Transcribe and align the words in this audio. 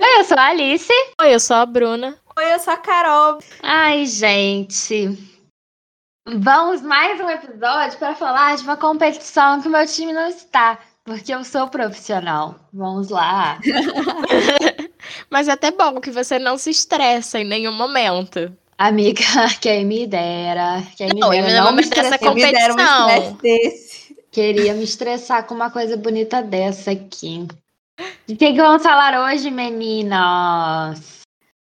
Oi, 0.00 0.20
eu 0.20 0.24
sou 0.24 0.38
a 0.38 0.46
Alice. 0.48 0.92
Oi, 1.20 1.34
eu 1.34 1.40
sou 1.40 1.56
a 1.56 1.66
Bruna. 1.66 2.16
Oi, 2.36 2.54
eu 2.54 2.58
sou 2.58 2.72
a 2.72 2.76
Carol. 2.76 3.38
Ai, 3.62 4.06
gente. 4.06 5.08
Vamos 6.26 6.80
mais 6.82 7.20
um 7.20 7.28
episódio 7.28 7.98
para 7.98 8.14
falar 8.14 8.56
de 8.56 8.62
uma 8.62 8.76
competição 8.76 9.60
que 9.60 9.68
o 9.68 9.70
meu 9.70 9.86
time 9.86 10.12
não 10.12 10.26
está, 10.28 10.78
porque 11.04 11.34
eu 11.34 11.44
sou 11.44 11.68
profissional. 11.68 12.56
Vamos 12.72 13.10
lá. 13.10 13.58
Mas 15.30 15.48
é 15.48 15.52
até 15.52 15.70
bom 15.70 16.00
que 16.00 16.10
você 16.10 16.38
não 16.38 16.56
se 16.58 16.70
estressa 16.70 17.38
em 17.38 17.44
nenhum 17.44 17.72
momento. 17.72 18.56
Amiga, 18.78 19.22
quem 19.60 19.84
me 19.84 20.06
dera. 20.06 20.82
Quem 20.96 21.12
me 21.12 21.20
Não, 21.20 21.30
dera 21.30 21.50
em 21.50 21.54
não 21.54 21.72
me 21.72 21.82
momento 21.82 21.90
dessa 21.90 22.16
estressar. 22.16 22.34
Me 22.34 22.50
deram 22.50 22.74
um 22.74 22.78
competição. 22.78 23.38
desse. 23.42 24.16
Queria 24.32 24.74
me 24.74 24.82
estressar 24.84 25.46
com 25.46 25.54
uma 25.54 25.70
coisa 25.70 25.96
bonita 25.96 26.42
dessa 26.42 26.90
aqui. 26.90 27.46
De 28.26 28.36
que 28.36 28.52
vamos 28.54 28.82
falar 28.82 29.26
hoje, 29.26 29.50
meninas? 29.50 31.20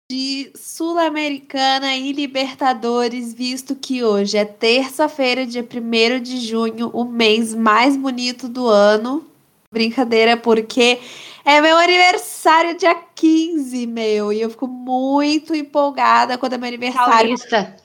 De 0.10 0.52
Sul-Americana 0.56 1.96
e 1.96 2.12
Libertadores, 2.12 3.34
visto 3.34 3.76
que 3.76 4.04
hoje 4.04 4.38
é 4.38 4.46
terça-feira, 4.46 5.46
dia 5.46 5.64
1 5.64 6.22
de 6.22 6.40
junho, 6.40 6.90
o 6.94 7.04
mês 7.04 7.54
mais 7.54 7.98
bonito 7.98 8.48
do 8.48 8.68
ano. 8.68 9.26
Brincadeira, 9.72 10.38
porque 10.38 11.00
é 11.44 11.60
meu 11.60 11.78
aniversário 11.78 12.78
dia 12.78 12.96
15, 12.96 13.88
meu. 13.88 14.32
E 14.32 14.40
eu 14.40 14.50
fico 14.50 14.68
muito 14.68 15.56
empolgada 15.56 16.38
quando 16.38 16.54
é 16.54 16.58
meu 16.58 16.68
aniversário. 16.68 17.12
Paulista. 17.12 17.76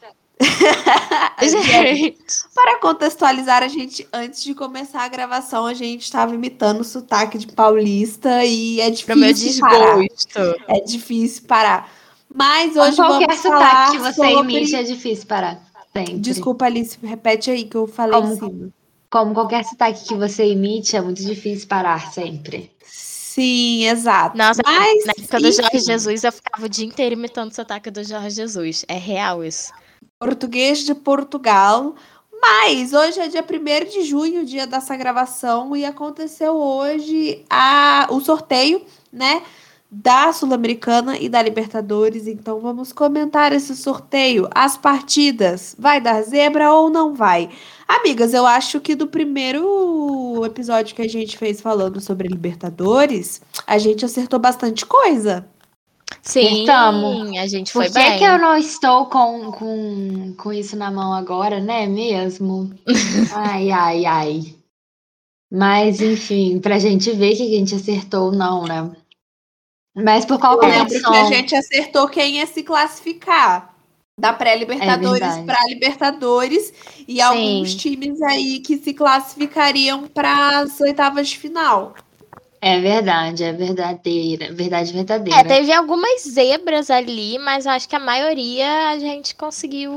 Gente, 1.41 2.24
Para 2.55 2.79
contextualizar 2.80 3.62
a 3.62 3.69
gente, 3.69 4.06
antes 4.12 4.42
de 4.42 4.55
começar 4.55 5.02
a 5.02 5.09
gravação, 5.09 5.66
a 5.66 5.74
gente 5.74 6.02
estava 6.02 6.34
imitando 6.34 6.80
o 6.80 6.84
sotaque 6.84 7.38
de 7.38 7.46
paulista 7.46 8.45
e 8.45 8.80
é 8.80 8.87
meu 9.15 9.32
difícil 9.32 9.60
parar. 9.60 9.98
É 10.69 10.80
difícil 10.80 11.43
parar. 11.46 11.93
Mas 12.32 12.74
Com 12.74 12.80
hoje 12.80 12.96
qualquer 12.96 13.27
vamos 13.27 13.41
sotaque 13.41 13.62
falar 13.62 13.91
que 13.93 13.98
você 13.98 14.30
sobre... 14.32 14.52
imite 14.54 14.77
é 14.77 14.82
difícil 14.82 15.27
parar. 15.27 15.62
Sempre. 15.93 16.18
Desculpa, 16.18 16.66
Alice, 16.66 16.99
repete 17.02 17.51
aí 17.51 17.65
que 17.65 17.77
eu 17.77 17.87
falei 17.87 18.21
Como? 18.21 18.37
cima. 18.37 18.68
Como 19.10 19.32
qualquer 19.32 19.65
sotaque 19.65 20.05
que 20.05 20.15
você 20.15 20.45
imite, 20.45 20.95
é 20.96 21.01
muito 21.01 21.23
difícil 21.23 21.66
parar 21.66 22.12
sempre. 22.12 22.71
Sim, 22.84 23.87
exato. 23.87 24.37
Nossa, 24.37 24.60
Mas, 24.65 25.07
na 25.07 25.12
época 25.16 25.38
do 25.38 25.52
Jorge 25.52 25.77
enfim, 25.77 25.87
Jesus, 25.87 26.24
eu 26.24 26.32
ficava 26.32 26.66
o 26.66 26.68
dia 26.68 26.84
inteiro 26.84 27.15
imitando 27.15 27.52
o 27.52 27.55
sotaque 27.55 27.90
do 27.90 28.02
Jorge 28.05 28.30
Jesus. 28.30 28.84
É 28.88 28.99
real 28.99 29.45
isso. 29.45 29.73
Português 30.19 30.80
de 30.80 30.95
Portugal. 30.95 31.95
Mas 32.41 32.93
hoje 32.93 33.19
é 33.19 33.29
dia 33.29 33.45
1 33.45 33.91
de 33.91 34.02
junho, 34.05 34.45
dia 34.45 34.66
dessa 34.66 34.97
gravação, 34.97 35.77
e 35.77 35.85
aconteceu 35.85 36.55
hoje 36.55 37.45
a, 37.51 38.07
o 38.11 38.21
sorteio, 38.21 38.83
né? 39.13 39.43
Da 39.91 40.33
Sul-Americana 40.33 41.19
e 41.19 41.29
da 41.29 41.43
Libertadores. 41.43 42.29
Então 42.29 42.61
vamos 42.61 42.93
comentar 42.93 43.52
esse 43.52 43.74
sorteio. 43.74 44.49
As 44.55 44.77
partidas. 44.77 45.74
Vai 45.79 46.01
dar 46.01 46.23
zebra 46.23 46.73
ou 46.73 46.91
não 46.91 47.15
vai? 47.15 47.51
Amigas, 47.89 48.35
eu 48.35 48.46
acho 48.46 48.80
que 48.80 48.95
do 48.95 49.09
primeiro 49.09 50.45
episódio 50.45 50.95
que 50.95 51.02
a 51.02 51.09
gente 51.09 51.39
fez 51.39 51.61
falando 51.61 52.01
sobre 52.01 52.29
Libertadores, 52.29 53.41
a 53.66 53.79
gente 53.79 54.05
acertou 54.05 54.39
bastante 54.39 54.87
coisa. 54.87 55.49
Sim, 56.29 56.65
Acertamos. 56.65 57.38
a 57.38 57.46
gente 57.46 57.73
Por 57.73 57.84
foi 57.84 57.87
que, 57.87 57.95
bem. 57.95 58.18
que 58.18 58.24
eu 58.24 58.38
não 58.38 58.54
estou 58.54 59.07
com, 59.07 59.51
com, 59.51 60.34
com 60.37 60.52
isso 60.52 60.76
na 60.76 60.90
mão 60.90 61.15
agora, 61.15 61.59
né 61.59 61.87
mesmo? 61.87 62.71
Ai, 63.34 63.71
ai, 63.71 64.04
ai. 64.04 64.54
Mas, 65.50 66.03
enfim, 66.03 66.60
pra 66.60 66.78
gente 66.78 67.10
ver 67.12 67.34
que 67.34 67.43
a 67.43 67.59
gente 67.59 67.75
acertou 67.75 68.26
ou 68.26 68.32
não, 68.32 68.65
né? 68.65 68.91
Mas 69.97 70.26
por 70.26 70.38
qual 70.38 70.62
Eu 70.62 70.69
lembro 70.69 71.00
que 71.00 71.16
a 71.16 71.25
gente 71.25 71.54
acertou 71.54 72.06
quem 72.06 72.37
ia 72.37 72.47
se 72.47 72.62
classificar 72.62 73.75
da 74.21 74.31
pré-Libertadores 74.34 75.22
É 75.22 75.43
para 75.44 75.65
Libertadores 75.66 76.75
e 77.09 77.22
alguns 77.22 77.75
times 77.75 78.21
aí 78.21 78.59
que 78.59 78.77
se 78.77 78.93
classificariam 78.93 80.06
para 80.06 80.59
as 80.59 80.78
oitavas 80.81 81.31
de 81.31 81.39
final. 81.39 81.95
É 82.61 82.81
verdade, 82.81 83.45
é 83.45 83.53
verdadeira. 83.53 84.53
Verdade 84.53 84.93
verdadeira. 84.93 85.41
É, 85.41 85.45
teve 85.45 85.73
algumas 85.73 86.23
zebras 86.23 86.91
ali, 86.91 87.39
mas 87.39 87.67
eu 87.67 87.73
acho 87.73 87.89
que 87.89 87.95
a 87.97 88.01
maioria 88.01 88.89
a 88.91 88.99
gente 88.99 89.35
conseguiu 89.37 89.93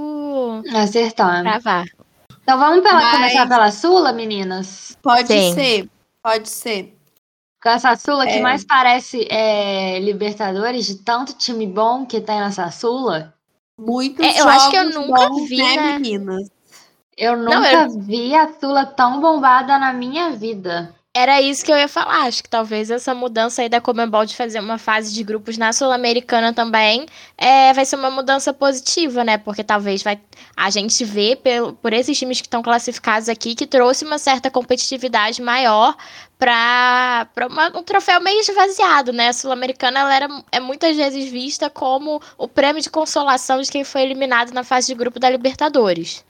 Acertar. 0.76 1.42
gravar. 1.44 1.86
Então 2.44 2.58
vamos 2.60 2.82
pela- 2.84 2.96
Mas- 3.02 3.12
começar 3.12 3.48
pela 3.48 3.72
Sula, 3.72 4.14
meninas? 4.14 4.98
Pode 5.02 5.28
Sim. 5.28 5.54
ser, 5.54 5.90
pode 6.24 6.50
ser. 6.50 6.98
Com 7.62 7.70
essa 7.70 7.96
Sula 7.96 8.26
que 8.26 8.34
É. 8.34 8.42
mais 8.42 8.64
parece 8.64 9.28
é, 9.30 10.00
Libertadores, 10.00 10.86
de 10.88 10.96
tanto 10.96 11.34
time 11.34 11.66
bom 11.68 12.06
que 12.06 12.20
tem 12.22 12.40
nessa 12.40 12.70
Sula. 12.72 13.34
Muitos 13.80 14.24
É, 14.26 14.40
eu 14.42 14.48
acho 14.50 14.70
que 14.70 14.76
eu 14.76 14.92
jogos 14.92 15.08
nunca 15.08 15.30
bons, 15.30 15.50
vi, 15.50 15.58
né, 15.58 15.76
né? 15.76 16.00
meninas? 16.00 16.50
Eu 17.18 17.38
Não, 17.38 17.56
nunca 17.62 17.88
vi 18.00 18.36
a 18.36 18.52
Sula 18.60 18.86
tão 18.86 19.20
bombada 19.20 19.78
na 19.78 19.94
minha 19.94 20.32
vida. 20.32 20.94
Era 21.14 21.42
isso 21.42 21.66
que 21.66 21.72
eu 21.72 21.78
ia 21.78 21.90
falar. 21.90 22.24
Acho 22.24 22.42
que 22.42 22.50
talvez 22.50 22.90
essa 22.90 23.14
mudança 23.14 23.62
aí 23.62 23.68
da 23.68 23.82
Comembol 23.82 24.26
de 24.26 24.34
fazer 24.34 24.62
uma 24.62 24.78
fase 24.78 25.14
de 25.14 25.22
grupos 25.24 25.58
na 25.58 25.74
Sul-Americana 25.74 26.54
também 26.54 27.06
é, 27.38 27.74
vai 27.74 27.84
ser 27.84 27.98
uma 27.98 28.10
mudança 28.10 28.54
positiva, 28.54 29.22
né? 29.22 29.38
Porque 29.38 29.62
talvez 29.62 30.02
vai 30.02 30.22
a 30.56 30.70
gente 30.70 31.04
vê 31.04 31.36
pelo, 31.36 31.74
por 31.74 31.92
esses 31.92 32.18
times 32.18 32.40
que 32.40 32.48
estão 32.48 32.62
classificados 32.64 33.28
aqui 33.28 33.56
que 33.56 33.68
trouxe 33.68 34.06
uma 34.06 34.18
certa 34.18 34.50
competitividade 34.50 35.42
maior 35.42 35.98
para 36.40 37.28
um 37.76 37.84
troféu 37.84 38.22
meio 38.22 38.40
esvaziado, 38.40 39.12
né? 39.12 39.28
A 39.28 39.34
Sul-Americana 39.34 40.00
ela 40.00 40.16
era, 40.16 40.44
é 40.50 40.62
muitas 40.62 40.96
vezes 40.96 41.30
vista 41.30 41.70
como 41.70 42.22
o 42.38 42.48
prêmio 42.48 42.82
de 42.82 42.90
consolação 42.90 43.62
de 43.62 43.70
quem 43.70 43.84
foi 43.84 44.04
eliminado 44.04 44.54
na 44.54 44.64
fase 44.64 44.88
de 44.88 44.96
grupo 44.96 45.20
da 45.20 45.30
Libertadores. 45.30 46.24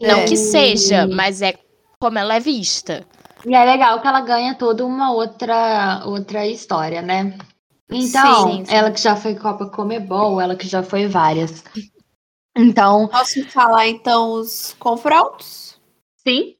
Não 0.00 0.20
É. 0.20 0.24
que 0.24 0.36
seja, 0.36 1.06
mas 1.06 1.40
é 1.40 1.54
como 2.00 2.18
ela 2.18 2.34
é 2.34 2.40
vista. 2.40 3.06
E 3.46 3.54
é 3.54 3.64
legal 3.64 4.00
que 4.00 4.06
ela 4.06 4.20
ganha 4.20 4.54
toda 4.54 4.84
uma 4.84 5.12
outra, 5.12 6.02
outra 6.06 6.46
história, 6.46 7.00
né? 7.02 7.36
Então, 7.90 8.50
Sim, 8.50 8.64
sim. 8.64 8.74
ela 8.74 8.90
que 8.90 9.00
já 9.00 9.16
foi 9.16 9.34
Copa 9.34 9.66
Comebol, 9.70 10.40
ela 10.40 10.56
que 10.56 10.66
já 10.68 10.82
foi 10.82 11.06
várias. 11.06 11.64
Então, 12.56 13.08
Posso 13.10 13.44
falar 13.50 13.86
então 13.86 14.32
os 14.32 14.74
confrontos? 14.78 15.78
sim. 16.24 16.56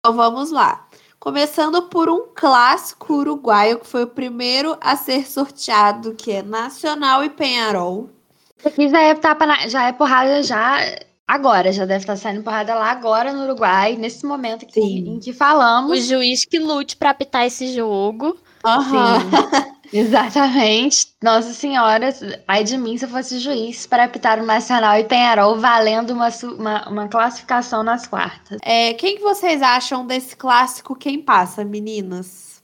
Então 0.00 0.14
vamos 0.16 0.50
lá. 0.50 0.88
Começando 1.20 1.82
por 1.88 2.08
um 2.08 2.28
clássico 2.34 3.14
uruguaio, 3.14 3.78
que 3.80 3.86
foi 3.86 4.02
o 4.04 4.08
primeiro 4.08 4.76
a 4.80 4.96
ser 4.96 5.24
sorteado, 5.26 6.14
que 6.14 6.32
é 6.32 6.42
Nacional 6.42 7.22
e 7.24 7.30
Penharol. 7.30 8.10
Isso 8.58 8.68
aqui 8.68 8.88
já 8.88 9.00
é, 9.00 9.14
tapa 9.14 9.46
na- 9.46 9.68
já 9.68 9.84
é 9.88 9.92
porrada 9.92 10.42
já 10.42 10.78
agora, 11.28 11.70
já 11.72 11.84
deve 11.84 12.00
estar 12.00 12.16
saindo 12.16 12.42
porrada 12.42 12.74
lá 12.74 12.90
agora 12.90 13.32
no 13.32 13.44
Uruguai, 13.44 13.94
nesse 13.96 14.24
momento 14.26 14.66
Sim. 14.72 15.16
em 15.16 15.20
que 15.20 15.30
O 15.30 15.34
falamos. 15.34 16.04
juiz 16.06 16.44
que 16.44 16.58
lute 16.58 16.96
pra 16.96 17.10
apitar 17.10 17.44
esse 17.46 17.72
jogo. 17.74 18.36
Aham. 18.64 19.18
Exatamente. 19.92 21.08
Nossa 21.22 21.52
Senhora, 21.54 22.10
ai 22.46 22.62
de 22.62 22.76
mim 22.76 22.98
se 22.98 23.04
eu 23.06 23.08
fosse 23.08 23.38
juiz 23.38 23.86
para 23.86 24.04
apitar 24.04 24.38
o 24.38 24.44
Nacional 24.44 24.98
e 24.98 25.04
Penharol 25.04 25.58
valendo 25.58 26.10
uma, 26.10 26.28
uma, 26.42 26.88
uma 26.88 27.08
classificação 27.08 27.82
nas 27.82 28.06
quartas. 28.06 28.58
É, 28.62 28.92
quem 28.94 29.16
que 29.16 29.22
vocês 29.22 29.62
acham 29.62 30.06
desse 30.06 30.36
clássico? 30.36 30.94
Quem 30.94 31.22
passa, 31.22 31.64
meninas? 31.64 32.62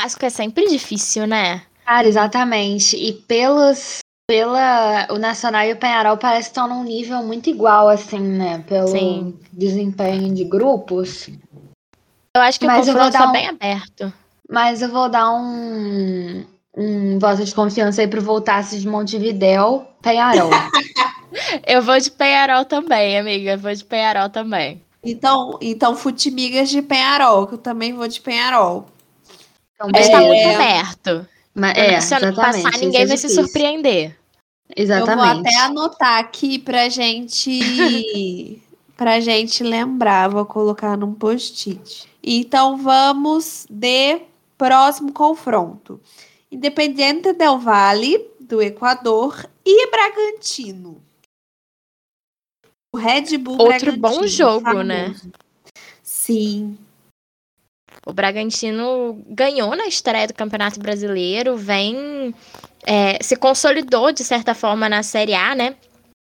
Acho 0.00 0.16
que 0.16 0.26
é 0.26 0.30
sempre 0.30 0.66
difícil, 0.68 1.26
né? 1.26 1.62
Cara, 1.84 2.06
exatamente. 2.06 2.96
E 2.96 3.12
pelos. 3.12 3.98
Pela, 4.32 5.06
o 5.10 5.16
Nacional 5.18 5.64
e 5.64 5.72
o 5.72 5.76
Penharol 5.76 6.18
parece 6.18 6.50
que 6.50 6.58
estão 6.58 6.68
num 6.68 6.84
nível 6.84 7.22
muito 7.22 7.48
igual, 7.48 7.88
assim, 7.88 8.20
né? 8.20 8.62
Pelo 8.68 8.88
Sim. 8.88 9.38
desempenho 9.50 10.34
de 10.34 10.44
grupos. 10.44 11.30
Eu 12.36 12.42
acho 12.42 12.60
que 12.60 12.66
Mas 12.66 12.86
o 12.86 12.92
confronto 12.92 13.10
dar 13.12 13.18
tá 13.20 13.28
um- 13.30 13.32
bem 13.32 13.48
aberto. 13.48 14.12
Mas 14.50 14.82
eu 14.82 14.90
vou 14.90 15.08
dar 15.08 15.30
um, 15.32 16.44
um 16.76 17.18
voto 17.18 17.42
de 17.42 17.54
confiança 17.54 18.02
aí 18.02 18.06
pro 18.06 18.20
Voltasse 18.20 18.78
de 18.78 18.86
Montevidéu, 18.86 19.86
Penharol. 20.02 20.50
Eu 21.66 21.82
vou 21.82 21.98
de 22.00 22.10
Penharol 22.10 22.64
também, 22.64 23.18
amiga. 23.18 23.52
Eu 23.52 23.58
vou 23.58 23.74
de 23.74 23.84
Penharol 23.84 24.30
também. 24.30 24.82
Então, 25.04 25.58
então 25.60 25.94
Futimigas 25.94 26.70
de 26.70 26.80
Penharol, 26.80 27.46
que 27.46 27.54
eu 27.54 27.58
também 27.58 27.92
vou 27.92 28.08
de 28.08 28.18
Penharol. 28.20 28.86
Então, 29.74 29.90
Mas 29.92 30.08
tá 30.08 30.18
beleza. 30.20 30.34
muito 30.48 30.62
aberto. 30.62 31.28
Mas, 31.54 31.72
Se 31.74 32.14
é, 32.14 32.16
eu 32.16 32.20
não 32.22 32.28
exatamente. 32.28 32.62
passar, 32.62 32.78
ninguém 32.78 33.02
é 33.02 33.06
vai 33.06 33.16
se 33.18 33.28
difícil. 33.28 33.44
Surpreender. 34.76 35.00
Eu 35.00 35.06
vou 35.06 35.14
Exatamente. 35.14 35.48
até 35.48 35.56
anotar 35.60 36.18
aqui 36.18 36.58
pra 36.58 36.88
gente 36.88 38.62
pra 38.96 39.20
gente 39.20 39.62
lembrar, 39.62 40.28
vou 40.28 40.44
colocar 40.44 40.96
num 40.96 41.14
post-it. 41.14 42.08
Então 42.22 42.76
vamos 42.76 43.66
de 43.70 44.20
próximo 44.58 45.12
confronto. 45.12 46.00
Independiente 46.50 47.32
del 47.32 47.58
Valle 47.58 48.26
do 48.40 48.60
Equador 48.60 49.48
e 49.64 49.90
Bragantino. 49.90 51.00
O 52.92 52.96
Red 52.98 53.36
Bull 53.38 53.58
Outro 53.58 53.96
Bragantino, 53.96 53.98
bom 53.98 54.26
jogo, 54.26 54.62
famoso. 54.62 54.84
né? 54.84 55.14
Sim. 56.02 56.76
O 58.06 58.12
Bragantino 58.12 59.22
ganhou 59.28 59.76
na 59.76 59.86
estreia 59.86 60.26
do 60.26 60.34
Campeonato 60.34 60.80
Brasileiro, 60.80 61.56
vem 61.56 62.34
é, 62.86 63.22
se 63.22 63.36
consolidou 63.36 64.12
de 64.12 64.24
certa 64.24 64.54
forma 64.54 64.88
na 64.88 65.02
Série 65.02 65.34
A, 65.34 65.54
né? 65.54 65.74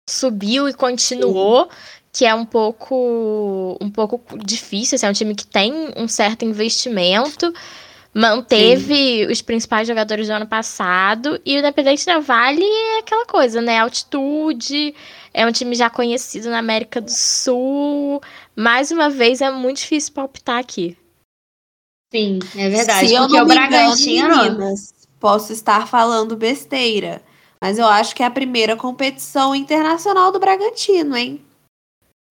Subiu 0.09 0.68
e 0.68 0.74
continuou, 0.74 1.65
Sim. 1.65 1.69
que 2.12 2.25
é 2.25 2.36
um 2.36 2.45
pouco 2.45 3.77
um 3.80 3.89
pouco 3.89 4.21
difícil. 4.38 4.95
Assim, 4.95 5.06
é 5.06 5.09
um 5.09 5.13
time 5.13 5.36
que 5.36 5.45
tem 5.45 5.74
um 5.95 6.07
certo 6.07 6.44
investimento, 6.44 7.53
manteve 8.13 9.25
Sim. 9.25 9.31
os 9.31 9.42
principais 9.42 9.88
jogadores 9.88 10.27
do 10.27 10.33
ano 10.33 10.48
passado 10.48 11.39
e 11.45 11.56
o 11.56 11.59
Independente 11.59 12.06
da 12.06 12.19
Vale 12.19 12.63
é 12.63 13.00
aquela 13.00 13.25
coisa, 13.25 13.62
né? 13.62 13.80
Altitude, 13.80 14.94
é 15.33 15.45
um 15.45 15.51
time 15.51 15.75
já 15.75 15.89
conhecido 15.89 16.50
na 16.50 16.59
América 16.59 17.00
do 17.00 17.12
Sul. 17.12 18.21
Mais 18.56 18.92
uma 18.92 19.09
vez, 19.09 19.42
é 19.42 19.50
muito 19.50 19.77
difícil 19.77 20.13
palpitar 20.13 20.59
aqui. 20.59 20.98
Sim, 22.13 22.39
é 22.57 22.69
verdade. 22.69 23.07
Se 23.07 23.15
porque 23.15 23.39
o 23.39 23.45
Bragantino. 23.45 24.38
Meninas, 24.38 24.94
posso 25.21 25.53
estar 25.53 25.88
falando 25.88 26.35
besteira. 26.35 27.21
Mas 27.62 27.77
eu 27.77 27.85
acho 27.85 28.15
que 28.15 28.23
é 28.23 28.25
a 28.25 28.31
primeira 28.31 28.75
competição 28.75 29.56
internacional 29.56 30.31
do 30.31 30.39
Bragantino, 30.39 31.15
hein? 31.15 31.39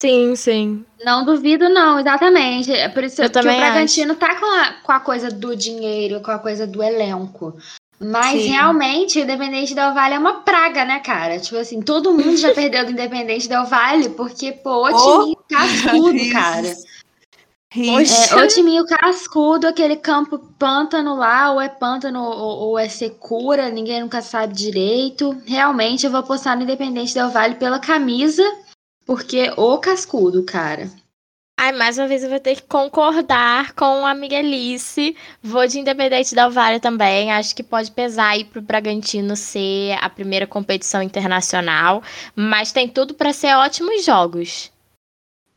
Sim, 0.02 0.34
sim. 0.34 0.84
Não 1.04 1.24
duvido, 1.24 1.68
não, 1.68 2.00
exatamente. 2.00 2.72
É 2.72 2.88
por 2.88 3.04
isso 3.04 3.22
eu 3.22 3.30
que 3.30 3.38
o 3.38 3.42
Bragantino 3.42 4.12
acho. 4.12 4.20
tá 4.20 4.40
com 4.40 4.46
a, 4.46 4.72
com 4.82 4.92
a 4.92 5.00
coisa 5.00 5.30
do 5.30 5.54
dinheiro, 5.54 6.20
com 6.20 6.32
a 6.32 6.38
coisa 6.38 6.66
do 6.66 6.82
elenco. 6.82 7.56
Mas 8.02 8.42
Sim. 8.42 8.48
realmente, 8.48 9.18
o 9.18 9.22
Independente 9.22 9.74
Del 9.74 9.92
Vale 9.92 10.14
é 10.14 10.18
uma 10.18 10.40
praga, 10.40 10.86
né, 10.86 11.00
cara? 11.00 11.38
Tipo 11.38 11.58
assim, 11.58 11.82
todo 11.82 12.14
mundo 12.14 12.34
já 12.38 12.52
perdeu 12.54 12.86
do 12.86 12.92
Independente 12.92 13.46
Del 13.46 13.66
Vale, 13.66 14.08
porque, 14.10 14.52
pô, 14.52 14.86
o 14.86 14.88
time 14.88 15.36
oh. 15.36 15.44
cascudo, 15.46 16.32
cara. 16.32 16.74
É, 17.72 18.36
o 18.36 18.48
timinho 18.48 18.84
cascudo, 18.84 19.68
aquele 19.68 19.94
campo 19.94 20.40
pântano 20.58 21.14
lá, 21.14 21.52
ou 21.52 21.60
é 21.60 21.68
pântano 21.68 22.20
ou, 22.20 22.58
ou, 22.68 22.78
é 22.78 22.88
secura, 22.88 23.70
ninguém 23.70 24.00
nunca 24.00 24.20
sabe 24.20 24.52
direito. 24.54 25.40
Realmente 25.46 26.04
eu 26.04 26.10
vou 26.10 26.18
apostar 26.18 26.56
no 26.56 26.64
Independente 26.64 27.14
Del 27.14 27.30
Vale 27.30 27.54
pela 27.54 27.78
camisa, 27.78 28.42
porque 29.06 29.52
o 29.56 29.78
cascudo, 29.78 30.42
cara. 30.42 30.90
Ai, 31.62 31.72
mais 31.72 31.96
uma 31.96 32.08
vez 32.08 32.24
eu 32.24 32.30
vou 32.30 32.40
ter 32.40 32.56
que 32.56 32.62
concordar 32.62 33.72
com 33.74 34.04
a 34.04 34.14
Miguelice. 34.14 35.14
Vou 35.40 35.64
de 35.68 35.78
Independente 35.78 36.34
Del 36.34 36.50
Vale 36.50 36.80
também. 36.80 37.30
Acho 37.30 37.54
que 37.54 37.62
pode 37.62 37.92
pesar 37.92 38.30
aí 38.30 38.44
pro 38.44 38.62
Bragantino 38.62 39.36
ser 39.36 39.92
a 40.00 40.08
primeira 40.08 40.46
competição 40.46 41.02
internacional. 41.02 42.02
Mas 42.34 42.72
tem 42.72 42.88
tudo 42.88 43.12
para 43.12 43.32
ser 43.34 43.54
ótimos 43.54 44.04
jogos. 44.04 44.72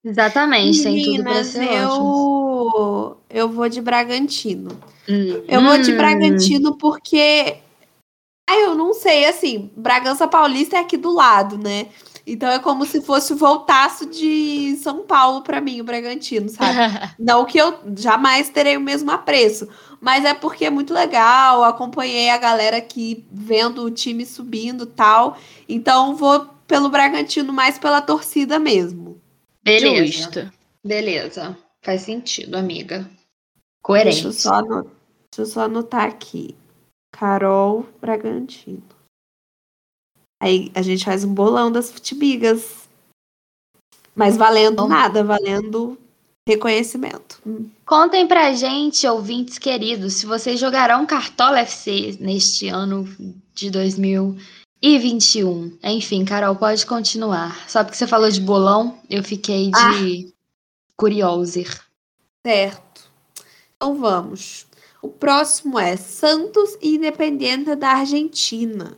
Exatamente, 0.04 0.84
Meninas, 0.84 0.84
tem 0.84 1.16
tudo 1.16 1.24
pra 1.24 1.44
ser 1.44 1.82
eu... 1.82 1.90
ótimo. 1.90 3.18
Eu 3.30 3.50
vou 3.50 3.70
de 3.70 3.82
Bragantino. 3.82 4.72
Hum. 5.10 5.44
Eu 5.48 5.62
vou 5.62 5.78
de 5.78 5.94
hum. 5.94 5.98
Bragantino 5.98 6.78
porque. 6.78 7.58
Ai, 8.50 8.66
eu 8.66 8.76
não 8.76 8.94
sei, 8.94 9.26
assim, 9.26 9.72
Bragança 9.76 10.28
Paulista 10.28 10.76
é 10.76 10.80
aqui 10.80 10.98
do 10.98 11.14
lado, 11.14 11.58
né? 11.58 11.88
Então 12.26 12.50
é 12.50 12.60
como 12.60 12.86
se 12.86 13.02
fosse 13.02 13.34
o 13.34 13.38
voltaço 13.38 14.06
de 14.06 14.78
São 14.82 15.02
Paulo 15.02 15.42
para 15.42 15.60
mim, 15.60 15.82
o 15.82 15.84
Bragantino, 15.84 16.50
sabe? 16.50 16.78
Não 17.20 17.44
que 17.44 17.58
eu 17.58 17.78
jamais 17.98 18.50
terei 18.50 18.78
o 18.78 18.82
mesmo 18.82 19.12
apreço, 19.12 19.68
mas 20.00 20.24
é 20.24 20.34
porque 20.34 20.66
é 20.66 20.70
muito 20.70 20.94
legal, 20.94 21.64
acompanhei 21.64 22.30
a 22.30 22.38
galera 22.38 22.78
aqui 22.78 23.26
vendo 23.30 23.84
o 23.84 23.92
time 23.92 24.26
subindo 24.26 24.86
tal. 24.86 25.38
Então 25.68 26.16
vou 26.16 26.48
pelo 26.66 26.90
Bragantino 26.90 27.52
mais 27.52 27.78
pela 27.78 28.02
torcida 28.02 28.58
mesmo. 28.58 29.13
Beleza. 29.64 30.06
Justo. 30.06 30.52
Beleza. 30.86 31.58
Faz 31.82 32.02
sentido, 32.02 32.56
amiga. 32.56 33.10
Coerente. 33.82 34.24
Deixa 34.24 34.28
eu 34.28 34.34
só 34.34 34.54
anotar, 34.56 34.84
deixa 34.84 35.42
eu 35.42 35.46
só 35.46 35.62
anotar 35.62 36.06
aqui. 36.06 36.56
Carol 37.12 37.86
Bragantino. 38.02 38.84
Aí 40.42 40.72
a 40.74 40.82
gente 40.82 41.06
faz 41.06 41.24
um 41.24 41.34
bolão 41.34 41.72
das 41.72 41.92
futimigas. 41.92 42.88
Mas 44.16 44.38
valendo 44.38 44.88
nada, 44.88 45.24
valendo 45.24 45.98
reconhecimento. 46.48 47.40
Hum. 47.46 47.70
Contem 47.86 48.28
pra 48.28 48.54
gente, 48.54 49.08
ouvintes 49.08 49.58
queridos, 49.58 50.16
se 50.16 50.26
vocês 50.26 50.60
jogarão 50.60 51.06
Cartola 51.06 51.60
FC 51.60 52.18
neste 52.20 52.68
ano 52.68 53.06
de 53.54 53.70
2021. 54.84 55.78
Enfim, 55.84 56.26
Carol, 56.26 56.56
pode 56.56 56.86
continuar. 56.86 57.68
Só 57.70 57.84
porque 57.84 57.98
você 57.98 58.06
falou 58.06 58.30
de 58.30 58.42
bolão, 58.42 59.00
eu 59.10 59.24
fiquei 59.24 59.72
de 59.72 60.28
ah. 60.28 60.32
curioser. 60.98 61.82
Certo. 62.46 63.10
Então 63.76 63.96
vamos. 63.96 64.68
O 65.02 65.08
próximo 65.08 65.80
é 65.80 65.96
Santos 65.96 66.78
e 66.82 66.96
Independente 66.96 67.76
da 67.76 67.90
Argentina 67.90 68.98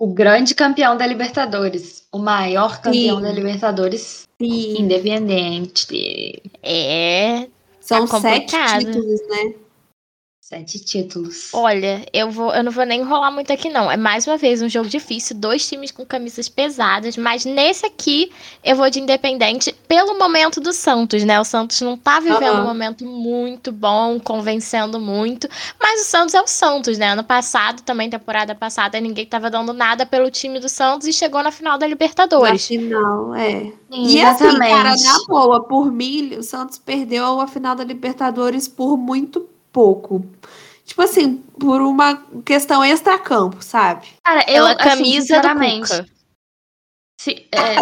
o 0.00 0.06
grande 0.06 0.54
campeão 0.54 0.96
da 0.96 1.06
Libertadores, 1.06 2.04
o 2.10 2.18
maior 2.18 2.80
campeão 2.80 3.18
Sim. 3.18 3.22
da 3.22 3.30
Libertadores 3.30 4.26
Sim. 4.40 4.80
independente. 4.80 6.42
É. 6.62 7.46
São 7.82 8.06
tá 8.06 8.18
sete 8.18 8.56
títulos, 8.78 9.20
né? 9.28 9.54
Sete 10.50 10.80
títulos. 10.80 11.50
Olha, 11.52 12.04
eu 12.12 12.28
vou, 12.28 12.52
eu 12.52 12.64
não 12.64 12.72
vou 12.72 12.84
nem 12.84 13.02
enrolar 13.02 13.32
muito 13.32 13.52
aqui, 13.52 13.68
não. 13.68 13.88
É 13.88 13.96
mais 13.96 14.26
uma 14.26 14.36
vez 14.36 14.60
um 14.60 14.68
jogo 14.68 14.88
difícil, 14.88 15.36
dois 15.36 15.64
times 15.64 15.92
com 15.92 16.04
camisas 16.04 16.48
pesadas, 16.48 17.16
mas 17.16 17.44
nesse 17.44 17.86
aqui 17.86 18.32
eu 18.64 18.74
vou 18.74 18.90
de 18.90 18.98
Independente 18.98 19.72
pelo 19.86 20.18
momento 20.18 20.60
do 20.60 20.72
Santos, 20.72 21.22
né? 21.22 21.38
O 21.38 21.44
Santos 21.44 21.80
não 21.82 21.96
tá 21.96 22.18
vivendo 22.18 22.56
uhum. 22.56 22.62
um 22.62 22.64
momento 22.64 23.04
muito 23.04 23.70
bom, 23.70 24.18
convencendo 24.18 24.98
muito, 24.98 25.48
mas 25.80 26.00
o 26.00 26.04
Santos 26.06 26.34
é 26.34 26.42
o 26.42 26.48
Santos, 26.48 26.98
né? 26.98 27.12
Ano 27.12 27.22
passado, 27.22 27.82
também 27.82 28.10
temporada 28.10 28.52
passada, 28.52 29.00
ninguém 29.00 29.26
tava 29.26 29.50
dando 29.50 29.72
nada 29.72 30.04
pelo 30.04 30.32
time 30.32 30.58
do 30.58 30.68
Santos 30.68 31.06
e 31.06 31.12
chegou 31.12 31.44
na 31.44 31.52
final 31.52 31.78
da 31.78 31.86
Libertadores. 31.86 32.68
Na 32.68 32.76
final, 32.76 33.34
é. 33.36 33.60
Sim, 33.60 33.76
e 33.88 34.20
assim, 34.20 34.58
cara, 34.58 34.96
na 34.96 35.18
boa, 35.28 35.62
por 35.62 35.92
mim, 35.92 36.34
o 36.34 36.42
Santos 36.42 36.76
perdeu 36.76 37.40
a 37.40 37.46
final 37.46 37.76
da 37.76 37.84
Libertadores 37.84 38.66
por 38.66 38.96
muito 38.96 39.38
pouco. 39.38 39.59
Tipo 40.84 41.02
assim, 41.02 41.36
por 41.58 41.80
uma 41.80 42.16
questão 42.44 42.84
extra-campo, 42.84 43.62
sabe? 43.62 44.08
Cara, 44.24 44.40
eu, 44.42 44.64
Pela 44.64 44.72
assim, 44.72 44.88
camisa 44.88 45.20
sinceramente. 45.22 46.04
Se, 47.20 47.46
é, 47.52 47.76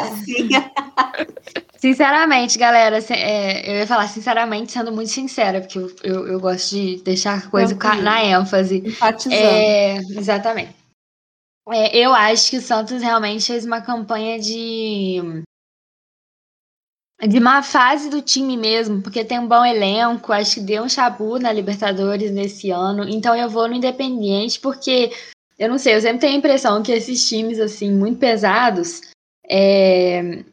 sinceramente, 1.79 2.59
galera, 2.59 2.99
é, 3.11 3.71
eu 3.71 3.77
ia 3.77 3.87
falar 3.87 4.09
sinceramente, 4.09 4.73
sendo 4.73 4.93
muito 4.93 5.11
sincera, 5.11 5.61
porque 5.61 5.79
eu, 5.79 5.91
eu, 6.03 6.27
eu 6.27 6.41
gosto 6.41 6.71
de 6.71 6.97
deixar 7.03 7.39
a 7.39 7.47
coisa 7.49 7.75
na 8.03 8.25
ênfase. 8.25 8.83
É, 9.35 9.97
exatamente. 9.97 10.77
É, 11.71 11.97
eu 11.97 12.13
acho 12.15 12.51
que 12.51 12.57
o 12.59 12.63
Santos 12.63 13.03
realmente 13.03 13.47
fez 13.47 13.65
uma 13.65 13.81
campanha 13.81 14.39
de 14.39 15.45
de 17.27 17.41
má 17.41 17.63
fase 17.63 18.09
do 18.09 18.23
time 18.23 18.57
mesmo, 18.57 19.03
porque 19.03 19.25
tem 19.25 19.41
um 19.41 19.49
bom 19.49 19.65
elenco, 19.65 20.33
acho 20.33 20.57
que 20.57 20.61
deu 20.61 20.85
um 20.85 20.89
chabu 20.89 21.39
na 21.39 21.53
Libertadores 21.53 22.31
nesse 22.31 22.71
ano, 22.71 23.09
então 23.09 23.35
eu 23.35 23.49
vou 23.49 23.67
no 23.67 23.75
Independiente, 23.75 24.61
porque 24.61 25.11
eu 25.59 25.69
não 25.69 25.79
sei, 25.79 25.97
eu 25.97 26.01
sempre 26.01 26.21
tenho 26.21 26.35
a 26.35 26.39
impressão 26.39 26.83
que 26.83 26.93
esses 26.93 27.29
times, 27.29 27.59
assim, 27.59 27.93
muito 27.93 28.19
pesados, 28.19 29.01
é, 29.51 30.45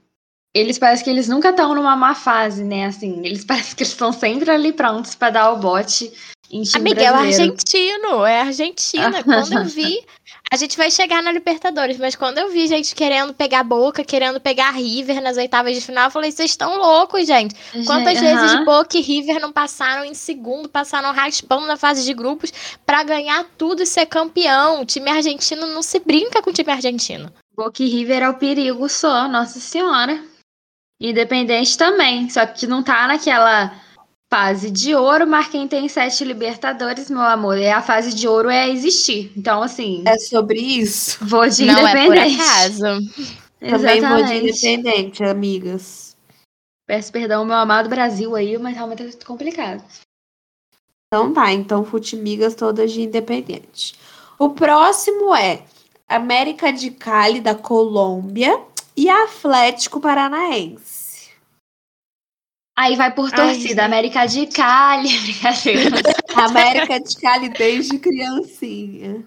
eles 0.56 0.80
parecem 0.80 1.04
que 1.04 1.12
eles 1.12 1.28
nunca 1.28 1.50
estão 1.50 1.76
numa 1.76 1.96
má 1.96 2.16
fase, 2.16 2.64
né, 2.64 2.86
assim, 2.86 3.24
eles 3.24 3.44
parecem 3.46 3.76
que 3.76 3.84
eles 3.84 3.94
estão 3.94 4.12
sempre 4.12 4.50
ali 4.50 4.74
prontos 4.74 5.14
para 5.14 5.30
dar 5.30 5.52
o 5.52 5.58
bote 5.58 6.12
Miguel 6.80 7.16
é 7.16 7.20
argentino, 7.20 8.26
é 8.26 8.42
Argentina, 8.42 9.24
quando 9.24 9.54
eu 9.54 9.66
vi 9.66 10.04
a 10.52 10.58
gente 10.58 10.78
vai 10.78 10.92
chegar 10.92 11.24
na 11.24 11.32
Libertadores, 11.32 11.98
mas 11.98 12.16
quando 12.16 12.38
eu 12.38 12.52
vi 12.52 12.68
gente 12.68 12.94
querendo 12.94 13.34
pegar 13.34 13.64
Boca, 13.64 14.04
querendo 14.04 14.40
pegar 14.40 14.72
River 14.72 15.22
nas 15.22 15.38
oitavas 15.38 15.74
de 15.74 15.82
final, 15.82 16.06
eu 16.06 16.12
falei, 16.12 16.32
vocês 16.32 16.52
estão 16.52 16.78
loucos, 16.78 17.26
gente. 17.26 17.56
Quantas 17.86 18.20
vezes 18.20 18.64
Boca 18.64 18.98
e 18.98 19.02
River 19.02 19.40
não 19.40 19.52
passaram 19.52 20.06
em 20.06 20.14
segundo, 20.14 20.70
passaram 20.70 21.12
raspando 21.12 21.66
na 21.66 21.78
fase 21.78 22.06
de 22.06 22.14
grupos 22.14 22.54
para 22.86 23.04
ganhar 23.04 23.46
tudo 23.58 23.82
e 23.82 23.86
ser 23.86 24.06
campeão? 24.06 24.82
O 24.82 24.86
time 24.86 25.10
argentino 25.10 25.66
não 25.68 25.82
se 25.82 26.00
brinca 26.00 26.42
com 26.42 26.52
o 26.52 26.54
time 26.54 26.72
argentino. 26.72 27.32
Boca 27.56 27.82
e 27.82 27.90
River 27.90 28.24
é 28.24 28.30
o 28.30 28.36
perigo 28.36 28.88
só, 28.88 29.28
nossa 29.28 29.60
senhora. 29.60 30.24
Independente 31.02 31.78
também, 31.78 32.30
só 32.30 32.46
que 32.46 32.68
não 32.68 32.84
tá 32.84 33.08
naquela 33.08 33.74
fase 34.36 34.70
de 34.70 34.94
ouro, 34.94 35.26
mas 35.26 35.48
quem 35.48 35.66
tem 35.66 35.88
sete 35.88 36.26
Libertadores, 36.26 37.10
meu 37.10 37.22
amor, 37.22 37.58
é 37.58 37.72
a 37.72 37.82
fase 37.82 38.14
de 38.14 38.28
ouro 38.28 38.50
é 38.50 38.70
existir. 38.70 39.32
Então, 39.34 39.64
assim. 39.64 40.04
É 40.06 40.18
sobre 40.20 40.60
isso. 40.60 41.24
Vou 41.24 41.48
de 41.48 41.64
Não 41.64 41.80
independente. 41.80 42.02
é 42.02 42.36
por 42.36 42.42
acaso. 42.42 42.84
Também 43.62 44.02
vou 44.02 44.24
de 44.24 44.34
independente, 44.34 45.24
amigas. 45.24 46.18
Peço 46.86 47.14
perdão, 47.14 47.46
meu 47.46 47.56
amado 47.56 47.88
Brasil 47.88 48.36
aí, 48.36 48.58
mas 48.58 48.76
realmente 48.76 49.04
é 49.04 49.26
complicado. 49.26 49.82
Então 51.08 51.34
tá, 51.34 51.54
então 51.54 51.86
futimigas 51.86 52.56
todas 52.56 52.92
de 52.92 53.04
independente. 53.04 53.96
O 54.38 54.50
próximo 54.50 55.34
é 55.34 55.62
América 56.10 56.74
de 56.74 56.92
Cali 56.92 57.40
da 57.40 57.56
Colômbia 57.56 58.60
e 58.98 59.10
Atlético 59.10 60.02
Paranaense. 60.02 60.95
Aí 62.78 62.96
vai 62.96 63.14
por 63.14 63.32
torcida, 63.32 63.84
Ai, 63.84 63.88
América 63.88 64.26
de 64.26 64.48
Cali. 64.48 65.10
América 66.36 67.00
de 67.00 67.16
Cali 67.16 67.50
desde 67.50 67.98
criancinha. 67.98 69.26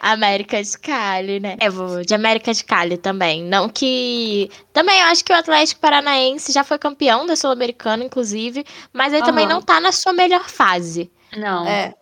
América 0.00 0.62
de 0.62 0.78
Cali, 0.78 1.40
né? 1.40 1.56
Eu 1.60 1.72
vou 1.72 2.02
de 2.04 2.14
América 2.14 2.52
de 2.52 2.64
Cali 2.64 2.96
também. 2.96 3.42
Não 3.44 3.68
que. 3.68 4.50
Também 4.72 5.00
eu 5.00 5.06
acho 5.06 5.24
que 5.24 5.32
o 5.32 5.36
Atlético 5.36 5.80
Paranaense 5.80 6.52
já 6.52 6.62
foi 6.62 6.78
campeão 6.78 7.26
da 7.26 7.34
Sul-Americana, 7.36 8.04
inclusive, 8.04 8.64
mas 8.92 9.12
ele 9.12 9.24
também 9.24 9.44
Aham. 9.46 9.54
não 9.54 9.62
tá 9.62 9.80
na 9.80 9.92
sua 9.92 10.12
melhor 10.12 10.48
fase. 10.48 11.10
Não. 11.36 11.66
É. 11.66 11.94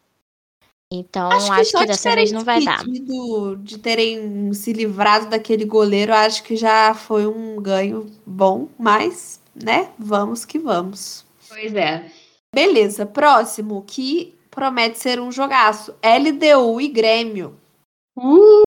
Então 0.92 1.30
acho 1.30 1.52
que, 1.54 1.64
só 1.64 1.80
de 1.80 1.86
dessa 1.88 2.14
vez 2.14 2.30
não 2.30 2.44
vai 2.44 2.62
dar. 2.62 2.84
De 3.58 3.78
terem 3.78 4.52
se 4.52 4.72
livrado 4.72 5.26
daquele 5.26 5.64
goleiro, 5.64 6.12
acho 6.14 6.42
que 6.42 6.56
já 6.56 6.94
foi 6.94 7.26
um 7.26 7.56
ganho 7.60 8.06
bom, 8.24 8.68
mas, 8.78 9.40
né? 9.54 9.90
Vamos 9.98 10.44
que 10.44 10.58
vamos. 10.58 11.24
Pois 11.48 11.74
é. 11.74 12.10
Beleza, 12.54 13.04
próximo, 13.04 13.84
que 13.86 14.34
promete 14.50 14.98
ser 14.98 15.20
um 15.20 15.32
jogaço. 15.32 15.94
LDU 16.02 16.80
e 16.80 16.88
Grêmio. 16.88 17.56
Uh, 18.16 18.62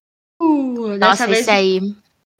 dessa 0.98 0.98
Nossa, 0.98 1.26
vez, 1.26 1.40
esse 1.40 1.50
aí. 1.50 1.80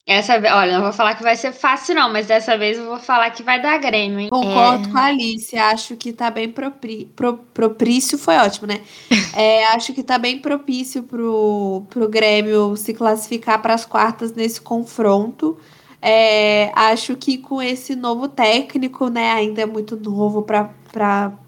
essa 0.07 0.35
olha, 0.35 0.75
não 0.76 0.83
vou 0.83 0.93
falar 0.93 1.14
que 1.14 1.23
vai 1.23 1.37
ser 1.37 1.52
fácil 1.52 1.95
não, 1.95 2.12
mas 2.12 2.26
dessa 2.26 2.57
vez 2.57 2.76
eu 2.78 2.85
vou 2.87 2.99
falar 3.00 3.31
que 3.31 3.43
vai 3.43 3.61
dar 3.61 3.78
Grêmio, 3.78 4.21
hein? 4.21 4.28
Concordo 4.28 4.90
com 4.90 4.99
a 4.99 5.05
Alice, 5.07 5.57
acho 5.57 5.97
que 5.97 6.12
tá 6.12 6.31
bem 6.31 6.50
propri, 6.50 7.07
pro- 7.17 7.38
propício, 7.38 8.19
foi 8.19 8.37
ótimo, 8.37 8.67
né? 8.67 8.83
É, 9.37 9.67
acho 9.69 9.93
que 9.95 10.02
tá 10.02 10.19
bem 10.19 10.38
propício 10.40 11.02
pro, 11.05 11.87
pro 11.90 12.09
Grêmio 12.09 12.76
se 12.76 12.93
classificar 12.93 13.62
para 13.62 13.73
as 13.75 13.85
quartas 13.87 14.33
nesse 14.33 14.61
confronto. 14.61 15.57
É, 16.00 16.71
acho 16.75 17.17
que 17.17 17.38
com 17.38 17.61
esse 17.61 17.97
novo 17.97 18.28
técnico, 18.28 19.09
né, 19.09 19.33
ainda 19.33 19.62
é 19.62 19.67
muito 19.67 19.97
novo 19.97 20.43
para 20.43 20.71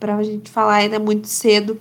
a 0.00 0.22
gente 0.22 0.50
falar, 0.50 0.76
ainda 0.76 0.96
é 0.96 0.98
muito 0.98 1.28
cedo. 1.28 1.80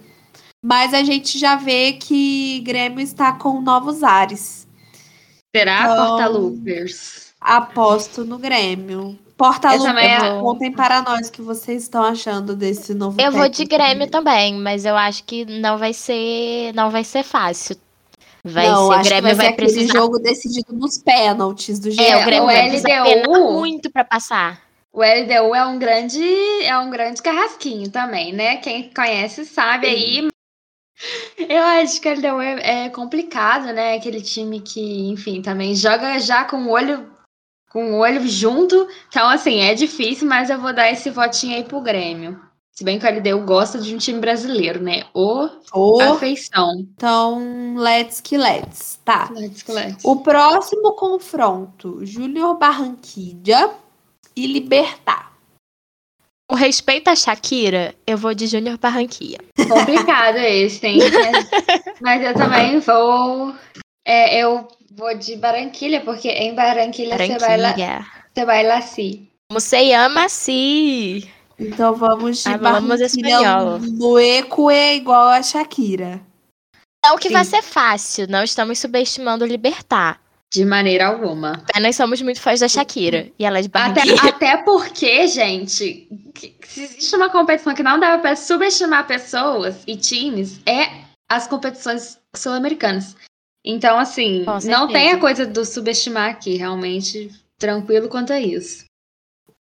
Mas 0.63 0.93
a 0.93 1.03
gente 1.03 1.39
já 1.39 1.55
vê 1.55 1.93
que 1.93 2.59
Grêmio 2.61 2.99
está 2.99 3.31
com 3.31 3.61
novos 3.61 4.03
ares. 4.03 4.67
Será 5.55 5.83
Então- 5.83 6.07
Porta-Loopers? 6.07 7.33
Aposto 7.41 8.25
no 8.25 8.37
Grêmio. 8.37 9.17
Porta 9.37 9.73
Essa 9.73 9.85
também 9.85 10.11
é- 10.11 10.39
contem 10.41 10.69
para 10.69 11.01
nós 11.01 11.29
o 11.29 11.31
que 11.31 11.41
vocês 11.41 11.83
estão 11.83 12.03
achando 12.03 12.53
desse 12.53 12.93
novo 12.93 13.19
Eu 13.21 13.31
vou 13.31 13.47
de 13.47 13.59
técnico 13.59 13.77
Grêmio 13.77 14.11
também, 14.11 14.53
mas 14.59 14.83
eu 14.83 14.97
acho 14.97 15.23
que 15.23 15.45
não 15.45 15.77
vai 15.77 15.93
ser, 15.93 16.73
não 16.75 16.91
vai 16.91 17.05
ser 17.05 17.23
fácil. 17.23 17.77
Vai 18.49 18.69
não, 18.69 18.87
ser, 18.87 18.93
o 18.95 18.99
acho 18.99 19.15
que 19.15 19.21
Grêmio 19.21 19.35
vai 19.35 19.35
vai, 19.35 19.47
ser 19.47 19.53
aquele 19.53 19.71
precisar. 19.71 19.93
jogo 19.93 20.19
decidido 20.19 20.73
nos 20.73 20.97
pênaltis 20.97 21.79
do 21.79 21.89
É, 21.89 21.91
jeito. 21.91 22.17
o 22.17 22.25
Grêmio 22.25 22.49
o 22.49 22.51
vai 22.53 22.69
precisar 22.69 23.03
LDU. 23.03 23.53
muito 23.53 23.91
pra 23.91 24.03
passar. 24.03 24.61
O 24.91 25.01
LDU 25.01 25.55
é 25.55 25.65
um 25.65 25.77
grande, 25.79 26.21
é 26.63 26.77
um 26.79 26.89
grande 26.89 27.21
carrasquinho 27.21 27.89
também, 27.91 28.33
né? 28.33 28.57
Quem 28.57 28.91
conhece 28.93 29.45
sabe 29.45 29.87
aí. 29.87 30.27
Eu 31.37 31.63
acho 31.63 32.01
que 32.01 32.09
o 32.09 32.13
LDU 32.13 32.41
é, 32.41 32.85
é 32.85 32.89
complicado, 32.89 33.65
né? 33.73 33.95
Aquele 33.95 34.21
time 34.21 34.59
que, 34.59 35.09
enfim, 35.09 35.41
também 35.41 35.75
joga 35.75 36.19
já 36.19 36.43
com 36.45 36.57
o 36.65 36.69
olho 36.71 37.09
com 37.69 37.93
o 37.93 37.97
olho 37.99 38.27
junto. 38.27 38.87
Então, 39.09 39.29
assim, 39.29 39.59
é 39.61 39.75
difícil, 39.75 40.27
mas 40.27 40.49
eu 40.49 40.59
vou 40.59 40.73
dar 40.73 40.91
esse 40.91 41.09
votinho 41.11 41.55
aí 41.55 41.63
pro 41.63 41.79
Grêmio. 41.81 42.41
Se 42.79 42.85
bem 42.85 42.97
que 42.97 43.05
o 43.05 43.09
LDU 43.13 43.45
gosta 43.45 43.77
de 43.77 43.93
um 43.93 43.97
time 43.97 44.21
brasileiro, 44.21 44.81
né? 44.81 45.03
O 45.13 45.49
Ô, 45.73 46.01
afeição. 46.01 46.79
Então, 46.79 47.75
let's 47.75 48.21
que 48.21 48.37
let's. 48.37 48.97
Tá. 49.03 49.29
Let's 49.35 49.63
go, 49.63 49.73
let's. 49.73 50.05
O 50.05 50.21
próximo 50.21 50.93
confronto: 50.93 51.99
Júnior 52.05 52.57
Barranquilla 52.57 53.75
e 54.33 54.47
Libertar. 54.47 55.33
Com 56.49 56.55
respeito 56.55 57.09
a 57.09 57.17
Shakira, 57.17 57.93
eu 58.07 58.17
vou 58.17 58.33
de 58.33 58.47
Júnior 58.47 58.77
Barranquilla. 58.77 59.39
Complicado 59.57 60.37
esse, 60.37 60.87
hein? 60.87 60.99
Mas, 61.99 62.23
eu 62.23 62.33
também 62.33 62.79
vou. 62.79 63.53
é, 64.07 64.41
eu 64.41 64.69
vou 64.95 65.13
de 65.17 65.35
Barranquilha, 65.35 65.99
porque 65.99 66.29
em 66.29 66.55
Barranquilha 66.55 67.17
você 67.17 67.37
vai 67.39 67.57
lá, 67.57 67.73
Barranquilla. 67.73 68.05
você 68.33 68.45
vai 68.45 68.65
lá 68.65 68.81
sim. 68.81 69.27
Como 69.49 69.59
se 69.59 69.91
ama 69.91 70.23
assim. 70.23 71.29
Então 71.59 71.93
vamos 71.93 72.43
de 72.43 72.49
Hablamos 72.49 72.99
Barranquilla 72.99 73.05
espanhol. 73.05 73.79
Lueco 73.79 74.71
é 74.71 74.95
igual 74.95 75.27
a 75.27 75.43
Shakira. 75.43 76.21
Não 77.05 77.17
que 77.17 77.29
vai 77.29 77.43
Sim. 77.43 77.51
ser 77.51 77.61
fácil, 77.61 78.27
não 78.29 78.43
estamos 78.43 78.79
subestimando 78.79 79.43
o 79.43 79.47
Libertar. 79.47 80.21
De 80.51 80.65
maneira 80.65 81.07
alguma. 81.07 81.63
Apenas 81.69 81.95
somos 81.95 82.21
muito 82.21 82.41
fãs 82.41 82.59
da 82.59 82.67
Shakira. 82.67 83.31
E 83.37 83.45
ela 83.45 83.59
é 83.59 83.61
de 83.61 83.69
Até, 83.71 84.01
até 84.27 84.57
porque, 84.57 85.27
gente, 85.27 86.07
se 86.65 86.83
existe 86.83 87.15
uma 87.15 87.29
competição 87.29 87.75
que 87.75 87.83
não 87.83 87.99
dá 87.99 88.17
pra 88.17 88.35
subestimar 88.35 89.05
pessoas 89.05 89.83
e 89.85 89.95
times, 89.95 90.59
é 90.65 90.89
as 91.29 91.47
competições 91.47 92.17
sul-americanas. 92.35 93.15
Então, 93.63 93.99
assim, 93.99 94.45
não 94.63 94.87
tem 94.87 95.11
a 95.11 95.19
coisa 95.19 95.45
do 95.45 95.63
subestimar 95.63 96.31
aqui, 96.31 96.55
realmente, 96.55 97.29
tranquilo 97.59 98.09
quanto 98.09 98.33
a 98.33 98.39
isso. 98.39 98.85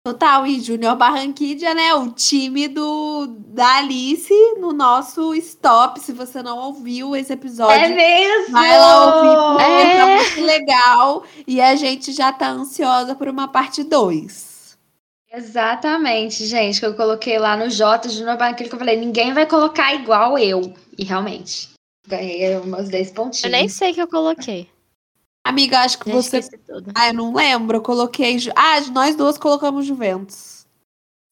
Total, 0.05 0.45
e 0.45 0.59
Júnior 0.61 0.97
Barranquilla, 0.97 1.75
né? 1.75 1.95
O 1.95 2.11
time 2.11 2.67
do 2.67 3.29
da 3.29 3.77
Alice 3.77 4.35
no 4.59 4.73
nosso 4.73 5.33
stop. 5.37 6.01
Se 6.01 6.13
você 6.13 6.43
não 6.43 6.59
ouviu 6.59 7.15
esse 7.15 7.33
episódio, 7.33 7.77
É 7.85 7.89
mesmo! 7.89 8.53
vai 8.53 8.77
lá 8.77 9.07
ouvir, 9.07 9.59
porque 9.59 9.73
É. 9.73 9.97
tá 9.97 10.07
muito 10.17 10.41
legal. 10.45 11.25
E 11.47 11.61
a 11.61 11.77
gente 11.77 12.11
já 12.13 12.33
tá 12.33 12.49
ansiosa 12.51 13.15
por 13.15 13.29
uma 13.29 13.47
parte 13.47 13.85
2. 13.85 14.77
Exatamente, 15.33 16.45
gente, 16.47 16.81
que 16.81 16.85
eu 16.85 16.95
coloquei 16.95 17.39
lá 17.39 17.57
no 17.57 17.71
J 17.71 18.09
novo 18.25 18.43
aquilo 18.43 18.69
que 18.69 18.75
eu 18.75 18.79
falei, 18.81 18.97
ninguém 18.99 19.33
vai 19.33 19.47
colocar 19.47 19.95
igual 19.95 20.37
eu. 20.37 20.75
E 20.99 21.05
realmente, 21.05 21.71
ganhei 22.09 22.59
meus 22.65 22.89
10 22.89 23.13
pontinhos. 23.13 23.45
Eu 23.45 23.51
nem 23.51 23.69
sei 23.69 23.93
o 23.93 23.95
que 23.95 24.03
eu 24.03 24.09
coloquei. 24.09 24.69
Amiga, 25.45 25.81
acho 25.81 25.99
que 25.99 26.09
Já 26.11 26.15
você. 26.17 26.41
Ah, 26.95 27.09
eu 27.09 27.15
não 27.15 27.35
lembro. 27.35 27.77
Eu 27.79 27.83
coloquei. 27.83 28.37
Ah, 28.55 28.81
nós 28.93 29.17
duas 29.17 29.37
colocamos 29.37 29.85
Juventus. 29.87 30.67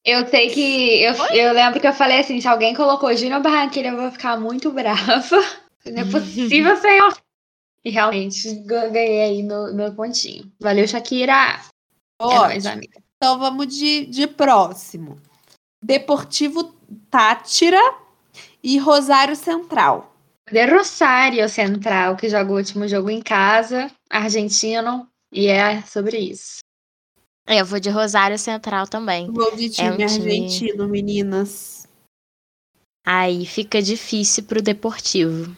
Eu 0.05 0.27
sei 0.27 0.51
que. 0.51 1.03
Eu, 1.03 1.15
eu 1.35 1.53
lembro 1.53 1.81
que 1.81 1.87
eu 1.87 1.93
falei 1.93 2.21
assim: 2.21 2.41
se 2.41 2.49
alguém 2.49 2.75
colocou 2.75 3.15
Júnior 3.15 3.41
Barranquilla, 3.43 3.89
eu 3.89 3.97
vou 3.97 4.11
ficar 4.11 4.39
muito 4.39 4.71
brava. 4.73 5.37
Não 5.87 6.03
é 6.03 6.05
possível, 6.05 6.77
senhor. 6.81 7.17
E 7.85 7.91
realmente, 7.91 8.55
ga- 8.67 8.89
ganhei 8.89 9.23
aí 9.23 9.43
meu, 9.43 9.73
meu 9.75 9.95
pontinho. 9.95 10.51
Valeu, 10.61 10.87
Shakira. 10.87 11.33
É 12.21 12.25
nóis, 12.25 12.67
Ótimo. 12.67 12.73
amiga. 12.73 13.03
Então 13.17 13.39
vamos 13.39 13.67
de, 13.75 14.07
de 14.07 14.27
próximo. 14.27 15.19
Deportivo 15.83 16.75
Tátira 17.11 17.81
e 18.63 18.77
Rosário 18.79 19.35
Central. 19.37 20.10
De 20.51 20.67
Rosário 20.67 21.49
Central, 21.49 22.17
que 22.17 22.29
jogou 22.29 22.57
o 22.57 22.59
último 22.59 22.89
jogo 22.89 23.09
em 23.11 23.23
casa, 23.23 23.91
argentino, 24.09 25.07
e 25.33 25.47
é 25.47 25.81
sobre 25.83 26.19
isso. 26.19 26.59
Eu 27.47 27.65
vou 27.65 27.79
de 27.81 27.89
Rosário 27.91 28.39
Central 28.39 28.87
também. 28.87 29.31
Vou 29.31 29.55
de 29.57 29.71
time 29.71 29.91
um 29.91 29.97
time- 29.97 30.05
argentino, 30.05 30.89
meninas. 30.89 31.87
Aí 33.07 33.47
fica 33.47 33.81
difícil 33.81 34.45
pro 34.45 34.61
Deportivo. 34.63 35.55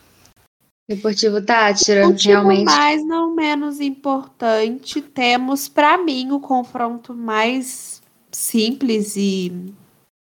Deportivo 0.88 1.40
Tátira, 1.44 2.06
Último, 2.06 2.32
realmente. 2.34 2.64
mas 2.64 3.06
não 3.06 3.34
menos 3.34 3.80
importante, 3.80 5.00
temos 5.00 5.68
para 5.68 5.96
mim 5.96 6.32
o 6.32 6.40
confronto 6.40 7.14
mais 7.14 8.02
simples 8.30 9.16
e 9.16 9.72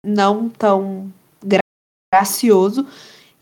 não 0.06 0.50
tão 0.50 1.12
gra- 1.44 1.60
gracioso. 2.14 2.86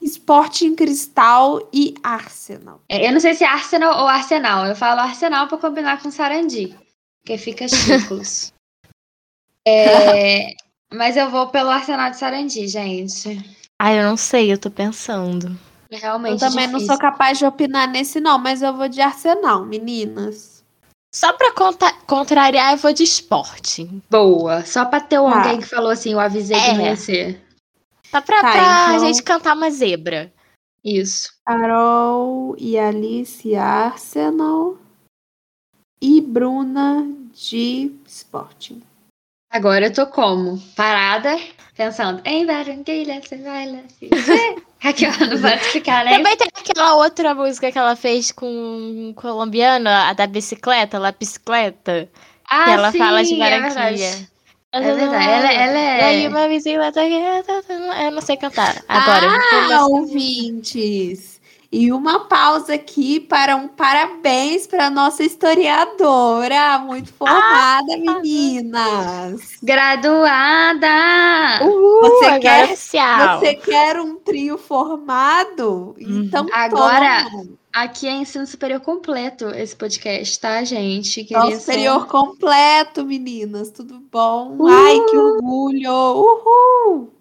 Sporting 0.02 0.76
Cristal 0.76 1.68
e 1.74 1.96
Arsenal. 2.04 2.82
É, 2.90 3.08
Eu 3.08 3.12
não 3.14 3.20
sei 3.20 3.34
se 3.34 3.44
é 3.44 3.48
Arsenal 3.48 3.98
ou 4.02 4.08
Arsenal. 4.08 4.66
Eu 4.66 4.76
falo 4.76 5.02
Arsenal 5.02 5.48
pra 5.48 5.58
combinar 5.58 6.02
com 6.02 6.10
Sarandi, 6.12 6.76
porque 7.22 7.38
fica 7.38 7.66
chicos. 7.68 8.54
É, 9.68 10.54
mas 10.94 11.18
eu 11.18 11.30
vou 11.30 11.48
pelo 11.48 11.70
Arsenal 11.70 12.10
de 12.12 12.18
Sarandi, 12.18 12.68
gente. 12.68 13.40
Ai, 13.80 14.00
eu 14.00 14.04
não 14.04 14.18
sei, 14.18 14.52
eu 14.52 14.58
tô 14.58 14.70
pensando. 14.72 15.58
É 15.92 15.98
Realmente 15.98 16.44
Eu 16.44 16.50
também 16.50 16.68
não 16.68 16.74
difícil. 16.80 16.88
sou 16.88 16.98
capaz 16.98 17.38
de 17.38 17.46
opinar 17.46 17.88
nesse 17.88 18.20
não, 18.20 18.38
mas 18.38 18.62
eu 18.62 18.74
vou 18.74 18.88
de 18.90 19.00
Arsenal, 19.02 19.66
meninas. 19.66 20.64
Só 21.14 21.32
pra 21.34 21.52
conta- 21.54 21.94
contrariar, 22.06 22.74
eu 22.74 22.78
vou 22.78 22.92
de 22.94 23.04
Sporting. 23.04 24.02
Boa. 24.10 24.66
Só 24.66 24.86
pra 24.86 25.00
ter 25.00 25.16
Tá. 25.18 25.22
alguém 25.22 25.60
que 25.60 25.66
falou 25.66 25.90
assim, 25.90 26.12
eu 26.14 26.20
avisei 26.20 26.60
que 26.60 26.74
não 26.74 26.86
É. 26.86 26.90
ia 26.90 26.96
ser. 26.98 27.47
Só 28.12 28.22
pra, 28.22 28.42
Tá, 28.42 28.52
pra 28.52 28.94
então- 28.96 29.00
gente 29.08 29.24
cantar 29.24 29.56
uma 29.56 29.70
zebra. 29.70 30.32
Isso. 30.84 31.30
Carol 31.46 32.56
e 32.58 32.78
Alice 32.78 33.56
Arsenal. 33.56 34.78
E 36.02 36.22
Bruna 36.22 37.08
de 37.34 37.92
Sporting. 38.06 38.82
Agora 39.52 39.88
eu 39.88 39.94
tô 39.94 40.06
como? 40.08 40.60
Parada, 40.76 41.40
pensando, 41.76 42.22
em 42.26 42.46
Barranquilha, 42.46 43.22
você 43.22 43.38
vai 43.38 43.66
lá. 43.72 43.80
se- 43.90 44.10
Aqui, 44.84 45.06
ó, 45.08 45.26
não 45.26 45.42
pode 45.42 45.64
ficar, 45.72 46.06
né? 46.06 46.18
Também 46.18 46.38
tem 46.38 46.48
aquela 46.56 46.96
outra 46.96 47.34
música 47.34 47.72
que 47.72 47.78
ela 47.80 47.96
fez 47.96 48.32
com 48.32 48.46
um 48.46 49.14
colombiano, 49.14 49.90
a 49.90 50.14
da 50.14 50.28
bicicleta, 50.28 51.00
La 51.00 51.12
Bicicleta. 51.12 52.08
Ah, 52.48 52.64
que 52.66 52.70
ela 52.70 52.92
sim, 52.92 52.98
fala 53.00 53.24
de 53.24 53.34
é 53.34 53.38
Barranquilha. 53.60 53.72
verdade. 53.98 54.30
É 54.86 54.94
verdade. 54.94 55.26
Ela, 55.26 55.54
ela 55.54 55.80
E 55.80 56.02
aí, 56.04 56.26
é. 56.26 56.30
uma 56.30 56.48
vizinha 56.48 56.92
tá 56.92 57.02
Eu 57.06 58.12
não 58.12 58.22
sei 58.22 58.38
cantar. 58.38 58.84
Agora. 58.88 59.26
eu 59.26 59.32
vou 59.68 59.74
ah, 59.76 59.86
ouvintes! 59.88 61.38
E 61.70 61.92
uma 61.92 62.22
pausa 62.22 62.76
aqui 62.76 63.20
para 63.20 63.58
um 63.58 63.68
parabéns 63.68 64.66
para 64.66 64.90
nossa 64.90 65.22
historiadora, 65.22 66.78
muito 66.80 67.12
formada, 67.14 67.94
Ah, 67.94 67.98
meninas. 67.98 69.42
Graduada! 69.62 70.88
Uhul, 71.66 72.02
Você 72.02 72.26
agora 72.26 72.40
quer- 72.40 72.72
é. 72.72 73.38
Você 73.40 73.54
quer 73.56 74.00
um 74.00 74.16
trio 74.16 74.58
formado? 74.58 75.94
Então 76.00 76.44
Uhum. 76.46 76.50
Agora, 76.54 77.26
toma. 77.30 77.44
Aqui 77.78 78.08
é 78.08 78.12
ensino 78.12 78.48
superior 78.48 78.82
completo 78.82 79.50
esse 79.50 79.76
podcast, 79.76 80.40
tá, 80.40 80.64
gente? 80.64 81.24
Queria 81.24 81.44
Nosso 81.44 81.58
só- 81.58 81.60
superior 81.60 82.08
completo, 82.08 83.06
meninas. 83.06 83.70
Tudo 83.70 84.00
bom? 84.12 84.58
Ai, 84.68 85.00
que 85.06 85.16
orgulho! 85.16 85.92
Uhul! 85.92 87.14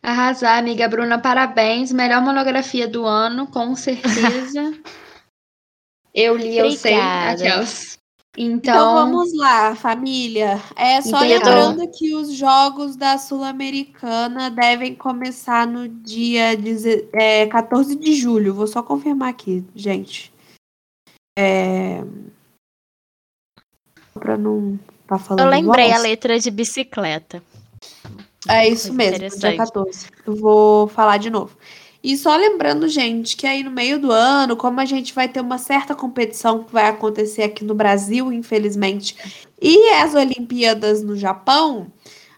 Arrasar, 0.00 0.58
amiga 0.58 0.86
Bruna, 0.86 1.18
parabéns. 1.18 1.90
Melhor 1.90 2.22
monografia 2.22 2.86
do 2.86 3.04
ano, 3.04 3.48
com 3.48 3.74
certeza. 3.74 4.72
eu 6.14 6.36
li, 6.36 6.56
eu 6.56 6.70
sei. 6.70 6.92
Obrigada. 6.92 7.32
Aquelas. 7.32 7.98
Então, 8.36 8.56
Então, 8.58 8.94
vamos 8.94 9.34
lá, 9.36 9.74
família. 9.74 10.60
É 10.76 11.00
só 11.02 11.08
Então- 11.24 11.28
lembrando 11.28 11.90
que 11.90 12.14
os 12.14 12.32
jogos 12.32 12.94
da 12.94 13.18
Sul-Americana 13.18 14.48
devem 14.50 14.94
começar 14.94 15.66
no 15.66 15.88
dia 15.88 16.56
deze- 16.56 17.08
é, 17.12 17.46
14 17.46 17.96
de 17.96 18.14
julho. 18.14 18.54
Vou 18.54 18.66
só 18.68 18.82
confirmar 18.82 19.30
aqui, 19.30 19.64
gente. 19.74 20.32
É... 21.36 22.02
Pra 24.14 24.36
não 24.36 24.78
tá 25.08 25.18
falando. 25.18 25.40
Eu 25.46 25.50
lembrei 25.50 25.86
a 25.86 25.94
bosta. 25.94 26.02
letra 26.02 26.38
de 26.38 26.50
bicicleta. 26.50 27.42
É 28.48 28.68
isso 28.68 28.88
Coisa 28.88 28.92
mesmo, 28.96 29.18
dia 29.18 29.26
interessante. 29.26 29.56
14. 29.56 30.06
Eu 30.26 30.36
vou 30.36 30.86
falar 30.88 31.16
de 31.18 31.30
novo. 31.30 31.56
E 32.02 32.16
só 32.16 32.34
lembrando, 32.34 32.88
gente, 32.88 33.36
que 33.36 33.46
aí 33.46 33.62
no 33.62 33.70
meio 33.70 33.98
do 33.98 34.10
ano, 34.10 34.56
como 34.56 34.80
a 34.80 34.86
gente 34.86 35.14
vai 35.14 35.28
ter 35.28 35.40
uma 35.40 35.58
certa 35.58 35.94
competição 35.94 36.64
que 36.64 36.72
vai 36.72 36.88
acontecer 36.88 37.42
aqui 37.42 37.62
no 37.64 37.74
Brasil, 37.74 38.32
infelizmente, 38.32 39.16
e 39.60 39.90
as 39.90 40.14
Olimpíadas 40.14 41.02
no 41.02 41.14
Japão, 41.14 41.92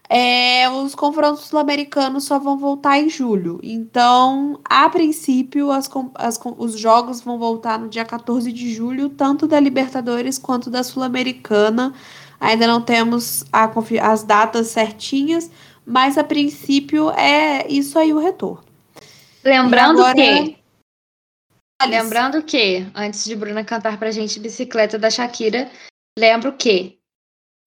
é, 0.09 0.69
os 0.69 0.93
confrontos 0.93 1.45
sul-americanos 1.45 2.25
só 2.25 2.37
vão 2.37 2.57
voltar 2.57 2.99
em 2.99 3.09
julho. 3.09 3.59
Então, 3.63 4.59
a 4.65 4.89
princípio, 4.89 5.71
as 5.71 5.89
as 6.15 6.39
os 6.57 6.77
jogos 6.77 7.21
vão 7.21 7.39
voltar 7.39 7.79
no 7.79 7.87
dia 7.89 8.05
14 8.05 8.51
de 8.51 8.73
julho, 8.73 9.09
tanto 9.09 9.47
da 9.47 9.59
Libertadores 9.59 10.37
quanto 10.37 10.69
da 10.69 10.83
Sul-Americana. 10.83 11.93
Ainda 12.39 12.67
não 12.67 12.81
temos 12.81 13.45
a 13.51 13.71
as 14.01 14.23
datas 14.23 14.67
certinhas, 14.67 15.49
mas 15.85 16.17
a 16.17 16.23
princípio 16.23 17.09
é 17.11 17.65
isso 17.69 17.97
aí 17.97 18.13
o 18.13 18.19
retorno. 18.19 18.72
Lembrando 19.43 19.99
agora- 19.99 20.15
que. 20.15 20.57
Alice, 21.81 22.01
Lembrando 22.01 22.41
que, 22.43 22.85
antes 22.95 23.25
de 23.25 23.35
Bruna 23.35 23.63
cantar 23.63 23.97
pra 23.97 24.11
gente 24.11 24.39
Bicicleta 24.39 24.97
da 24.97 25.09
Shakira, 25.09 25.69
lembro 26.17 26.53
que 26.53 26.97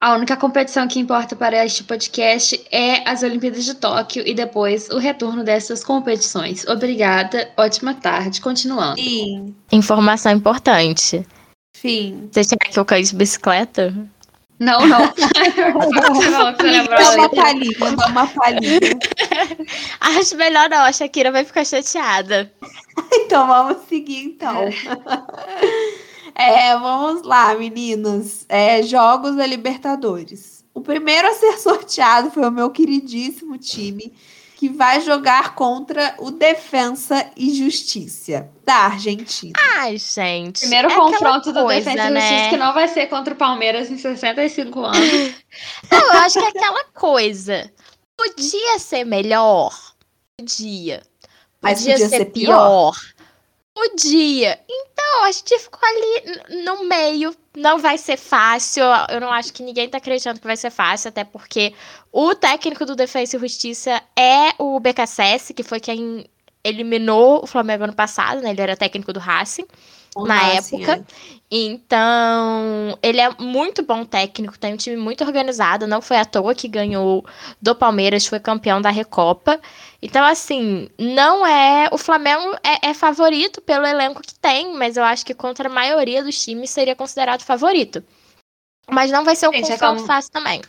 a 0.02 0.14
única 0.14 0.37
competição 0.37 0.87
que 0.88 0.99
importa 0.99 1.35
para 1.37 1.64
este 1.66 1.85
podcast 1.85 2.62
é 2.71 3.06
as 3.09 3.23
Olimpíadas 3.23 3.64
de 3.64 3.75
Tóquio 3.75 4.26
e 4.26 4.33
depois 4.35 4.88
o 4.88 4.99
retorno 4.99 5.42
dessas 5.45 5.85
competições. 5.85 6.66
Obrigada, 6.66 7.50
ótima 7.56 7.95
tarde. 7.95 8.40
Continuando. 8.40 9.00
Sim, 9.00 9.54
Informação 9.73 10.33
importante. 10.33 11.26
fim. 11.76 12.28
Vocês 12.33 12.47
querem 12.49 12.73
que 12.73 12.78
eu 12.78 12.85
cante 12.87 13.11
de 13.11 13.16
bicicleta? 13.16 13.92
Não, 14.59 14.87
não. 14.87 15.01
Dá 16.89 17.11
uma 17.15 17.29
palhinha, 17.29 17.97
dá 17.97 18.07
uma 18.07 18.27
palhinha. 18.27 18.81
Acho 20.01 20.37
melhor 20.37 20.71
não, 20.71 20.83
a 20.83 20.93
Shakira 20.93 21.31
vai 21.31 21.45
ficar 21.45 21.65
chateada. 21.65 22.53
Então 23.13 23.47
vamos 23.47 23.87
seguir 23.89 24.25
então. 24.25 24.71
É, 26.35 26.73
vamos 26.79 27.25
lá, 27.25 27.55
meninas. 27.55 28.47
É, 28.49 28.83
jogos 28.83 29.37
da 29.37 29.47
Libertadores. 29.47 30.65
O 30.73 30.80
primeiro 30.80 31.28
a 31.28 31.35
ser 31.35 31.59
sorteado 31.59 32.30
foi 32.30 32.47
o 32.47 32.50
meu 32.50 32.71
queridíssimo 32.71 33.59
time, 33.59 34.15
que 34.67 34.69
vai 34.69 35.00
jogar 35.00 35.55
contra 35.55 36.17
o 36.19 36.33
Defensa 36.33 37.31
e 37.37 37.55
Justiça 37.55 38.49
da 38.65 38.75
Argentina. 38.75 39.52
Ai, 39.76 39.97
gente. 39.97 40.61
Primeiro 40.61 40.89
é 40.89 40.95
confronto 40.95 41.52
do 41.52 41.63
coisa, 41.63 41.91
Defensa 41.91 42.09
e 42.09 42.11
né? 42.11 42.21
Justiça 42.21 42.50
que 42.50 42.57
não 42.57 42.75
vai 42.75 42.89
ser 42.89 43.07
contra 43.07 43.33
o 43.33 43.37
Palmeiras 43.37 43.91
em 43.91 43.97
65 43.97 44.81
anos. 44.85 44.99
Não, 45.91 45.99
eu 45.99 46.13
acho 46.21 46.39
que 46.39 46.45
é 46.45 46.49
aquela 46.49 46.85
coisa. 46.93 47.71
Podia 48.17 48.79
ser 48.81 49.05
melhor? 49.05 49.73
Podia. 50.37 51.02
Mas 51.63 51.79
Podia, 51.79 51.95
podia 51.95 52.09
ser, 52.09 52.17
ser 52.19 52.25
pior? 52.26 52.97
Podia. 53.76 54.58
Então, 54.67 55.25
a 55.25 55.30
gente 55.30 55.58
ficou 55.58 55.86
ali 55.86 56.65
no 56.65 56.84
meio. 56.84 57.36
Não 57.54 57.78
vai 57.78 57.99
ser 57.99 58.17
fácil. 58.17 58.82
Eu 59.10 59.21
não 59.21 59.30
acho 59.30 59.52
que 59.52 59.62
ninguém 59.62 59.86
tá 59.86 59.99
acreditando 59.99 60.41
que 60.41 60.47
vai 60.47 60.56
ser 60.56 60.71
fácil, 60.71 61.10
até 61.10 61.25
porque 61.25 61.75
o 62.10 62.34
técnico 62.34 62.86
do 62.86 62.97
Defensa 62.97 63.36
e 63.36 63.41
Justiça 63.41 64.02
é 64.19 64.54
o 64.58 64.80
BKSS, 64.80 65.52
que 65.52 65.62
foi 65.62 65.78
quem 65.78 66.25
eliminou 66.65 67.45
o 67.45 67.47
Flamengo 67.47 67.84
ano 67.84 67.95
passado, 67.95 68.41
né? 68.41 68.49
Ele 68.49 68.62
era 68.62 68.76
técnico 68.78 69.12
do 69.12 69.21
Racing. 69.21 69.67
Na 70.25 70.43
época. 70.55 70.93
é. 70.93 71.37
Então, 71.49 72.99
ele 73.02 73.21
é 73.21 73.31
muito 73.39 73.83
bom 73.83 74.05
técnico, 74.05 74.59
tem 74.59 74.75
um 74.75 74.76
time 74.76 74.97
muito 74.97 75.23
organizado, 75.25 75.87
não 75.87 76.00
foi 76.02 76.17
à 76.17 76.25
toa 76.25 76.55
que 76.55 76.67
ganhou 76.69 77.25
do 77.63 77.75
Palmeiras, 77.75 78.26
foi 78.26 78.41
campeão 78.41 78.81
da 78.81 78.91
Recopa. 78.91 79.61
Então, 80.02 80.25
assim, 80.25 80.89
não 80.99 81.47
é. 81.47 81.89
O 81.93 81.99
Flamengo 81.99 82.57
é, 82.65 82.89
é 82.91 82.95
favorito 82.95 83.61
pelo 83.61 83.87
elenco 83.87 84.23
que 84.23 84.35
tem, 84.35 84.75
mas 84.75 84.97
eu 84.97 85.05
acho 85.05 85.25
que 85.25 85.35
contra 85.35 85.69
a 85.69 85.73
maioria 85.73 86.23
dos 86.25 86.43
times 86.43 86.71
seria 86.71 86.97
considerado 86.97 87.43
favorito. 87.43 88.02
Mas 88.91 89.11
não 89.11 89.25
vai 89.25 89.35
ser 89.37 89.49
um 89.49 89.52
Gente, 89.52 89.67
é 89.67 89.73
confronto 89.73 89.95
como- 89.97 90.07
fácil 90.07 90.31
também. 90.33 90.63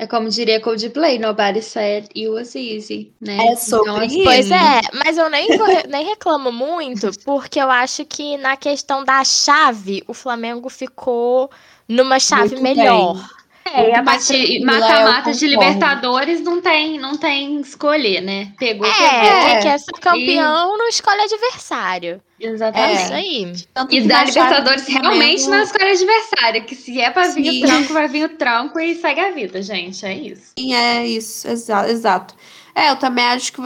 É 0.00 0.06
como 0.06 0.28
diria 0.28 0.60
Coldplay, 0.60 1.18
nobody 1.18 1.60
said 1.60 2.04
it 2.16 2.28
was 2.28 2.54
easy, 2.54 3.12
né? 3.20 3.36
É 3.48 3.56
sobre 3.56 3.90
Então, 3.90 4.04
isso. 4.04 4.22
Pois 4.22 4.50
é, 4.50 4.80
mas 5.04 5.18
eu 5.18 5.28
nem, 5.28 5.48
nem 5.88 6.06
reclamo 6.06 6.52
muito, 6.52 7.10
porque 7.26 7.60
eu 7.60 7.68
acho 7.68 8.04
que 8.04 8.36
na 8.36 8.56
questão 8.56 9.04
da 9.04 9.24
chave, 9.24 10.04
o 10.06 10.14
Flamengo 10.14 10.68
ficou 10.68 11.50
numa 11.88 12.20
chave 12.20 12.54
Muito 12.56 12.62
melhor. 12.62 13.14
bem. 13.14 13.37
É, 13.74 13.90
e 14.34 14.64
mata-mata 14.64 15.32
de. 15.32 15.46
Libertadores 15.46 16.40
não 16.40 16.60
tem, 16.60 16.98
não 16.98 17.16
tem 17.16 17.60
escolher, 17.60 18.20
né? 18.20 18.52
Pegou, 18.58 18.86
É, 18.86 18.92
pegou. 18.92 19.46
quem 19.48 19.60
quer 19.62 19.78
ser 19.78 19.92
campeão 20.00 20.76
não 20.78 20.88
escolhe 20.88 21.20
adversário. 21.22 22.20
É 22.40 22.46
Exatamente. 22.46 23.02
isso 23.02 23.12
aí. 23.12 23.52
Tanto 23.74 23.94
E 23.94 24.02
que 24.02 24.08
da 24.08 24.24
Libertadores 24.24 24.84
do 24.86 24.92
realmente 24.92 25.48
não 25.48 25.62
escolhe 25.62 25.90
adversário, 25.90 26.64
que 26.64 26.74
se 26.76 27.00
é 27.00 27.10
pra 27.10 27.28
vir 27.28 27.50
Sim. 27.52 27.64
o 27.64 27.66
tranco, 27.66 27.92
vai 27.92 28.08
vir 28.08 28.24
o 28.24 28.28
tranco 28.36 28.78
e 28.80 28.94
segue 28.94 29.20
a 29.20 29.30
vida, 29.32 29.60
gente. 29.62 30.04
É 30.06 30.14
isso. 30.14 30.52
Sim, 30.58 30.74
é 30.74 31.06
isso, 31.06 31.48
exa- 31.48 31.88
exato. 31.90 32.34
É, 32.74 32.90
eu 32.90 32.96
também 32.96 33.24
acho 33.24 33.52
que 33.52 33.62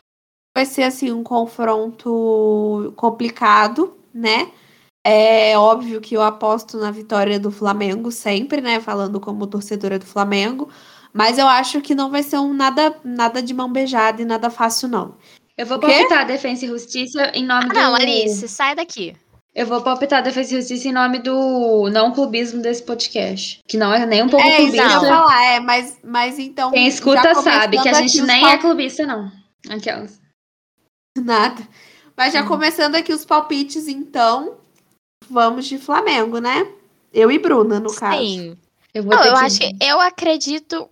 vai 0.57 0.65
ser 0.65 0.85
assim 0.85 1.13
um 1.13 1.23
confronto 1.23 2.93
complicado, 2.97 3.97
né? 4.15 4.49
É 5.05 5.59
óbvio 5.59 6.01
que 6.01 6.15
eu 6.15 6.23
aposto 6.23 6.77
na 6.79 6.91
vitória 6.91 7.39
do 7.41 7.51
Flamengo 7.51 8.13
sempre, 8.13 8.61
né? 8.61 8.79
Falando 8.81 9.19
como 9.21 9.47
torcedora 9.49 9.99
do 9.99 10.07
Flamengo, 10.07 10.69
mas 11.13 11.39
eu 11.39 11.47
acho 11.49 11.81
que 11.81 11.95
não 11.95 12.09
vai 12.11 12.23
ser 12.23 12.39
um 12.39 12.53
nada 12.55 12.95
nada 13.05 13.43
de 13.43 13.53
mão 13.53 13.71
beijada 13.71 14.23
e 14.23 14.25
nada 14.25 14.49
fácil 14.49 14.89
não. 14.89 15.17
Eu 15.59 15.67
vou 15.67 15.79
palpitar 15.79 16.25
Defensa 16.27 16.65
e 16.65 16.69
Justiça 16.69 17.33
em 17.35 17.45
nome 17.45 17.65
Ah, 17.65 17.69
do. 17.69 17.75
não, 17.75 17.95
Alice, 17.97 18.47
sai 18.49 18.75
daqui. 18.77 19.15
Eu 19.55 19.67
vou 19.67 19.83
palpitar 19.83 20.23
Defensa 20.23 20.55
e 20.55 20.59
Justiça 20.61 20.89
em 20.89 20.93
nome 20.93 21.19
do 21.19 21.91
não 21.91 22.13
clubismo 22.13 22.63
desse 22.63 22.83
podcast. 22.85 23.59
Que 23.69 23.77
não 23.77 23.93
é 23.93 24.07
nem 24.07 24.23
um 24.23 24.29
pouco 24.29 24.47
É 24.47 24.57
clubista. 24.57 24.89
falar, 25.01 25.45
é, 25.47 25.61
mas 25.61 25.99
mas 26.05 26.39
então 26.39 26.71
Quem 26.71 26.87
escuta 26.87 27.35
sabe 27.35 27.79
que 27.83 27.89
a 27.89 27.93
gente 27.95 28.23
nem 28.23 28.41
pal- 28.41 28.51
é 28.51 28.59
clubista, 28.59 29.05
não. 29.05 29.31
Aquelas. 29.69 30.21
Nada. 31.19 31.61
Mas 32.17 32.33
já 32.33 32.43
Hum. 32.43 32.47
começando 32.49 32.95
aqui 32.95 33.13
os 33.13 33.25
palpites, 33.25 33.89
então, 33.89 34.57
vamos 35.29 35.67
de 35.67 35.79
Flamengo, 35.79 36.39
né? 36.39 36.67
Eu 37.13 37.31
e 37.31 37.39
Bruna, 37.39 37.79
no 37.79 37.93
caso. 37.95 38.19
Sim. 38.19 38.57
Eu 38.95 39.03
vou 39.03 39.15
Não, 39.15 39.25
eu 39.25 39.37
acho 39.37 39.59
que 39.61 39.77
eu 39.81 40.01
acredito 40.01 40.89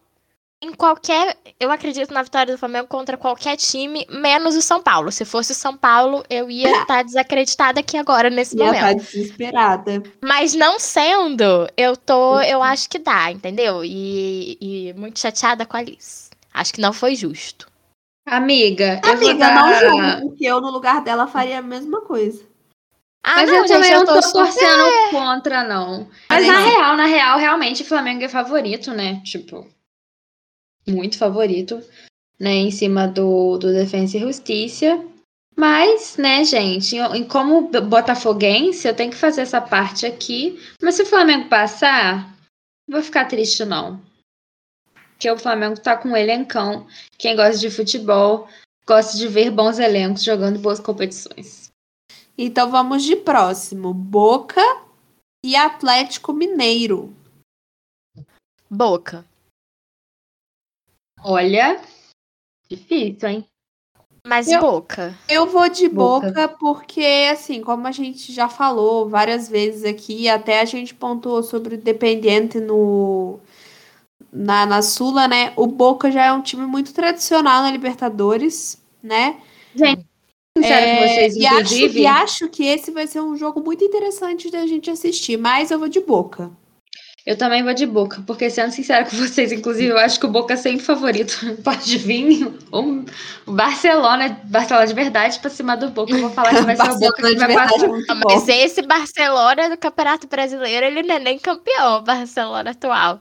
em 0.62 0.72
qualquer. 0.72 1.36
Eu 1.58 1.70
acredito 1.70 2.12
na 2.12 2.22
vitória 2.22 2.54
do 2.54 2.58
Flamengo 2.58 2.86
contra 2.86 3.16
qualquer 3.16 3.56
time, 3.56 4.06
menos 4.10 4.56
o 4.56 4.62
São 4.62 4.82
Paulo. 4.82 5.10
Se 5.10 5.24
fosse 5.24 5.52
o 5.52 5.54
São 5.54 5.76
Paulo, 5.76 6.22
eu 6.28 6.50
ia 6.50 6.70
estar 6.82 7.02
desacreditada 7.02 7.80
aqui 7.80 7.96
agora 7.96 8.28
nesse 8.28 8.56
Ia 8.56 8.66
momento. 8.66 8.84
estar 8.84 8.94
desesperada. 8.94 10.02
Mas 10.20 10.54
não 10.54 10.78
sendo, 10.78 11.68
eu 11.76 11.96
tô. 11.96 12.40
Eu 12.40 12.62
acho 12.62 12.88
que 12.88 12.98
dá, 12.98 13.30
entendeu? 13.30 13.84
E, 13.84 14.58
e 14.60 14.92
muito 14.94 15.18
chateada 15.18 15.64
com 15.64 15.76
a 15.76 15.80
Alice. 15.80 16.30
Acho 16.52 16.74
que 16.74 16.80
não 16.80 16.92
foi 16.92 17.14
justo. 17.14 17.68
Amiga, 18.26 19.00
eu 19.04 19.16
vou 19.16 19.28
Amiga, 19.28 19.38
dar... 19.38 19.54
não 19.54 19.74
julgo, 19.74 20.28
porque 20.28 20.44
eu 20.44 20.60
no 20.60 20.70
lugar 20.70 21.02
dela 21.02 21.26
faria 21.26 21.58
a 21.58 21.62
mesma 21.62 22.02
coisa. 22.02 22.44
Ah, 23.22 23.36
Mas 23.36 23.50
não, 23.50 23.56
eu 23.56 23.62
gente, 23.68 23.72
também 23.76 23.92
eu 23.92 23.98
não 23.98 24.06
tô 24.06 24.20
tô 24.20 24.32
torcendo 24.32 25.10
contra, 25.10 25.62
não. 25.62 26.08
Mas 26.28 26.46
na 26.46 26.58
aí- 26.58 26.70
real, 26.70 26.96
na 26.96 27.04
real, 27.06 27.38
realmente 27.38 27.82
o 27.82 27.86
Flamengo 27.86 28.24
é 28.24 28.28
favorito, 28.28 28.92
né? 28.92 29.20
Tipo, 29.24 29.66
muito 30.88 31.18
favorito, 31.18 31.82
né, 32.38 32.50
em 32.54 32.70
cima 32.70 33.06
do, 33.06 33.58
do 33.58 33.72
Defensa 33.72 34.16
e 34.16 34.20
Justiça. 34.20 35.04
Mas, 35.54 36.16
né, 36.16 36.42
gente, 36.44 36.96
em- 36.96 37.24
como 37.28 37.68
botafoguense, 37.68 38.88
eu 38.88 38.94
tenho 38.96 39.10
que 39.10 39.16
fazer 39.18 39.42
essa 39.42 39.60
parte 39.60 40.06
aqui. 40.06 40.58
Mas 40.82 40.94
se 40.94 41.02
o 41.02 41.06
Flamengo 41.06 41.48
passar, 41.50 42.24
não 42.88 42.96
vou 42.96 43.02
ficar 43.02 43.26
triste, 43.26 43.64
não. 43.66 44.00
Porque 45.12 45.30
o 45.30 45.36
Flamengo 45.38 45.78
tá 45.78 45.94
com 45.98 46.08
um 46.08 46.16
elencão. 46.16 46.86
Quem 47.18 47.36
gosta 47.36 47.58
de 47.58 47.70
futebol, 47.70 48.48
gosta 48.86 49.18
de 49.18 49.28
ver 49.28 49.50
bons 49.50 49.78
elencos 49.78 50.24
jogando 50.24 50.58
boas 50.58 50.80
competições. 50.80 51.59
Então 52.36 52.70
vamos 52.70 53.02
de 53.02 53.16
próximo. 53.16 53.92
Boca 53.92 54.62
e 55.44 55.56
Atlético 55.56 56.32
Mineiro. 56.32 57.14
Boca. 58.68 59.24
Olha, 61.22 61.80
difícil, 62.68 63.28
hein? 63.28 63.46
Mas 64.26 64.48
Eu- 64.48 64.60
Boca. 64.60 65.14
Eu 65.28 65.46
vou 65.46 65.68
de 65.68 65.88
Boca. 65.88 66.28
boca. 66.28 66.48
porque, 66.48 67.28
assim, 67.32 67.62
como 67.62 67.86
a 67.86 67.92
gente 67.92 68.32
já 68.32 68.48
falou 68.48 69.08
várias 69.08 69.48
vezes 69.48 69.84
aqui, 69.84 70.28
até 70.28 70.60
a 70.60 70.64
gente 70.64 70.94
pontuou 70.94 71.42
sobre 71.42 71.74
o 71.74 71.78
Dependiente 71.80 72.60
no, 72.60 73.40
na, 74.32 74.66
na 74.66 74.82
Sula, 74.82 75.26
né? 75.26 75.52
O 75.56 75.66
Boca 75.66 76.10
já 76.10 76.26
é 76.26 76.32
um 76.32 76.42
time 76.42 76.66
muito 76.66 76.92
tradicional 76.92 77.62
na 77.62 77.70
Libertadores, 77.70 78.80
né? 79.02 79.40
Sincero 79.72 80.09
com 80.58 80.64
É, 80.64 81.08
vocês, 81.08 81.36
e, 81.36 81.46
acho, 81.46 81.56
inclusive. 81.60 82.00
e 82.00 82.06
acho 82.06 82.48
que 82.48 82.64
esse 82.66 82.90
vai 82.90 83.06
ser 83.06 83.20
um 83.20 83.36
jogo 83.36 83.62
muito 83.62 83.84
interessante 83.84 84.50
da 84.50 84.66
gente 84.66 84.90
assistir, 84.90 85.36
mas 85.36 85.70
eu 85.70 85.78
vou 85.78 85.88
de 85.88 86.00
boca. 86.00 86.50
Eu 87.26 87.36
também 87.36 87.62
vou 87.62 87.74
de 87.74 87.84
Boca, 87.84 88.22
porque 88.26 88.48
sendo 88.48 88.72
sincera 88.72 89.04
com 89.04 89.14
vocês, 89.14 89.52
inclusive, 89.52 89.88
eu 89.92 89.98
acho 89.98 90.18
que 90.18 90.24
o 90.24 90.28
Boca 90.30 90.54
é 90.54 90.56
sempre 90.56 90.84
favorito. 90.84 91.38
Pode 91.62 91.98
vir 91.98 92.46
um, 92.72 93.04
o 93.46 93.52
Barcelona, 93.52 94.40
Barcelona 94.44 94.86
de 94.86 94.94
verdade, 94.94 95.38
pra 95.38 95.50
cima 95.50 95.76
do 95.76 95.90
Boca. 95.90 96.12
Eu 96.12 96.20
vou 96.22 96.30
falar 96.30 96.54
que 96.54 96.62
vai 96.62 96.74
ser 96.74 96.90
o 96.90 96.98
Boca 96.98 97.22
que 97.22 97.36
vai 97.36 97.52
passar. 97.54 97.84
é. 97.84 98.14
Mas 98.24 98.48
esse 98.48 98.80
Barcelona 98.82 99.68
do 99.68 99.76
Campeonato 99.76 100.26
Brasileiro, 100.26 100.86
ele 100.86 101.02
não 101.02 101.14
é 101.16 101.18
nem 101.18 101.38
campeão, 101.38 101.98
o 101.98 102.02
Barcelona 102.02 102.70
atual. 102.70 103.20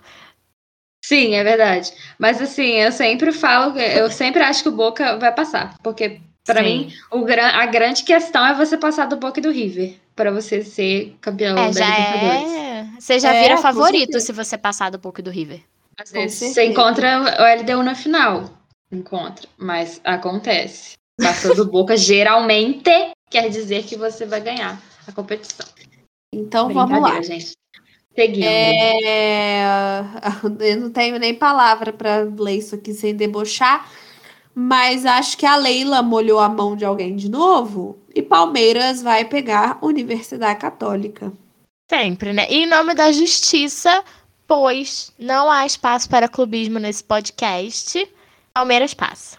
Sim, 1.03 1.35
é 1.35 1.43
verdade. 1.43 1.91
Mas 2.17 2.41
assim, 2.41 2.77
eu 2.77 2.93
sempre 2.93 3.33
falo, 3.33 3.77
eu 3.77 4.09
sempre 4.09 4.41
acho 4.41 4.63
que 4.63 4.69
o 4.69 4.75
Boca 4.75 5.17
vai 5.17 5.33
passar. 5.35 5.75
Porque, 5.83 6.21
pra 6.53 6.63
Sim. 6.63 6.69
mim, 6.87 6.93
o, 7.11 7.23
gran- 7.23 7.51
a 7.53 7.65
grande 7.65 8.03
questão 8.03 8.45
é 8.45 8.53
você 8.53 8.77
passar 8.77 9.05
do 9.07 9.17
Boca 9.17 9.39
e 9.39 9.43
do 9.43 9.51
River. 9.51 9.95
Pra 10.15 10.31
você 10.31 10.61
ser 10.63 11.15
campeão 11.21 11.57
É, 11.57 11.71
da 11.71 11.79
já 11.79 11.87
Libertadores. 11.89 12.53
é. 12.53 12.87
Você 12.99 13.19
já 13.19 13.33
É, 13.33 13.41
vira 13.43 13.57
favorito 13.57 14.19
se 14.19 14.31
você 14.33 14.57
passar 14.57 14.91
do 14.91 14.99
pouco 14.99 15.21
do 15.21 15.29
River. 15.29 15.61
Às 15.97 16.11
vezes 16.11 16.53
você 16.53 16.65
encontra 16.65 17.19
o 17.39 17.61
LDU 17.61 17.83
na 17.83 17.95
final. 17.95 18.49
Encontra. 18.91 19.47
Mas 19.57 20.01
acontece. 20.03 20.93
Passou 21.21 21.55
do 21.55 21.65
Boca, 21.65 21.95
geralmente 21.97 22.89
quer 23.29 23.49
dizer 23.49 23.83
que 23.83 23.95
você 23.95 24.25
vai 24.25 24.41
ganhar 24.41 24.81
a 25.07 25.11
competição. 25.11 25.65
Então 26.33 26.69
vamos 26.73 27.01
lá. 27.01 27.21
Gente. 27.21 27.53
Seguindo. 28.15 28.45
É, 28.45 29.61
Eu 30.59 30.77
não 30.81 30.91
tenho 30.91 31.17
nem 31.19 31.33
palavra 31.33 31.93
para 31.93 32.23
ler 32.37 32.57
isso 32.57 32.75
aqui 32.75 32.93
sem 32.93 33.15
debochar, 33.15 33.89
mas 34.61 35.05
acho 35.05 35.37
que 35.37 35.45
a 35.45 35.55
Leila 35.55 36.01
molhou 36.01 36.37
a 36.37 36.49
mão 36.49 36.75
de 36.75 36.83
alguém 36.83 37.15
de 37.15 37.29
novo 37.29 37.97
e 38.13 38.21
Palmeiras 38.21 39.01
vai 39.01 39.23
pegar 39.23 39.79
Universidade 39.81 40.59
Católica. 40.59 41.31
Sempre, 41.89 42.33
né? 42.33 42.45
E 42.49 42.63
em 42.63 42.65
nome 42.65 42.93
da 42.93 43.09
justiça, 43.09 44.03
pois 44.45 45.13
não 45.17 45.49
há 45.49 45.65
espaço 45.65 46.09
para 46.09 46.27
clubismo 46.27 46.77
nesse 46.77 47.01
podcast, 47.01 48.05
Palmeiras 48.53 48.93
passa. 48.93 49.37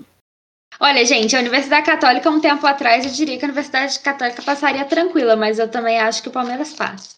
Olha, 0.80 1.04
gente, 1.04 1.36
a 1.36 1.40
Universidade 1.40 1.84
Católica, 1.84 2.30
um 2.30 2.40
tempo 2.40 2.66
atrás, 2.66 3.04
eu 3.04 3.12
diria 3.12 3.36
que 3.36 3.44
a 3.44 3.48
Universidade 3.48 4.00
Católica 4.00 4.40
passaria 4.40 4.86
tranquila, 4.86 5.36
mas 5.36 5.58
eu 5.58 5.70
também 5.70 6.00
acho 6.00 6.22
que 6.22 6.30
o 6.30 6.32
Palmeiras 6.32 6.72
passa. 6.72 7.16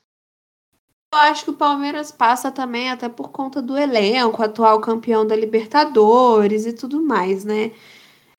Eu 1.14 1.18
acho 1.20 1.44
que 1.44 1.50
o 1.50 1.54
Palmeiras 1.54 2.10
passa 2.10 2.50
também 2.50 2.90
até 2.90 3.08
por 3.08 3.30
conta 3.30 3.62
do 3.62 3.78
elenco, 3.78 4.42
atual 4.42 4.80
campeão 4.80 5.24
da 5.24 5.36
Libertadores 5.36 6.66
e 6.66 6.72
tudo 6.72 7.00
mais, 7.00 7.44
né? 7.44 7.70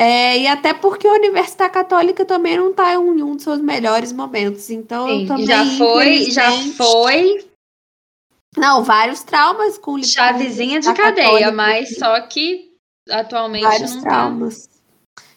É, 0.04 0.38
e 0.38 0.48
até 0.48 0.74
porque 0.74 1.08
a 1.08 1.14
Universidade 1.14 1.74
Católica 1.74 2.26
também 2.26 2.58
não 2.58 2.74
tá 2.74 2.94
em 2.94 2.98
um, 2.98 3.36
dos 3.36 3.44
seus 3.44 3.62
melhores 3.62 4.12
momentos. 4.12 4.70
Então 4.70 5.08
eu 5.08 5.20
Sim, 5.20 5.28
também. 5.28 5.46
já 5.46 5.66
foi, 5.78 6.32
já 6.32 6.52
foi 6.76 7.46
Não, 8.58 8.84
vários 8.84 9.24
traumas 9.24 9.78
com 9.78 9.94
o 9.94 10.04
chavezinha 10.04 10.80
de 10.80 10.94
cadeia, 10.94 11.26
Católica, 11.28 11.52
mas 11.54 11.98
só 11.98 12.20
que 12.22 12.72
atualmente 13.10 13.64
vários 13.64 13.96
não 13.96 14.04
tá. 14.04 14.10
traumas. 14.10 14.70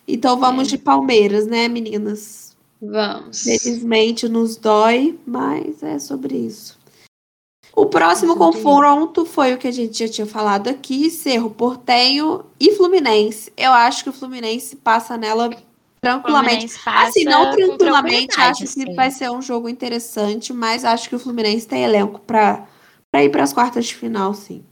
Então 0.08 0.38
vamos 0.38 0.68
É. 0.68 0.70
de 0.72 0.78
Palmeiras, 0.78 1.46
né, 1.46 1.68
meninas? 1.68 2.56
Vamos. 2.82 3.42
Felizmente 3.42 4.28
nos 4.28 4.56
dói, 4.56 5.18
mas 5.26 5.82
é 5.82 5.98
sobre 5.98 6.36
isso. 6.36 6.75
O 7.76 7.84
próximo 7.84 8.36
confronto 8.36 9.26
foi 9.26 9.52
o 9.52 9.58
que 9.58 9.68
a 9.68 9.70
gente 9.70 9.98
já 9.98 10.10
tinha 10.10 10.26
falado 10.26 10.68
aqui: 10.68 11.10
Cerro 11.10 11.50
Portenho 11.50 12.42
e 12.58 12.72
Fluminense. 12.72 13.52
Eu 13.54 13.70
acho 13.70 14.02
que 14.02 14.08
o 14.08 14.14
Fluminense 14.14 14.76
passa 14.76 15.18
nela 15.18 15.50
tranquilamente. 16.00 16.48
Fluminense 16.48 16.78
passa 16.82 17.08
Assim, 17.08 17.24
não 17.24 17.50
tranquilamente, 17.50 18.40
acho 18.40 18.64
que 18.64 18.94
vai 18.94 19.10
ser 19.10 19.30
um 19.30 19.42
jogo 19.42 19.68
interessante, 19.68 20.54
mas 20.54 20.86
acho 20.86 21.06
que 21.06 21.16
o 21.16 21.18
Fluminense 21.18 21.68
tem 21.68 21.84
elenco 21.84 22.18
para 22.20 22.66
ir 23.16 23.28
para 23.28 23.42
as 23.42 23.52
quartas 23.52 23.84
de 23.84 23.94
final, 23.94 24.32
sim. 24.32 24.64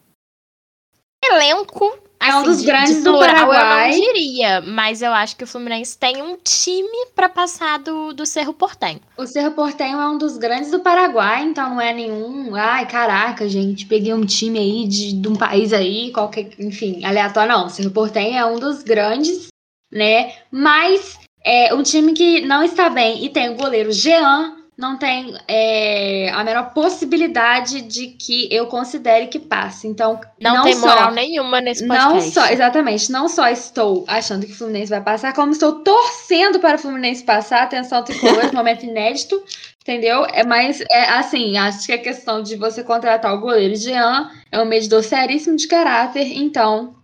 Elenco. 1.23 1.99
É 2.29 2.35
um 2.35 2.39
assim, 2.39 2.47
dos 2.47 2.61
de- 2.61 2.67
grandes 2.67 2.97
de 2.97 3.03
do 3.03 3.13
plural, 3.13 3.35
Paraguai. 3.49 3.91
Eu 3.93 3.97
não 3.97 4.01
diria, 4.13 4.61
mas 4.63 5.03
eu 5.03 5.13
acho 5.13 5.37
que 5.37 5.45
o 5.45 5.47
Fluminense 5.47 5.97
tem 5.99 6.23
um 6.23 6.37
time 6.37 7.07
pra 7.15 7.29
passar 7.29 7.79
do, 7.79 8.13
do 8.13 8.25
Cerro 8.27 8.53
Portenho. 8.53 9.01
O 9.17 9.27
Cerro 9.27 9.53
Porteño 9.53 10.01
é 10.01 10.09
um 10.09 10.19
dos 10.19 10.37
grandes 10.39 10.71
do 10.71 10.81
Paraguai, 10.81 11.43
então 11.45 11.71
não 11.71 11.81
é 11.81 11.93
nenhum. 11.93 12.55
Ai, 12.55 12.87
caraca, 12.87 13.49
gente, 13.49 13.87
peguei 13.87 14.13
um 14.15 14.25
time 14.25 14.59
aí 14.59 14.89
de, 14.89 15.13
de 15.13 15.29
um 15.29 15.37
país 15.37 15.73
aí, 15.73 16.11
qualquer. 16.13 16.51
Enfim, 16.59 17.05
aleatório, 17.05 17.53
não. 17.53 17.67
O 17.67 17.71
Cerro 17.71 17.91
Porteño 17.91 18.37
é 18.37 18.45
um 18.47 18.59
dos 18.59 18.83
grandes, 18.83 19.49
né? 19.93 20.33
Mas 20.51 21.19
é 21.45 21.75
um 21.75 21.83
time 21.83 22.13
que 22.13 22.41
não 22.43 22.63
está 22.63 22.89
bem 22.89 23.25
e 23.25 23.29
tem 23.29 23.51
o 23.51 23.57
goleiro 23.57 23.93
Jean, 23.93 24.57
não 24.77 24.99
tem 24.99 25.35
é, 25.47 26.31
a 26.31 26.43
menor 26.43 26.75
possibilidade 26.75 27.81
de 27.83 28.09
que 28.09 28.49
eu 28.53 28.67
considere 28.67 29.29
que 29.29 29.39
passe. 29.39 29.87
Então, 29.87 30.21
Não, 30.41 30.57
não, 30.57 30.63
tem 30.65 30.75
só. 30.75 30.89
moral 30.89 31.13
nenhuma 31.13 31.61
nesse 31.61 31.87
Não 31.87 31.97
podcast. 32.13 32.33
só, 32.33 32.47
exatamente, 32.47 33.11
não 33.11 33.29
só 33.29 33.49
estou 33.49 34.05
achando 34.09 34.45
que 34.45 34.53
o 34.53 34.57
Fluminense 34.57 34.91
vai 34.91 35.01
passar, 35.01 35.33
como 35.33 35.53
estou 35.53 35.85
torcendo 35.85 36.59
para 36.59 36.77
o 36.77 36.79
Fluminense 36.79 37.23
passar. 37.23 37.63
Atenção, 37.63 38.03
tricolor, 38.03 38.53
momento 38.53 38.85
inédito, 38.85 39.41
entendeu? 39.81 40.27
É 40.33 40.45
mais, 40.45 40.81
é 40.91 41.11
assim, 41.11 41.57
acho 41.57 41.87
que 41.87 41.93
a 41.93 41.99
questão 41.99 42.43
de 42.43 42.57
você 42.57 42.83
contratar 42.83 43.33
o 43.33 43.41
goleiro 43.41 43.77
Jean 43.77 44.31
é 44.51 44.61
um 44.61 44.65
medidor 44.67 45.05
seríssimo 45.05 45.57
de 45.57 45.69
caráter, 45.69 46.37
então 46.37 46.97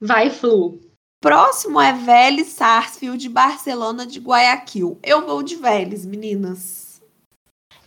vai 0.00 0.30
Flu. 0.30 0.80
Próximo 1.20 1.80
é 1.80 1.92
Vélez 1.92 2.48
Sarsfield, 2.48 3.28
Barcelona 3.30 4.06
de 4.06 4.20
Guayaquil. 4.20 4.98
Eu 5.02 5.26
vou 5.26 5.42
de 5.42 5.56
Vélez, 5.56 6.04
meninas. 6.04 6.83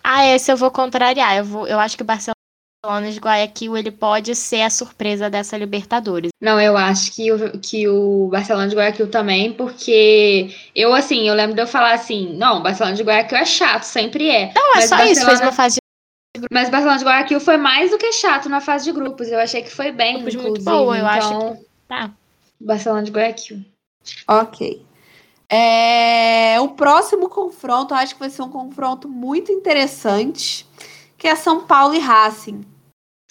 Ah, 0.09 0.25
esse 0.25 0.49
eu 0.51 0.55
vou 0.57 0.71
contrariar. 0.71 1.35
Eu, 1.37 1.43
vou, 1.43 1.67
eu 1.67 1.79
acho 1.79 1.97
que 1.97 2.03
o 2.03 2.05
Barcelona 2.05 3.11
de 3.11 3.19
Guayaquil 3.19 3.75
ele 3.75 3.91
pode 3.91 4.33
ser 4.35 4.61
a 4.61 4.69
surpresa 4.69 5.29
dessa 5.29 5.57
Libertadores. 5.57 6.29
Não, 6.41 6.61
eu 6.61 6.77
acho 6.77 7.11
que 7.13 7.29
o, 7.31 7.59
que 7.59 7.87
o 7.89 8.29
Barcelona 8.31 8.69
de 8.69 8.75
Guayaquil 8.75 9.11
também, 9.11 9.51
porque 9.51 10.49
eu, 10.73 10.93
assim, 10.93 11.27
eu 11.27 11.33
lembro 11.35 11.55
de 11.55 11.61
eu 11.61 11.67
falar 11.67 11.93
assim, 11.93 12.33
não, 12.37 12.59
o 12.59 12.63
Barcelona 12.63 12.95
de 12.95 13.03
Guayaquil 13.03 13.37
é 13.37 13.45
chato, 13.45 13.83
sempre 13.83 14.29
é. 14.29 14.53
Não, 14.55 14.71
é 14.71 14.75
Mas 14.75 14.85
só 14.89 14.95
isso. 14.97 15.05
Fez 15.05 15.17
Barcelona- 15.19 15.45
uma 15.47 15.51
fase 15.51 15.75
de 16.37 16.47
Mas 16.51 16.67
o 16.69 16.71
Barcelona 16.71 16.99
de 16.99 17.05
Guayaquil 17.05 17.39
foi 17.41 17.57
mais 17.57 17.91
do 17.91 17.97
que 17.97 18.11
chato 18.13 18.47
na 18.47 18.61
fase 18.61 18.85
de 18.85 18.91
grupos. 18.93 19.27
Eu 19.27 19.39
achei 19.39 19.61
que 19.61 19.69
foi 19.71 19.91
bem, 19.91 20.13
Grupos 20.19 20.35
inclusive. 20.35 20.51
muito 20.51 20.63
boa, 20.63 20.97
eu 20.97 21.05
acho 21.05 21.27
então, 21.33 21.59
Tá. 21.87 22.11
Barcelona 22.61 23.03
de 23.03 23.11
Guayaquil. 23.11 23.65
Ok. 24.27 24.85
É, 25.49 26.59
o 26.59 26.69
próximo 26.69 27.29
confronto, 27.29 27.93
eu 27.93 27.97
acho 27.97 28.13
que 28.13 28.19
vai 28.19 28.29
ser 28.29 28.41
um 28.41 28.49
confronto 28.49 29.07
muito 29.07 29.51
interessante, 29.51 30.65
que 31.17 31.27
é 31.27 31.35
São 31.35 31.65
Paulo 31.65 31.95
e 31.95 31.99
Racing. 31.99 32.65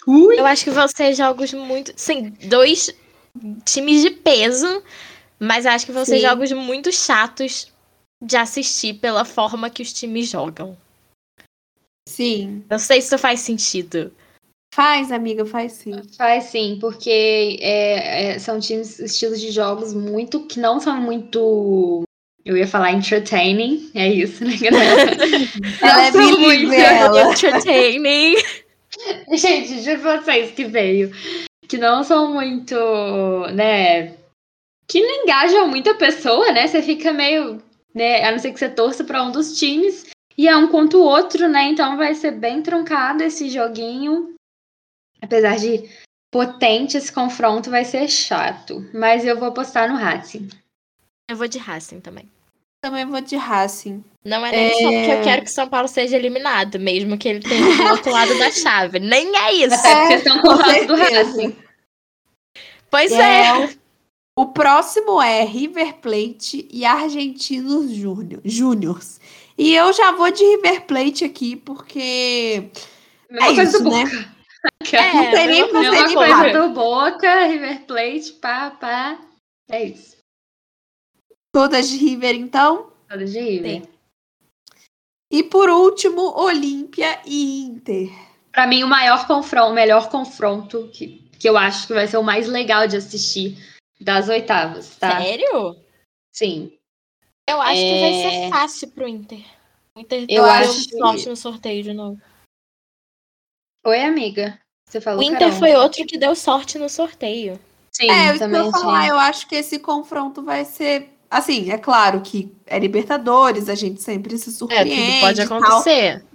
Ui! 0.07 0.39
Eu 0.39 0.45
acho 0.45 0.63
que 0.63 0.71
vão 0.71 0.87
ser 0.87 1.13
jogos 1.13 1.53
muito. 1.53 1.93
Sim, 1.95 2.31
dois 2.47 2.89
times 3.65 4.01
de 4.01 4.11
peso, 4.11 4.81
mas 5.39 5.65
acho 5.65 5.85
que 5.85 5.91
vão 5.91 6.05
ser 6.05 6.15
Sim. 6.15 6.21
jogos 6.21 6.51
muito 6.51 6.91
chatos 6.91 7.71
de 8.23 8.35
assistir 8.35 8.95
pela 8.95 9.23
forma 9.23 9.69
que 9.69 9.83
os 9.83 9.93
times 9.93 10.29
jogam. 10.29 10.75
Sim. 12.07 12.63
Não 12.69 12.79
sei 12.79 13.01
se 13.01 13.07
isso 13.07 13.17
faz 13.17 13.41
sentido. 13.41 14.11
Faz, 14.73 15.11
amiga, 15.11 15.45
faz 15.45 15.73
sim. 15.73 16.01
Faz 16.15 16.45
sim, 16.45 16.77
porque 16.79 17.57
é, 17.61 18.35
é, 18.35 18.39
são 18.39 18.59
times, 18.59 18.99
estilos 18.99 19.41
de 19.41 19.51
jogos 19.51 19.93
muito 19.93 20.45
que 20.47 20.59
não 20.59 20.79
são 20.79 20.99
muito. 21.01 22.03
Eu 22.47 22.55
ia 22.55 22.65
falar 22.65 22.93
entertaining, 22.93 23.91
é 23.93 24.07
isso, 24.07 24.45
né, 24.45 24.55
galera? 24.61 25.11
Ela 25.81 26.05
é 26.07 26.11
bilíngue, 26.11 26.65
muito. 26.67 26.73
ela. 26.73 27.33
Entertaining. 27.33 28.35
Gente, 29.33 29.81
juro 29.81 29.99
pra 29.99 30.21
vocês 30.21 30.51
que 30.51 30.63
veio. 30.63 31.11
que 31.67 31.77
não 31.77 32.05
são 32.05 32.33
muito, 32.33 32.73
né, 33.53 34.13
que 34.87 35.01
não 35.01 35.23
engajam 35.23 35.67
muita 35.67 35.93
pessoa, 35.95 36.53
né? 36.53 36.65
Você 36.65 36.81
fica 36.81 37.11
meio, 37.11 37.61
né, 37.93 38.23
a 38.23 38.31
não 38.31 38.39
ser 38.39 38.53
que 38.53 38.59
você 38.59 38.69
torça 38.69 39.03
para 39.03 39.21
um 39.21 39.31
dos 39.31 39.59
times, 39.59 40.05
e 40.37 40.47
é 40.47 40.55
um 40.55 40.69
contra 40.69 40.97
o 40.97 41.03
outro, 41.03 41.49
né? 41.49 41.63
Então 41.65 41.97
vai 41.97 42.15
ser 42.15 42.31
bem 42.31 42.61
truncado 42.61 43.23
esse 43.23 43.49
joguinho. 43.49 44.35
Apesar 45.21 45.57
de 45.57 45.89
potente 46.31 46.95
esse 46.95 47.11
confronto, 47.11 47.69
vai 47.69 47.83
ser 47.83 48.07
chato. 48.07 48.89
Mas 48.93 49.25
eu 49.25 49.37
vou 49.37 49.49
apostar 49.49 49.89
no 49.89 49.97
Racing. 49.97 50.47
Eu 51.29 51.35
vou 51.35 51.47
de 51.49 51.57
Racing 51.57 51.99
também. 51.99 52.29
Também 52.81 53.05
vou 53.05 53.21
de 53.21 53.35
Racing. 53.35 54.03
Não 54.23 54.45
é 54.45 54.51
nem 54.51 54.65
é... 54.67 54.73
só 54.73 54.91
porque 54.91 55.11
eu 55.11 55.23
quero 55.23 55.41
que 55.43 55.51
São 55.51 55.67
Paulo 55.67 55.87
seja 55.87 56.15
eliminado, 56.15 56.79
mesmo 56.79 57.17
que 57.17 57.27
ele 57.27 57.39
tenha 57.39 57.75
do 57.75 57.83
outro 57.91 58.11
lado 58.11 58.37
da 58.37 58.51
chave. 58.51 58.99
Nem 58.99 59.35
é 59.35 59.53
isso. 59.53 59.87
É, 59.87 60.15
estão 60.15 60.41
com 60.41 60.49
o 60.49 60.57
do 60.57 60.95
Racing. 60.95 61.55
Pois 62.89 63.11
é. 63.11 63.47
é. 63.47 63.69
O 64.37 64.45
próximo 64.45 65.19
é 65.19 65.43
River 65.43 65.95
Plate 65.95 66.67
e 66.71 66.85
Argentinos 66.85 67.91
Júniors. 68.45 69.19
E 69.57 69.73
eu 69.73 69.91
já 69.91 70.11
vou 70.11 70.29
de 70.29 70.43
River 70.43 70.85
Plate 70.85 71.25
aqui, 71.25 71.55
porque. 71.55 72.69
Mesma 73.29 73.47
é 73.47 73.55
coisa 73.55 73.63
isso, 73.63 73.83
do 73.83 73.89
né? 73.89 74.03
Boca. 74.03 74.37
É, 74.91 75.13
não 75.13 75.31
tem 75.31 75.47
nem 75.47 75.69
pra 75.69 75.81
ser 75.81 76.13
coisa 76.13 76.59
do 76.59 76.69
Boca, 76.73 77.45
River 77.45 77.85
Plate, 77.85 78.33
pá, 78.33 78.71
pá. 78.71 79.17
É 79.69 79.85
isso. 79.85 80.16
Todas 81.57 81.89
de 81.89 81.97
River, 81.97 82.35
então? 82.35 82.91
Todas 83.09 83.31
de 83.31 83.39
River. 83.39 83.81
Sim. 83.81 83.89
E 85.31 85.41
por 85.41 85.71
último, 85.71 86.39
Olímpia 86.39 87.19
e 87.25 87.61
Inter. 87.61 88.11
Para 88.51 88.67
mim, 88.67 88.83
o 88.83 88.87
maior 88.87 89.25
confronto, 89.25 89.71
o 89.71 89.73
melhor 89.73 90.07
confronto 90.07 90.87
que, 90.93 91.27
que 91.39 91.49
eu 91.49 91.57
acho 91.57 91.87
que 91.87 91.95
vai 91.95 92.07
ser 92.07 92.17
o 92.17 92.23
mais 92.23 92.47
legal 92.47 92.87
de 92.87 92.97
assistir 92.97 93.57
das 93.99 94.29
oitavas, 94.29 94.97
tá? 94.97 95.19
Sério? 95.19 95.75
Sim. 96.31 96.77
Eu 97.49 97.59
acho 97.59 97.81
é... 97.81 97.89
que 97.89 98.01
vai 98.01 98.13
ser 98.13 98.37
é. 98.37 98.49
fácil 98.51 98.91
pro 98.91 99.07
Inter. 99.07 99.43
O 99.95 99.99
Inter 100.01 100.27
eu 100.29 100.45
acho 100.45 100.87
que... 100.87 100.95
sorte 100.95 101.27
no 101.27 101.35
sorteio 101.35 101.81
de 101.81 101.93
novo. 101.93 102.21
Oi, 103.83 103.99
amiga. 103.99 104.61
Você 104.87 105.01
falou 105.01 105.21
O 105.21 105.23
Inter 105.23 105.51
foi 105.53 105.73
outro 105.73 106.05
que 106.05 106.19
deu 106.19 106.35
sorte 106.35 106.77
no 106.77 106.87
sorteio. 106.87 107.59
Sim, 107.91 108.11
é, 108.11 108.29
eu 108.29 108.37
também. 108.37 108.59
Eu, 108.59 108.69
falar, 108.69 109.07
eu 109.07 109.17
acho 109.17 109.47
que 109.47 109.55
esse 109.55 109.79
confronto 109.79 110.43
vai 110.43 110.63
ser. 110.63 111.16
Assim, 111.29 111.71
é 111.71 111.77
claro 111.77 112.21
que 112.21 112.51
é 112.65 112.79
Libertadores, 112.79 113.69
a 113.69 113.75
gente 113.75 114.01
sempre 114.01 114.37
se 114.37 114.51
surpreende. 114.51 114.91
É, 114.91 115.05
tudo 115.05 115.19
pode 115.21 115.41
acontecer. 115.41 116.19
Tal, 116.19 116.27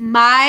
mas 0.00 0.48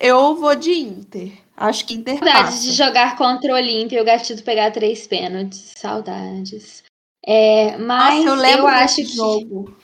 eu 0.00 0.34
vou 0.36 0.54
de 0.54 0.72
Inter. 0.72 1.32
Acho 1.56 1.86
que 1.86 1.94
Inter 1.94 2.18
Saudades 2.18 2.42
passa. 2.42 2.62
de 2.62 2.72
jogar 2.72 3.16
contra 3.16 3.52
o 3.52 3.56
Olímpia 3.56 3.98
e 3.98 4.02
o 4.02 4.04
Gatito 4.04 4.42
pegar 4.42 4.70
três 4.70 5.06
pênaltis. 5.06 5.72
Saudades. 5.76 6.82
É, 7.24 7.76
mas 7.76 8.24
Nossa, 8.24 8.50
eu, 8.50 8.58
eu 8.58 8.66
acho 8.66 8.96
que. 8.96 9.04
Jogo. 9.04 9.76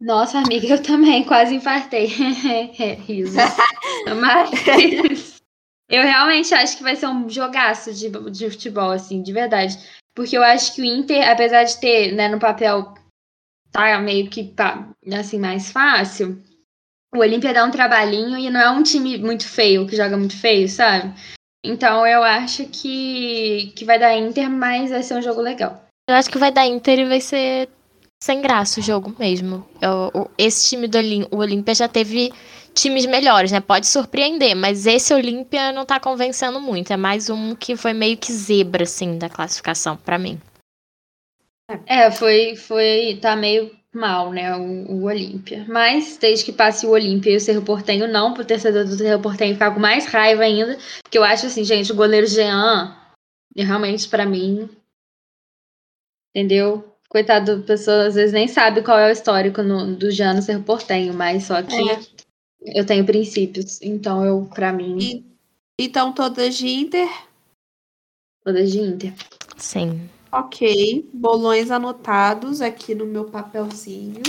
Nossa, 0.00 0.38
amiga, 0.38 0.66
eu 0.66 0.82
também 0.82 1.24
quase 1.24 1.54
infartei. 1.54 2.06
Riso. 3.06 3.36
mas 4.18 5.40
eu 5.90 6.02
realmente 6.02 6.54
acho 6.54 6.76
que 6.76 6.82
vai 6.82 6.96
ser 6.96 7.06
um 7.08 7.28
jogaço 7.28 7.92
de, 7.92 8.08
de 8.30 8.50
futebol, 8.50 8.92
assim, 8.92 9.22
de 9.22 9.32
verdade. 9.32 9.76
Porque 10.20 10.36
eu 10.36 10.42
acho 10.42 10.74
que 10.74 10.82
o 10.82 10.84
Inter, 10.84 11.26
apesar 11.26 11.64
de 11.64 11.80
ter, 11.80 12.12
né, 12.12 12.28
no 12.28 12.38
papel, 12.38 12.92
tá 13.72 13.98
meio 14.00 14.28
que 14.28 14.52
assim, 15.18 15.38
mais 15.38 15.72
fácil, 15.72 16.38
o 17.14 17.20
Olímpia 17.20 17.54
dá 17.54 17.64
um 17.64 17.70
trabalhinho 17.70 18.36
e 18.36 18.50
não 18.50 18.60
é 18.60 18.68
um 18.68 18.82
time 18.82 19.16
muito 19.16 19.48
feio, 19.48 19.86
que 19.86 19.96
joga 19.96 20.18
muito 20.18 20.38
feio, 20.38 20.68
sabe? 20.68 21.10
Então 21.64 22.06
eu 22.06 22.22
acho 22.22 22.66
que, 22.66 23.72
que 23.74 23.82
vai 23.86 23.98
dar 23.98 24.14
Inter, 24.14 24.50
mas 24.50 24.90
vai 24.90 25.02
ser 25.02 25.14
um 25.14 25.22
jogo 25.22 25.40
legal. 25.40 25.86
Eu 26.06 26.14
acho 26.14 26.28
que 26.28 26.36
vai 26.36 26.52
dar 26.52 26.66
Inter 26.66 26.98
e 26.98 27.08
vai 27.08 27.22
ser 27.22 27.70
sem 28.22 28.42
graça 28.42 28.78
o 28.78 28.82
jogo 28.82 29.16
mesmo. 29.18 29.66
Eu, 29.80 30.30
esse 30.36 30.68
time 30.68 30.86
do 30.86 30.98
Olímpia 31.34 31.74
já 31.74 31.88
teve 31.88 32.30
times 32.80 33.06
melhores, 33.06 33.52
né? 33.52 33.60
Pode 33.60 33.86
surpreender, 33.86 34.54
mas 34.54 34.86
esse 34.86 35.12
Olímpia 35.12 35.72
não 35.72 35.84
tá 35.84 36.00
convencendo 36.00 36.60
muito. 36.60 36.92
É 36.92 36.96
mais 36.96 37.28
um 37.28 37.54
que 37.54 37.76
foi 37.76 37.92
meio 37.92 38.16
que 38.16 38.32
zebra, 38.32 38.84
assim, 38.84 39.18
da 39.18 39.28
classificação, 39.28 39.96
para 39.96 40.18
mim. 40.18 40.40
É, 41.86 42.10
foi, 42.10 42.56
foi, 42.56 43.18
tá 43.20 43.36
meio 43.36 43.70
mal, 43.92 44.32
né, 44.32 44.56
o, 44.56 44.92
o 44.92 45.04
Olímpia. 45.04 45.64
Mas 45.68 46.16
desde 46.16 46.44
que 46.44 46.52
passe 46.52 46.86
o 46.86 46.90
Olímpia 46.90 47.32
e 47.32 47.36
o 47.36 47.40
Cerro 47.40 47.62
Portenho, 47.62 48.08
não, 48.08 48.32
pro 48.32 48.44
torcedor 48.44 48.84
do 48.84 48.96
Cerro 48.96 49.22
Portenho 49.22 49.54
ficar 49.54 49.72
com 49.72 49.80
mais 49.80 50.06
raiva 50.06 50.42
ainda, 50.42 50.78
porque 51.02 51.18
eu 51.18 51.24
acho 51.24 51.46
assim, 51.46 51.64
gente, 51.64 51.92
o 51.92 51.96
goleiro 51.96 52.26
Jean, 52.26 52.96
realmente 53.56 54.08
para 54.08 54.26
mim, 54.26 54.68
entendeu? 56.34 56.84
Coitado 57.08 57.56
da 57.56 57.66
pessoa, 57.66 58.06
às 58.06 58.14
vezes 58.14 58.32
nem 58.32 58.46
sabe 58.46 58.82
qual 58.82 58.98
é 58.98 59.08
o 59.08 59.12
histórico 59.12 59.62
no, 59.62 59.96
do 59.96 60.10
Jean 60.10 60.34
no 60.34 60.42
Cerro 60.42 60.62
Portenho, 60.62 61.12
mas 61.12 61.44
só 61.44 61.60
que 61.62 61.90
é. 61.90 62.00
Eu 62.62 62.84
tenho 62.84 63.04
princípios, 63.04 63.80
então 63.82 64.24
eu, 64.24 64.48
para 64.54 64.72
mim... 64.72 64.98
E, 64.98 65.24
então 65.78 66.12
todas 66.12 66.56
de 66.56 66.68
Inter? 66.68 67.08
Todas 68.44 68.70
de 68.70 68.80
Inter. 68.80 69.14
Sim. 69.56 70.08
Ok, 70.32 71.08
bolões 71.12 71.70
anotados 71.70 72.60
aqui 72.60 72.94
no 72.94 73.04
meu 73.04 73.24
papelzinho. 73.24 74.22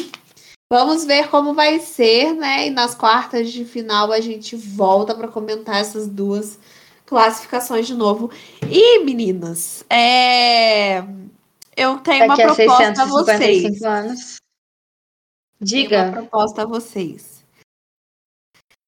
Vamos 0.71 1.03
ver 1.03 1.29
como 1.29 1.53
vai 1.53 1.79
ser, 1.79 2.33
né? 2.33 2.67
E 2.67 2.69
nas 2.69 2.95
quartas 2.95 3.51
de 3.51 3.65
final 3.65 4.11
a 4.11 4.21
gente 4.21 4.55
volta 4.55 5.13
para 5.13 5.27
comentar 5.27 5.81
essas 5.81 6.07
duas 6.07 6.57
classificações 7.05 7.85
de 7.85 7.93
novo. 7.93 8.31
E 8.69 9.03
meninas, 9.03 9.83
é... 9.89 10.99
eu 11.75 11.97
tenho 11.99 12.25
Daqui 12.25 12.45
uma 12.45 12.55
proposta 12.55 13.01
a, 13.01 13.03
a 13.03 13.05
vocês. 13.05 13.83
Anos. 13.83 14.35
Diga. 15.59 15.89
Tenho 15.89 16.05
uma 16.05 16.13
proposta 16.13 16.61
a 16.63 16.65
vocês. 16.65 17.30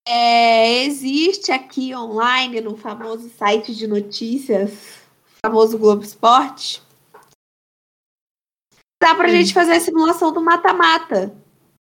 É, 0.05 0.83
existe 0.83 1.51
aqui 1.51 1.95
online 1.95 2.59
no 2.59 2.75
famoso 2.75 3.29
site 3.29 3.73
de 3.73 3.87
notícias, 3.87 4.99
famoso 5.45 5.77
Globo 5.77 6.03
Esporte, 6.03 6.81
dá 9.01 9.15
pra 9.15 9.29
Sim. 9.29 9.37
gente 9.37 9.53
fazer 9.53 9.73
a 9.73 9.79
simulação 9.79 10.31
do 10.33 10.41
mata-mata. 10.41 11.35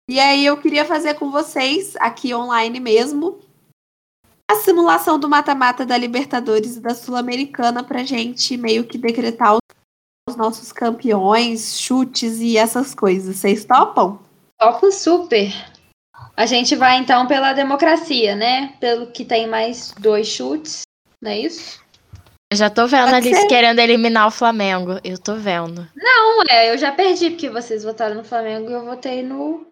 E 0.10 0.19
aí 0.19 0.45
eu 0.45 0.58
queria 0.58 0.86
fazer 0.86 1.15
com 1.15 1.30
vocês, 1.30 1.95
aqui 1.97 2.34
online 2.34 2.80
mesmo, 2.80 3.39
a 4.49 4.56
simulação 4.56 5.19
do 5.19 5.27
mata-mata 5.27 5.86
da 5.86 5.97
Libertadores 5.97 6.77
e 6.77 6.80
da 6.80 6.95
Sul-Americana 6.95 7.84
pra 7.84 8.03
gente 8.03 8.56
meio 8.56 8.88
que 8.88 8.97
decretar 8.97 9.58
os 10.27 10.36
nossos 10.36 10.71
campeões, 10.71 11.80
chutes 11.80 12.39
e 12.39 12.58
essas 12.58 12.95
coisas. 12.95 13.36
Vocês 13.36 13.65
topam? 13.65 14.19
Topo 14.58 14.91
super. 14.91 15.77
A 16.38 16.45
gente 16.45 16.76
vai 16.76 16.97
então 16.97 17.26
pela 17.26 17.52
democracia, 17.54 18.36
né? 18.36 18.76
Pelo 18.80 19.08
que 19.08 19.26
tem 19.26 19.47
mais 19.47 19.91
dois 20.00 20.28
chutes, 20.28 20.84
não 21.19 21.32
é 21.32 21.39
isso? 21.39 21.84
Eu 22.52 22.58
já 22.58 22.69
tô 22.69 22.86
vendo 22.86 23.10
Pode 23.10 23.28
ali 23.36 23.47
querendo 23.47 23.80
eliminar 23.80 24.28
o 24.28 24.32
Flamengo. 24.32 25.00
Eu 25.04 25.17
tô 25.17 25.36
vendo. 25.36 25.89
Não, 25.95 26.43
é, 26.47 26.71
eu 26.71 26.78
já 26.78 26.91
perdi, 26.91 27.32
porque 27.32 27.50
vocês 27.50 27.84
votaram 27.84 28.15
no 28.15 28.23
Flamengo 28.23 28.69
e 28.69 28.73
eu 28.73 28.86
votei 28.86 29.23
no. 29.23 29.65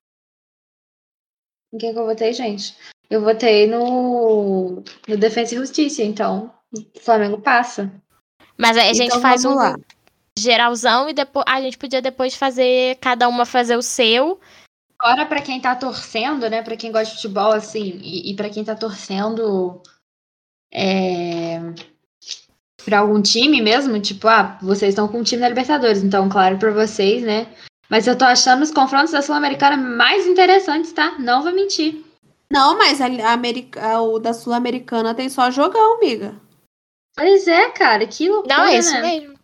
Em 1.72 1.78
quem 1.78 1.94
que 1.94 2.00
eu 2.00 2.06
votei, 2.06 2.34
gente? 2.34 2.76
Eu 3.12 3.22
votei 3.22 3.68
no. 3.68 4.84
No 5.08 5.18
Defesa 5.18 5.54
e 5.54 5.58
Justiça, 5.58 6.02
então 6.02 6.52
o 6.76 7.00
Flamengo 7.00 7.40
passa. 7.40 7.94
Mas 8.58 8.76
aí 8.76 8.90
a 8.90 8.94
gente 8.94 9.10
então, 9.10 9.22
faz 9.22 9.46
um 9.46 9.54
lá. 9.54 9.76
geralzão 10.38 11.08
e 11.08 11.14
depois. 11.14 11.46
A 11.48 11.62
gente 11.62 11.78
podia 11.78 12.02
depois 12.02 12.36
fazer. 12.36 12.98
Cada 12.98 13.30
uma 13.30 13.46
fazer 13.46 13.78
o 13.78 13.84
seu. 13.84 14.40
Agora, 15.00 15.26
para 15.26 15.42
quem 15.42 15.60
tá 15.60 15.76
torcendo, 15.76 16.50
né? 16.50 16.62
Para 16.62 16.78
quem 16.78 16.92
gosta 16.92 17.08
de 17.08 17.22
futebol, 17.22 17.52
assim, 17.52 18.00
e, 18.02 18.32
e 18.32 18.36
para 18.36 18.50
quem 18.50 18.64
tá 18.64 18.76
torcendo. 18.76 19.82
É 20.74 21.60
para 22.86 23.00
algum 23.00 23.20
time 23.20 23.62
mesmo, 23.62 24.00
tipo, 24.00 24.28
ah, 24.28 24.60
vocês 24.62 24.90
estão 24.90 25.08
com 25.08 25.20
um 25.20 25.24
time 25.24 25.42
da 25.42 25.50
Libertadores, 25.50 26.04
então, 26.04 26.30
claro, 26.30 26.60
para 26.60 26.72
vocês, 26.72 27.24
né? 27.24 27.48
Mas 27.90 28.06
eu 28.06 28.16
tô 28.16 28.24
achando 28.24 28.62
os 28.62 28.72
confrontos 28.72 29.12
da 29.12 29.24
Sul-Americana 29.24 29.76
mais 29.76 30.28
interessantes, 30.28 30.94
tá? 30.94 31.18
Não 31.18 31.42
vou 31.42 31.52
mentir. 31.52 32.04
Não, 32.52 32.78
mas 32.78 33.02
a, 33.02 33.08
a, 33.08 34.02
o 34.02 34.20
da 34.20 34.34
Sul-Americana 34.34 35.16
tem 35.16 35.30
só 35.30 35.50
jogão, 35.50 35.96
amiga. 35.96 36.36
Pois 37.16 37.48
é, 37.48 37.70
cara, 37.70 38.06
que 38.06 38.30
loucura, 38.30 38.56
Não, 38.56 38.66
é 38.66 38.78
isso 38.78 38.94
né? 38.94 39.02
mesmo. 39.02 39.36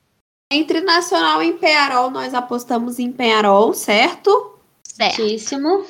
Entre 0.51 0.81
Nacional 0.81 1.41
e 1.41 1.53
Penharol, 1.53 2.11
nós 2.11 2.33
apostamos 2.33 2.99
em 2.99 3.11
Penharol, 3.11 3.73
certo? 3.73 4.50
Certíssimo. 4.95 5.85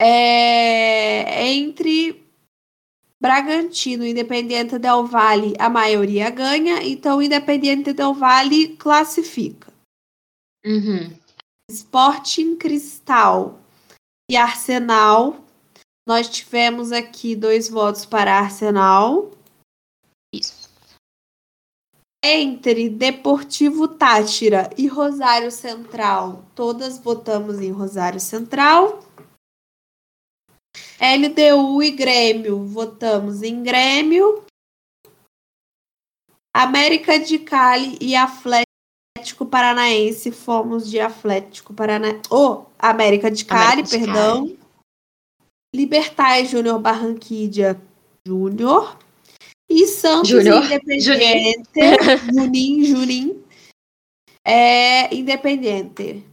É, 0.00 1.46
entre 1.46 2.24
Bragantino, 3.20 4.06
Independiente 4.06 4.78
Del 4.78 5.04
Valle, 5.04 5.54
a 5.58 5.68
maioria 5.68 6.30
ganha, 6.30 6.82
então 6.82 7.20
Independiente 7.20 7.92
Del 7.92 8.14
Valle 8.14 8.76
classifica. 8.76 9.70
Uhum. 10.64 11.14
Sporting 11.70 12.56
Cristal 12.56 13.60
e 14.30 14.36
Arsenal. 14.36 15.44
Nós 16.06 16.28
tivemos 16.28 16.92
aqui 16.92 17.36
dois 17.36 17.68
votos 17.68 18.04
para 18.06 18.38
Arsenal. 18.38 19.30
Entre 22.22 22.90
Deportivo 22.90 23.88
Tátira 23.88 24.68
e 24.76 24.86
Rosário 24.86 25.50
Central, 25.50 26.44
todas 26.54 26.98
votamos 26.98 27.60
em 27.60 27.70
Rosário 27.70 28.20
Central. 28.20 29.02
LDU 31.00 31.82
e 31.82 31.90
Grêmio, 31.90 32.62
votamos 32.66 33.42
em 33.42 33.62
Grêmio. 33.62 34.44
América 36.54 37.18
de 37.18 37.38
Cali 37.38 37.96
e 38.02 38.14
Atlético 38.14 39.46
Paranaense, 39.50 40.30
fomos 40.30 40.90
de 40.90 41.00
Atlético 41.00 41.72
Paranaense. 41.72 42.20
Oh, 42.30 42.66
América 42.78 43.30
de 43.30 43.46
Cali, 43.46 43.80
América 43.80 43.98
de 43.98 44.04
perdão. 44.04 44.58
Cali. 46.14 46.46
Júnior 46.46 46.78
Barranquilla 46.80 47.80
Júnior. 48.26 48.98
E 49.70 49.86
Santos 49.86 50.28
Junior. 50.28 50.64
Independente. 50.64 51.70
Junim, 52.34 52.82
Junim. 52.84 53.44
É 54.44 55.14
independente. 55.14 56.24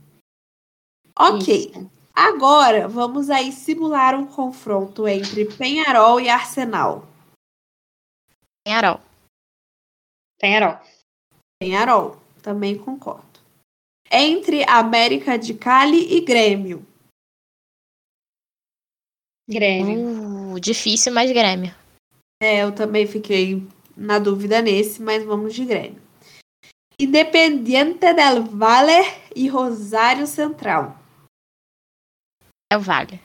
Ok. 1.18 1.70
Isso. 1.70 1.92
Agora, 2.16 2.88
vamos 2.88 3.30
aí 3.30 3.52
simular 3.52 4.20
um 4.20 4.26
confronto 4.26 5.08
entre 5.08 5.46
Penharol 5.46 6.20
e 6.20 6.28
Arsenal. 6.28 7.08
Penharol. 8.66 9.00
Penharol. 10.40 10.80
Penharol. 11.62 12.18
Também 12.42 12.76
concordo. 12.76 13.40
Entre 14.12 14.64
América 14.68 15.38
de 15.38 15.54
Cali 15.54 16.16
e 16.16 16.22
Grêmio. 16.22 16.84
Grêmio. 19.48 20.56
Uh, 20.56 20.60
difícil, 20.60 21.14
mas 21.14 21.32
Grêmio. 21.32 21.76
É, 22.42 22.64
eu 22.64 22.72
também 22.72 23.08
fiquei 23.08 23.66
na 23.96 24.20
dúvida 24.20 24.62
nesse, 24.62 25.02
mas 25.02 25.24
vamos 25.24 25.56
de 25.56 25.66
Grêmio. 25.66 26.02
Independiente 27.00 28.14
del 28.14 28.44
Valle 28.44 29.06
e 29.36 29.48
Rosário 29.48 30.28
Central. 30.28 30.98
É 32.72 32.78
o 32.78 32.82
Vale. 32.82 33.20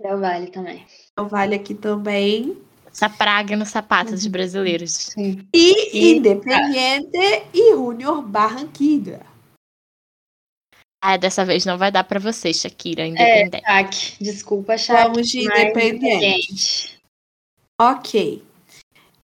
É 0.00 0.14
o 0.14 0.20
Vale 0.20 0.50
também. 0.50 0.86
É 1.16 1.20
o 1.20 1.28
Vale 1.28 1.54
aqui 1.54 1.74
também. 1.74 2.56
Essa 2.86 3.08
praga 3.08 3.56
nos 3.56 3.70
sapatos 3.70 4.12
dos 4.12 4.26
brasileiros. 4.28 4.92
Sim. 4.92 5.46
E, 5.52 5.96
e 5.96 6.16
Independiente 6.16 7.18
e 7.52 7.72
Junior 7.72 8.22
Barranquilla. 8.22 9.26
Ah, 11.02 11.18
dessa 11.18 11.44
vez 11.44 11.66
não 11.66 11.76
vai 11.76 11.92
dar 11.92 12.04
para 12.04 12.20
você, 12.20 12.54
Shakira, 12.54 13.02
é, 13.02 13.08
independente. 13.08 14.16
É. 14.20 14.24
Desculpa, 14.24 14.78
Shakira. 14.78 15.08
Vamos 15.08 15.28
de 15.28 15.40
independente. 15.40 16.98
Ok. 17.78 18.42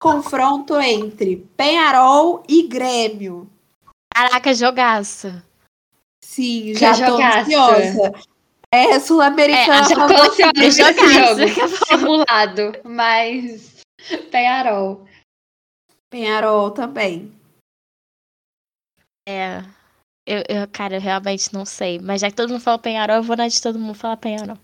Confronto 0.01 0.81
entre 0.81 1.37
Penharol 1.57 2.43
e 2.49 2.67
Grêmio. 2.67 3.51
Caraca, 4.15 4.55
jogaço. 4.55 5.29
Sim, 6.25 6.75
já 6.75 6.95
que 6.95 7.01
tô 7.01 7.07
jogaço. 7.13 7.39
ansiosa. 7.41 8.13
É, 8.73 8.99
Sul-Americana. 8.99 9.85
É, 9.85 9.89
já 9.89 10.09
tô 10.09 10.15
ansiosa 10.15 10.65
esse 10.65 11.09
jogo. 11.13 11.87
Simulado, 11.87 12.73
mas 12.83 13.83
Penharol. 14.31 15.07
Penharol 16.09 16.71
também. 16.71 17.33
É. 19.29 19.63
Eu, 20.27 20.43
eu, 20.49 20.69
cara, 20.69 20.97
eu 20.97 21.01
realmente 21.01 21.53
não 21.53 21.67
sei. 21.67 21.99
Mas 21.99 22.21
já 22.21 22.31
que 22.31 22.37
todo 22.37 22.51
mundo 22.51 22.63
fala 22.63 22.79
Penharol, 22.79 23.17
eu 23.17 23.23
vou 23.23 23.37
na 23.37 23.49
de 23.49 23.61
todo 23.61 23.79
mundo 23.79 23.95
falar 23.95 24.17
Penharol. 24.17 24.57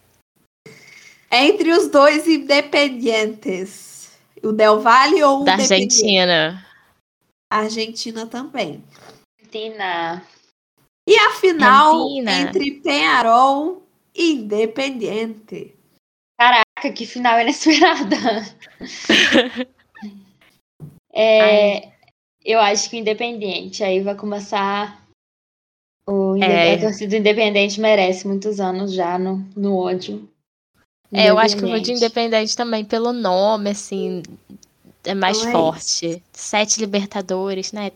Entre 1.30 1.72
os 1.72 1.88
dois 1.88 2.26
independentes. 2.26 3.95
O 4.42 4.52
Del 4.52 4.80
Valle 4.80 5.22
ou 5.22 5.42
o 5.42 5.44
Da 5.44 5.54
Argentina. 5.54 6.64
Argentina 7.50 8.26
também. 8.26 8.82
Argentina. 9.38 10.22
E 11.08 11.16
a 11.16 11.30
final 11.30 12.02
Argentina. 12.02 12.32
entre 12.40 12.70
Penharol 12.80 13.82
e 14.14 14.32
Independiente. 14.32 15.74
Caraca, 16.38 16.92
que 16.94 17.06
final 17.06 17.40
inesperada. 17.40 18.16
é, 21.14 21.92
eu 22.44 22.60
acho 22.60 22.90
que 22.90 22.96
o 22.96 22.98
Independente. 22.98 23.82
Aí 23.82 24.00
vai 24.00 24.14
começar. 24.14 25.06
O 26.08 26.36
é. 26.36 26.74
A 26.74 26.80
torcida 26.80 27.16
Independente 27.16 27.80
merece 27.80 28.28
muitos 28.28 28.60
anos 28.60 28.92
já 28.92 29.18
no, 29.18 29.38
no 29.56 29.76
ódio. 29.76 30.28
É, 31.12 31.30
eu 31.30 31.38
acho 31.38 31.56
que 31.56 31.64
eu 31.64 31.68
vou 31.68 31.80
de 31.80 31.92
Independente 31.92 32.56
também, 32.56 32.84
pelo 32.84 33.12
nome, 33.12 33.70
assim, 33.70 34.22
é 35.04 35.14
mais 35.14 35.42
Não 35.44 35.52
forte. 35.52 36.14
É 36.16 36.20
Sete 36.32 36.80
Libertadores, 36.80 37.72
né? 37.72 37.92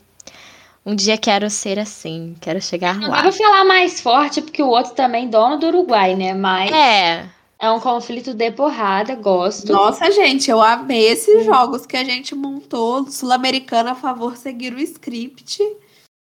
Um 0.85 0.95
dia 0.95 1.19
quero 1.19 1.51
ser 1.51 1.79
assim, 1.79 2.35
quero 2.41 2.61
chegar 2.61 2.99
lá. 3.01 3.19
Eu 3.19 3.25
vou 3.25 3.33
falar 3.33 3.65
mais 3.65 4.01
forte, 4.01 4.41
porque 4.41 4.63
o 4.63 4.69
outro 4.69 4.95
também 4.95 5.29
dono 5.29 5.59
do 5.59 5.67
Uruguai, 5.67 6.15
né? 6.15 6.33
Mas. 6.33 6.73
É. 6.73 7.29
É 7.63 7.71
um 7.71 7.79
conflito 7.79 8.33
de 8.33 8.51
porrada, 8.53 9.15
gosto. 9.15 9.71
Nossa, 9.71 10.11
gente, 10.11 10.51
eu 10.51 10.63
amei 10.63 11.09
esses 11.09 11.45
jogos 11.45 11.85
que 11.85 11.95
a 11.95 12.03
gente 12.03 12.35
montou. 12.35 13.07
Sul-Americana, 13.11 13.93
a 13.93 13.95
favor, 13.95 14.35
seguir 14.35 14.73
o 14.73 14.81
script. 14.81 15.59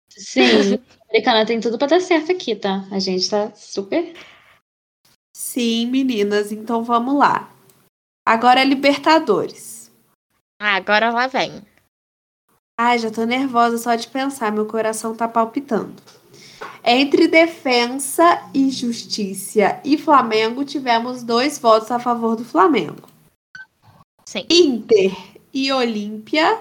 Sim, 0.08 0.80
Sul-Americana 1.08 1.46
tem 1.46 1.60
tudo 1.60 1.78
pra 1.78 1.86
dar 1.86 2.00
certo 2.00 2.32
aqui, 2.32 2.56
tá? 2.56 2.84
A 2.90 2.98
gente 2.98 3.30
tá 3.30 3.52
super. 3.54 4.12
Sim, 5.52 5.86
meninas, 5.86 6.52
então 6.52 6.84
vamos 6.84 7.18
lá. 7.18 7.50
Agora 8.24 8.60
é 8.60 8.64
Libertadores. 8.64 9.90
Ah, 10.60 10.76
agora 10.76 11.10
lá 11.10 11.26
vem. 11.26 11.66
Ai, 12.78 13.00
já 13.00 13.10
tô 13.10 13.24
nervosa 13.24 13.76
só 13.76 13.96
de 13.96 14.06
pensar, 14.06 14.52
meu 14.52 14.66
coração 14.66 15.12
tá 15.12 15.26
palpitando. 15.26 16.00
Entre 16.84 17.26
defesa 17.26 18.48
e 18.54 18.70
justiça 18.70 19.80
e 19.84 19.98
Flamengo, 19.98 20.64
tivemos 20.64 21.24
dois 21.24 21.58
votos 21.58 21.90
a 21.90 21.98
favor 21.98 22.36
do 22.36 22.44
Flamengo. 22.44 23.08
Sim. 24.24 24.46
Inter 24.48 25.12
e 25.52 25.72
Olímpia, 25.72 26.60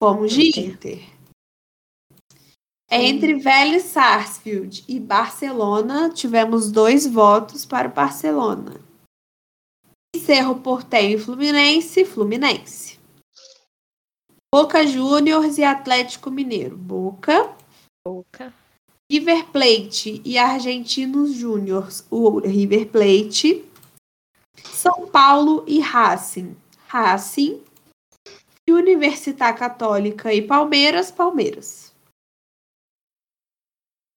fomos 0.00 0.32
de 0.32 0.56
Inter. 0.56 1.02
Entre 2.92 3.34
Vélez 3.34 3.84
Sarsfield 3.84 4.84
e 4.88 4.98
Barcelona, 4.98 6.10
tivemos 6.10 6.72
dois 6.72 7.06
votos 7.06 7.64
para 7.64 7.86
o 7.86 7.92
Barcelona. 7.92 8.80
Cerro 10.16 10.56
Porteño 10.56 11.14
e 11.14 11.18
Fluminense, 11.18 12.04
Fluminense. 12.04 12.98
Boca 14.52 14.84
Juniors 14.84 15.56
e 15.58 15.62
Atlético 15.62 16.32
Mineiro. 16.32 16.76
Boca. 16.76 17.54
Boca. 18.04 18.52
River 19.08 19.46
Plate 19.46 20.20
e 20.24 20.36
Argentinos 20.36 21.32
Júniors. 21.32 22.04
O 22.10 22.40
River 22.40 22.88
Plate. 22.88 23.64
São 24.64 25.06
Paulo 25.06 25.62
e 25.68 25.78
Racing. 25.78 26.56
Racing. 26.88 27.62
E 28.68 28.72
Universidade 28.72 29.56
Católica 29.58 30.34
e 30.34 30.42
Palmeiras. 30.42 31.12
Palmeiras. 31.12 31.89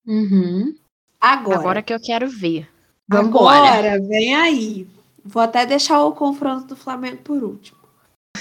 Uhum. 0.06 0.76
Agora. 1.20 1.60
Agora 1.60 1.82
que 1.82 1.94
eu 1.94 2.00
quero 2.00 2.30
ver. 2.30 2.70
Vambora. 3.08 3.58
Agora, 3.58 4.02
vem 4.02 4.36
aí. 4.36 4.88
Vou 5.24 5.42
até 5.42 5.66
deixar 5.66 6.04
o 6.04 6.12
confronto 6.12 6.68
do 6.68 6.76
Flamengo 6.76 7.18
por 7.18 7.44
último. 7.44 7.78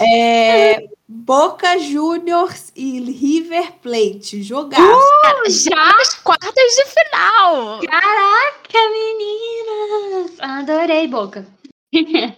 É, 0.01 0.89
Boca 1.07 1.79
Juniors 1.79 2.73
e 2.75 2.99
River 3.01 3.73
Plate. 3.83 4.43
Jogar. 4.43 4.81
Uh, 4.81 5.51
já 5.51 5.91
as 6.01 6.15
quartas 6.15 6.53
de 6.55 6.87
final. 6.87 7.81
Caraca, 7.81 8.79
meninas. 8.91 10.41
Adorei, 10.41 11.07
Boca. 11.07 11.47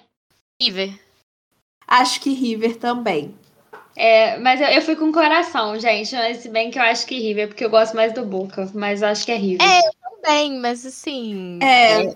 River. 0.60 0.98
Acho 1.86 2.20
que 2.20 2.34
River 2.34 2.76
também. 2.76 3.34
É, 3.96 4.38
mas 4.38 4.60
eu, 4.60 4.68
eu 4.68 4.82
fui 4.82 4.96
com 4.96 5.12
coração, 5.12 5.78
gente. 5.78 6.14
Mas 6.14 6.38
se 6.38 6.48
bem 6.48 6.70
que 6.70 6.78
eu 6.78 6.82
acho 6.82 7.06
que 7.06 7.18
River, 7.18 7.48
porque 7.48 7.64
eu 7.64 7.70
gosto 7.70 7.94
mais 7.94 8.12
do 8.12 8.24
Boca. 8.24 8.70
Mas 8.74 9.02
eu 9.02 9.08
acho 9.08 9.24
que 9.24 9.32
é 9.32 9.36
River. 9.36 9.66
É, 9.66 9.78
eu 9.78 9.92
também, 10.20 10.58
mas 10.58 10.84
assim. 10.84 11.58
É. 11.62 12.06
é 12.06 12.14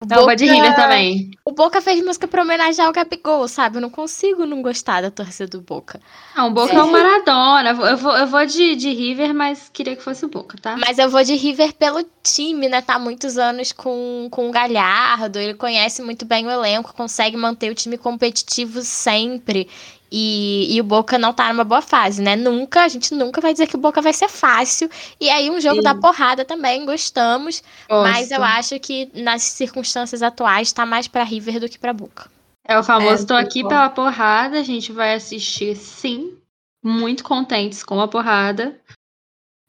então, 0.00 0.20
Boca, 0.20 0.36
de 0.36 0.44
River 0.44 0.76
também. 0.76 1.30
O 1.44 1.50
Boca 1.50 1.80
fez 1.80 2.04
música 2.04 2.28
pra 2.28 2.42
homenagear 2.42 2.88
o 2.88 2.92
Gabigol, 2.92 3.48
sabe? 3.48 3.78
Eu 3.78 3.80
não 3.80 3.90
consigo 3.90 4.46
não 4.46 4.62
gostar 4.62 5.00
da 5.00 5.10
torcida 5.10 5.48
do 5.48 5.60
Boca. 5.60 6.00
Não, 6.36 6.48
o 6.48 6.50
Boca 6.52 6.72
é, 6.72 6.76
é 6.76 6.82
o 6.82 6.92
Maradona. 6.92 7.70
Eu 7.70 7.96
vou, 7.96 8.16
eu 8.16 8.26
vou 8.28 8.46
de, 8.46 8.76
de 8.76 8.90
River, 8.90 9.34
mas 9.34 9.68
queria 9.72 9.96
que 9.96 10.02
fosse 10.02 10.24
o 10.24 10.28
Boca, 10.28 10.56
tá? 10.62 10.76
Mas 10.76 10.98
eu 10.98 11.10
vou 11.10 11.24
de 11.24 11.34
River 11.34 11.72
pelo 11.72 12.06
time, 12.22 12.68
né? 12.68 12.80
Tá 12.80 12.94
há 12.94 12.98
muitos 13.00 13.36
anos 13.36 13.72
com, 13.72 14.28
com 14.30 14.48
o 14.48 14.52
Galhardo. 14.52 15.36
Ele 15.36 15.54
conhece 15.54 16.00
muito 16.00 16.24
bem 16.24 16.46
o 16.46 16.50
elenco, 16.50 16.94
consegue 16.94 17.36
manter 17.36 17.68
o 17.68 17.74
time 17.74 17.98
competitivo 17.98 18.82
sempre. 18.82 19.68
E, 20.10 20.74
e, 20.74 20.80
o 20.80 20.84
Boca 20.84 21.18
não 21.18 21.34
tá 21.34 21.52
numa 21.52 21.64
boa 21.64 21.82
fase, 21.82 22.22
né? 22.22 22.34
Nunca, 22.34 22.82
a 22.82 22.88
gente 22.88 23.14
nunca 23.14 23.40
vai 23.40 23.52
dizer 23.52 23.66
que 23.66 23.76
o 23.76 23.78
Boca 23.78 24.00
vai 24.00 24.12
ser 24.12 24.28
fácil. 24.28 24.90
E 25.20 25.28
aí, 25.28 25.50
um 25.50 25.60
jogo 25.60 25.76
Sim. 25.76 25.82
da 25.82 25.94
porrada 25.94 26.44
também, 26.44 26.86
gostamos. 26.86 27.62
Gosto. 27.88 28.10
Mas 28.10 28.30
eu 28.30 28.42
acho 28.42 28.80
que 28.80 29.10
nas 29.14 29.42
circunstâncias 29.42 30.22
atuais 30.22 30.72
tá 30.72 30.86
mais 30.86 31.06
pra 31.06 31.24
River 31.24 31.60
do 31.60 31.68
que 31.68 31.78
pra 31.78 31.92
Boca. 31.92 32.30
É 32.64 32.78
o 32.78 32.82
famoso, 32.82 33.24
é, 33.24 33.26
tô 33.26 33.34
aqui 33.34 33.62
bom. 33.62 33.68
pela 33.68 33.88
porrada, 33.88 34.58
a 34.58 34.62
gente 34.62 34.92
vai 34.92 35.14
assistir 35.14 35.76
sim. 35.76 36.38
Muito 36.82 37.24
contentes 37.24 37.82
com 37.82 38.00
a 38.00 38.08
porrada. 38.08 38.78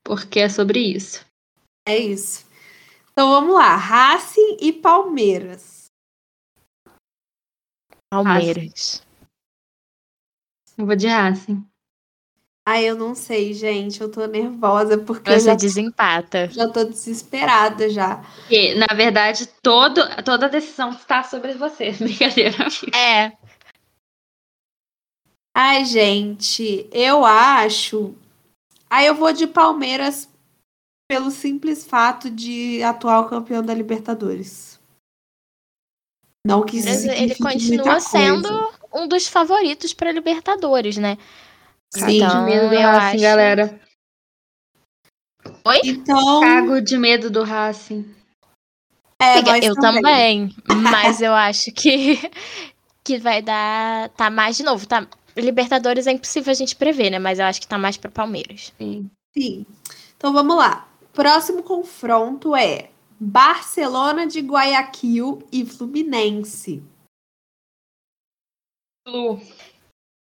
porque 0.03 0.39
é 0.39 0.49
sobre 0.49 0.79
isso. 0.79 1.25
É 1.87 1.97
isso. 1.97 2.47
Então 3.11 3.29
vamos 3.29 3.53
lá. 3.53 3.75
Racing 3.75 4.57
e 4.61 4.71
Palmeiras. 4.71 5.87
Palmeiras. 8.11 9.03
Eu 10.79 10.85
vou 10.85 10.95
de 10.95 11.07
Racing. 11.07 11.61
Ai, 12.65 12.85
eu 12.89 12.95
não 12.95 13.13
sei, 13.13 13.53
gente. 13.53 13.99
Eu 13.99 14.09
tô 14.09 14.25
nervosa 14.25 14.97
porque 14.97 15.29
eu 15.29 15.33
Você 15.37 15.47
já, 15.47 15.55
desempata. 15.55 16.49
já 16.49 16.69
tô 16.69 16.85
desesperada 16.85 17.89
já. 17.89 18.23
Porque, 18.41 18.75
na 18.75 18.95
verdade, 18.95 19.45
todo, 19.61 20.01
toda 20.23 20.45
a 20.45 20.49
decisão 20.49 20.91
está 20.91 21.21
sobre 21.23 21.53
você. 21.55 21.91
Brincadeira. 21.99 22.55
É. 22.95 23.33
Ai, 25.53 25.83
gente, 25.83 26.87
eu 26.93 27.25
acho. 27.25 28.15
Aí 28.89 29.05
eu 29.05 29.15
vou 29.15 29.33
de 29.33 29.47
Palmeiras 29.47 30.29
pelo 31.09 31.29
simples 31.29 31.85
fato 31.85 32.29
de 32.29 32.81
atual 32.83 33.27
campeão 33.27 33.61
da 33.61 33.73
Libertadores. 33.73 34.78
Não 36.49 36.63
que 36.65 36.77
isso 36.77 37.09
ele 37.09 37.35
continua 37.35 37.99
sendo 37.99 38.47
coisa. 38.49 38.69
um 38.93 39.07
dos 39.07 39.27
favoritos 39.27 39.93
para 39.93 40.11
Libertadores, 40.11 40.97
né? 40.97 41.17
Sim. 41.93 42.17
Então, 42.17 42.45
de 42.45 42.51
medo 42.51 42.69
do 42.69 42.75
eu 42.75 42.81
Racing, 42.81 43.15
acho- 43.15 43.21
galera. 43.23 43.79
Então, 45.83 46.41
Cago 46.41 46.81
de 46.81 46.97
medo 46.97 47.29
do 47.29 47.43
Racing. 47.43 48.15
é, 49.21 49.39
eu 49.67 49.75
também, 49.75 50.53
mas 50.81 51.21
eu 51.21 51.33
acho 51.33 51.71
que 51.71 52.17
que 53.03 53.17
vai 53.17 53.41
dar 53.41 54.09
tá 54.09 54.29
mais 54.29 54.57
de 54.57 54.63
novo, 54.63 54.87
tá? 54.87 55.07
Libertadores 55.35 56.05
é 56.07 56.11
impossível 56.11 56.51
a 56.51 56.55
gente 56.55 56.75
prever, 56.75 57.09
né? 57.11 57.19
Mas 57.19 57.39
eu 57.39 57.45
acho 57.45 57.61
que 57.61 57.67
tá 57.67 57.77
mais 57.77 57.97
para 57.97 58.11
Palmeiras. 58.11 58.73
Sim. 58.77 59.09
Sim. 59.37 59.65
Então 60.17 60.33
vamos 60.33 60.55
lá. 60.57 60.87
Próximo 61.13 61.63
confronto 61.63 62.55
é 62.55 62.89
Barcelona 63.19 64.25
de 64.25 64.39
Guayaquil 64.39 65.43
e 65.51 65.65
Fluminense. 65.65 66.81
Lu. 69.05 69.41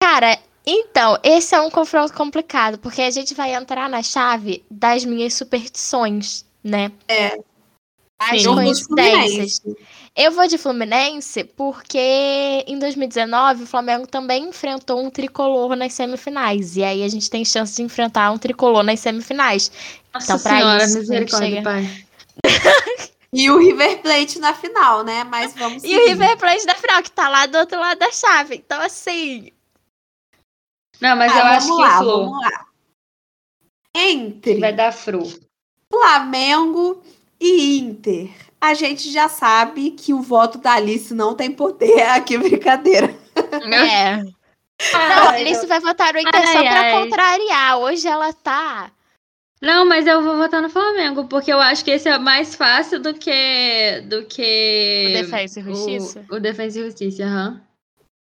Cara, 0.02 0.40
então, 0.66 1.18
esse 1.24 1.56
é 1.56 1.62
um 1.62 1.72
confronto 1.72 2.14
complicado, 2.14 2.78
porque 2.78 3.02
a 3.02 3.10
gente 3.10 3.34
vai 3.34 3.54
entrar 3.54 3.90
na 3.90 4.04
chave 4.04 4.64
das 4.70 5.04
minhas 5.04 5.34
superstições, 5.34 6.46
né? 6.64 6.92
É. 7.08 7.40
As 8.20 8.42
Sim. 8.42 8.48
Eu 8.48 8.54
vou 8.54 8.64
de 8.64 8.88
coincidências. 8.88 9.60
Fluminense. 9.60 9.88
Eu 10.16 10.32
vou 10.32 10.48
de 10.48 10.58
Fluminense 10.58 11.44
porque 11.44 12.64
em 12.68 12.78
2019 12.78 13.64
o 13.64 13.68
Flamengo 13.68 14.06
também 14.06 14.48
enfrentou 14.48 15.04
um 15.04 15.10
tricolor 15.10 15.76
nas 15.76 15.94
semifinais. 15.94 16.78
E 16.78 16.84
aí 16.84 17.04
a 17.04 17.08
gente 17.08 17.30
tem 17.30 17.44
chance 17.44 17.76
de 17.76 17.82
enfrentar 17.82 18.32
um 18.32 18.38
tricolor 18.38 18.84
nas 18.84 19.00
semifinais. 19.00 19.72
Nossa 20.14 20.34
Então, 20.34 20.40
pra 20.40 20.58
senhora, 20.58 20.84
isso, 20.84 21.00
misericórdia, 21.00 21.50
chega. 21.50 21.64
pai. 21.64 22.06
E 23.36 23.50
o 23.50 23.58
River 23.58 24.00
Plate 24.04 24.38
na 24.38 24.54
final, 24.54 25.04
né? 25.04 25.24
Mas 25.24 25.56
vamos 25.56 25.84
E 25.84 25.88
seguir. 25.88 25.98
o 25.98 26.06
River 26.08 26.38
Plate 26.38 26.68
da 26.68 26.76
final, 26.76 27.02
que 27.02 27.10
tá 27.12 27.28
lá 27.30 27.48
do 27.48 27.58
outro 27.58 27.80
lado 27.80 27.98
da 27.98 28.12
chave. 28.12 28.58
Então, 28.58 28.80
assim. 28.80 29.52
Não, 31.02 31.16
mas 31.18 31.34
Ah, 31.34 31.40
eu 31.40 31.46
acho 31.46 31.68
que 31.76 31.82
lá, 31.82 32.00
vamos 32.04 32.40
lá. 32.40 32.66
Entre 33.96 34.60
vai 34.60 34.72
dar 34.72 34.92
Fru. 34.94 35.24
Flamengo 35.92 37.02
e 37.40 37.80
Inter. 37.80 38.30
A 38.62 38.76
gente 38.76 39.12
já 39.12 39.28
sabe 39.28 39.90
que 39.92 40.14
o 40.14 40.22
voto 40.22 40.60
da 40.60 40.74
Alice 40.74 41.12
não 41.14 41.34
tem 41.36 41.52
poder. 41.52 42.04
Aqui, 42.14 42.38
brincadeira. 42.38 43.08
É. 43.64 44.18
Não, 44.18 44.32
a 45.28 45.30
Ai, 45.32 45.42
Alice 45.42 45.66
vai 45.66 45.80
votar 45.80 46.14
no 46.14 46.20
Inter 46.20 46.40
Ai, 46.40 46.48
só 46.54 46.60
pra 46.62 46.82
ai. 46.82 46.92
contrariar. 47.04 47.78
Hoje 47.80 48.08
ela 48.08 48.32
tá. 48.32 48.92
Não, 49.64 49.86
mas 49.86 50.06
eu 50.06 50.22
vou 50.22 50.36
votar 50.36 50.62
no 50.62 50.70
Flamengo, 50.70 51.24
porque 51.24 51.52
eu 51.52 51.62
acho 51.62 51.86
que 51.86 51.92
esse 51.92 52.10
é 52.10 52.20
mais 52.20 52.54
fácil 52.54 53.00
do 53.00 53.14
que. 53.14 54.02
do 54.10 54.26
que. 54.26 55.06
O 55.08 55.14
Defensa 55.14 55.60
e 55.62 55.64
Justiça? 55.64 56.26
O, 56.30 56.36
o 56.36 56.40
Defensa 56.42 56.80
e 56.80 56.84
Justiça, 56.84 57.24
aham. 57.24 57.62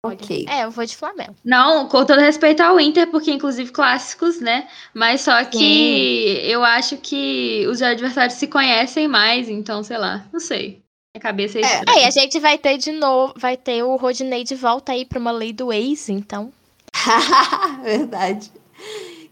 Ok. 0.04 0.46
É, 0.48 0.64
eu 0.64 0.70
vou 0.70 0.84
de 0.84 0.94
Flamengo. 0.94 1.34
Não, 1.42 1.88
com 1.88 2.04
todo 2.04 2.20
respeito 2.20 2.62
ao 2.62 2.78
Inter, 2.78 3.10
porque 3.10 3.30
inclusive 3.30 3.70
clássicos, 3.70 4.38
né? 4.38 4.68
Mas 4.92 5.22
só 5.22 5.42
que 5.44 6.40
eu 6.44 6.62
acho 6.62 6.98
que 6.98 7.66
os 7.68 7.80
adversários 7.80 8.34
se 8.38 8.46
conhecem 8.46 9.08
mais, 9.08 9.48
então, 9.48 9.82
sei 9.82 9.96
lá, 9.96 10.26
não 10.30 10.40
sei. 10.40 10.82
Minha 11.14 11.22
cabeça 11.22 11.58
é, 11.58 11.62
É. 11.62 11.64
estranha. 11.64 11.98
É, 11.98 12.02
e 12.02 12.06
a 12.06 12.10
gente 12.10 12.38
vai 12.38 12.58
ter 12.58 12.76
de 12.76 12.92
novo. 12.92 13.32
Vai 13.36 13.56
ter 13.56 13.82
o 13.82 13.96
Rodinei 13.96 14.44
de 14.44 14.54
volta 14.54 14.92
aí 14.92 15.06
pra 15.06 15.18
uma 15.18 15.32
lei 15.32 15.54
do 15.54 15.72
ex, 15.72 16.08
então. 16.10 16.52
Verdade. 17.82 18.50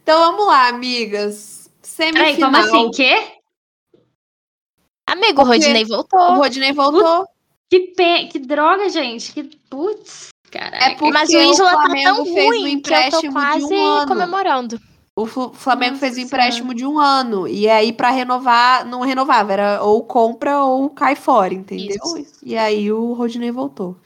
Então 0.03 0.19
vamos 0.33 0.47
lá, 0.47 0.69
amigas. 0.69 1.58
Peraí, 1.97 2.37
Semifinal. 2.37 2.51
como 2.53 2.57
assim? 2.57 2.91
Quê? 2.91 3.39
Amigo, 5.09 5.43
o 5.43 5.45
Porque 5.47 5.67
Rodinei 5.67 5.85
O 5.85 5.89
voltou. 5.89 6.35
Rodinei 6.37 6.73
voltou. 6.73 7.27
Que, 7.71 7.81
pe... 7.95 8.27
que 8.29 8.39
droga, 8.39 8.89
gente. 8.89 9.33
Que 9.33 9.43
putz, 9.43 10.29
caraca. 10.51 10.85
É 10.85 10.91
porque 10.95 11.13
Mas 11.13 11.31
o 11.31 11.39
Isla 11.39 11.71
tá 11.71 11.89
tão 12.03 12.25
fez 12.27 12.63
um 12.63 12.67
empréstimo 12.67 13.23
de 13.23 13.33
quase 13.33 13.75
um 13.75 13.87
ano. 13.87 14.09
comemorando. 14.09 14.81
O 15.17 15.27
Flamengo 15.27 15.95
Nossa 15.95 16.07
fez 16.07 16.17
um 16.17 16.21
empréstimo 16.21 16.73
de 16.75 16.87
um 16.87 16.99
ano. 16.99 17.49
E 17.49 17.69
aí, 17.69 17.93
pra 17.93 18.11
renovar, 18.11 18.87
não 18.87 19.01
renovava. 19.01 19.53
Era 19.53 19.83
ou 19.83 20.05
compra 20.05 20.63
ou 20.63 20.89
cai 20.91 21.17
fora, 21.17 21.53
entendeu? 21.53 21.99
E 22.43 22.57
aí 22.57 22.93
o 22.93 23.15
Rodinei 23.15 23.51
voltou. 23.51 23.97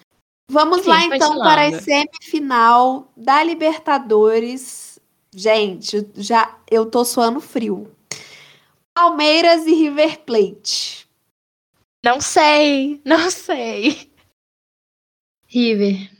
Vamos 0.51 0.78
Enfim, 0.78 0.89
lá, 0.89 1.05
então, 1.05 1.39
para 1.39 1.66
a 1.66 1.80
semifinal 1.80 3.09
da 3.16 3.43
Libertadores. 3.43 4.91
Gente, 5.35 6.07
já 6.16 6.59
eu 6.70 6.91
tô 6.91 7.05
suando 7.05 7.41
frio. 7.41 7.91
Palmeiras 8.95 9.66
e 9.66 9.74
River 9.74 10.20
Plate. 10.20 11.09
Não 12.05 12.20
sei, 12.20 13.01
não 13.05 13.30
sei. 13.30 14.12
River. 15.47 16.11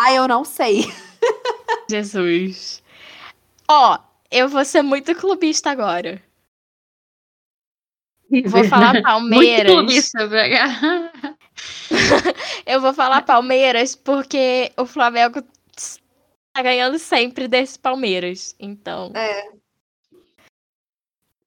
Ah, 0.00 0.12
eu 0.12 0.26
não 0.26 0.44
sei. 0.44 0.82
Jesus. 1.88 2.82
Ó, 3.68 3.98
eu 4.30 4.48
vou 4.48 4.64
ser 4.64 4.82
muito 4.82 5.14
clubista 5.14 5.70
agora. 5.70 6.20
Vou 8.46 8.64
falar 8.64 9.00
Palmeiras. 9.02 9.72
Muito 9.72 9.86
clubista, 9.86 10.26
BH. 10.26 11.42
Eu 12.64 12.80
vou 12.80 12.94
falar 12.94 13.22
Palmeiras 13.22 13.94
porque 13.94 14.72
o 14.78 14.86
Flamengo 14.86 15.42
tá 16.52 16.62
ganhando 16.62 16.98
sempre 16.98 17.48
desse 17.48 17.78
Palmeiras. 17.78 18.54
Então. 18.58 19.12
É, 19.14 19.48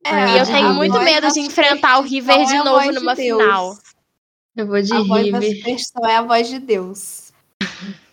Ah, 0.06 0.36
e 0.36 0.40
eu 0.40 0.46
tenho 0.46 0.74
muito 0.74 1.00
medo 1.00 1.32
de 1.32 1.40
enfrentar 1.40 1.98
o 1.98 2.04
River 2.04 2.46
de 2.46 2.54
é 2.54 2.58
a 2.58 2.64
novo 2.64 2.92
de 2.92 2.92
numa 2.92 3.16
Deus. 3.16 3.42
final. 3.42 3.78
Eu 4.56 4.68
vou 4.68 4.82
de 4.82 4.94
A 4.94 5.00
River. 5.00 5.44
é 6.04 6.16
a 6.16 6.22
voz 6.22 6.48
de 6.48 6.60
Deus. 6.60 7.34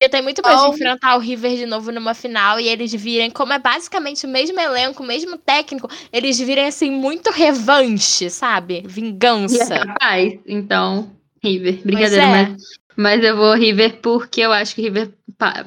Eu 0.00 0.10
tenho 0.10 0.22
muito 0.24 0.42
medo 0.46 0.60
de 0.60 0.74
enfrentar 0.74 1.16
o 1.16 1.18
River 1.18 1.56
de 1.56 1.64
novo 1.64 1.90
numa 1.90 2.12
final 2.12 2.60
e 2.60 2.68
eles 2.68 2.92
virem, 2.92 3.30
como 3.30 3.54
é 3.54 3.58
basicamente 3.58 4.26
o 4.26 4.28
mesmo 4.28 4.60
elenco, 4.60 5.02
o 5.02 5.06
mesmo 5.06 5.38
técnico, 5.38 5.88
eles 6.12 6.38
virem 6.38 6.66
assim 6.66 6.90
muito 6.90 7.30
revanche, 7.30 8.28
sabe? 8.28 8.82
Vingança. 8.86 9.76
Rapaz, 9.76 10.38
então, 10.46 11.10
River. 11.42 11.80
Brincadeira, 11.82 12.22
é. 12.22 12.26
mas, 12.26 12.62
mas 12.96 13.22
eu 13.24 13.36
vou 13.36 13.54
River 13.54 14.00
porque 14.00 14.40
eu 14.40 14.52
acho 14.52 14.74
que 14.74 14.82
River 14.82 15.12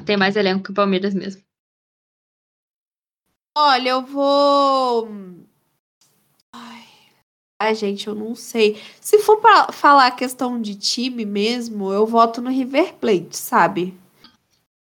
tem 0.05 0.17
mais 0.17 0.36
elenco 0.36 0.63
que 0.65 0.71
o 0.71 0.73
Palmeiras 0.73 1.13
mesmo. 1.13 1.41
Olha, 3.57 3.89
eu 3.89 4.01
vou. 4.05 5.09
Ai. 6.53 6.84
Ai, 7.59 7.75
gente, 7.75 8.07
eu 8.07 8.13
não 8.13 8.36
sei. 8.36 8.80
Se 9.01 9.19
for 9.19 9.38
pra 9.38 9.71
falar 9.71 10.07
a 10.07 10.11
questão 10.11 10.61
de 10.61 10.75
time 10.75 11.25
mesmo, 11.25 11.91
eu 11.91 12.05
voto 12.05 12.41
no 12.41 12.49
River 12.51 12.93
Plate, 12.95 13.36
sabe? 13.36 13.97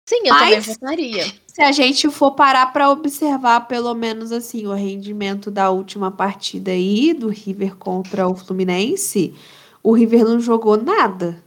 Sim, 0.09 0.21
eu 0.25 0.35
também 0.35 0.55
Mas- 0.57 0.67
votaria. 0.67 1.25
Se 1.47 1.63
a 1.63 1.73
gente 1.73 2.09
for 2.11 2.31
parar 2.33 2.73
pra 2.73 2.91
observar 2.91 3.67
pelo 3.67 3.93
menos 3.93 4.31
assim 4.31 4.67
o 4.67 4.73
rendimento 4.73 5.51
da 5.51 5.69
última 5.71 6.11
partida 6.11 6.71
aí 6.71 7.13
do 7.13 7.29
River 7.29 7.77
contra 7.77 8.27
o 8.29 8.37
Fluminense, 8.37 9.35
o 9.83 9.93
River 9.93 10.25
não 10.25 10.41
jogou 10.41 10.81
nada. 10.81 11.43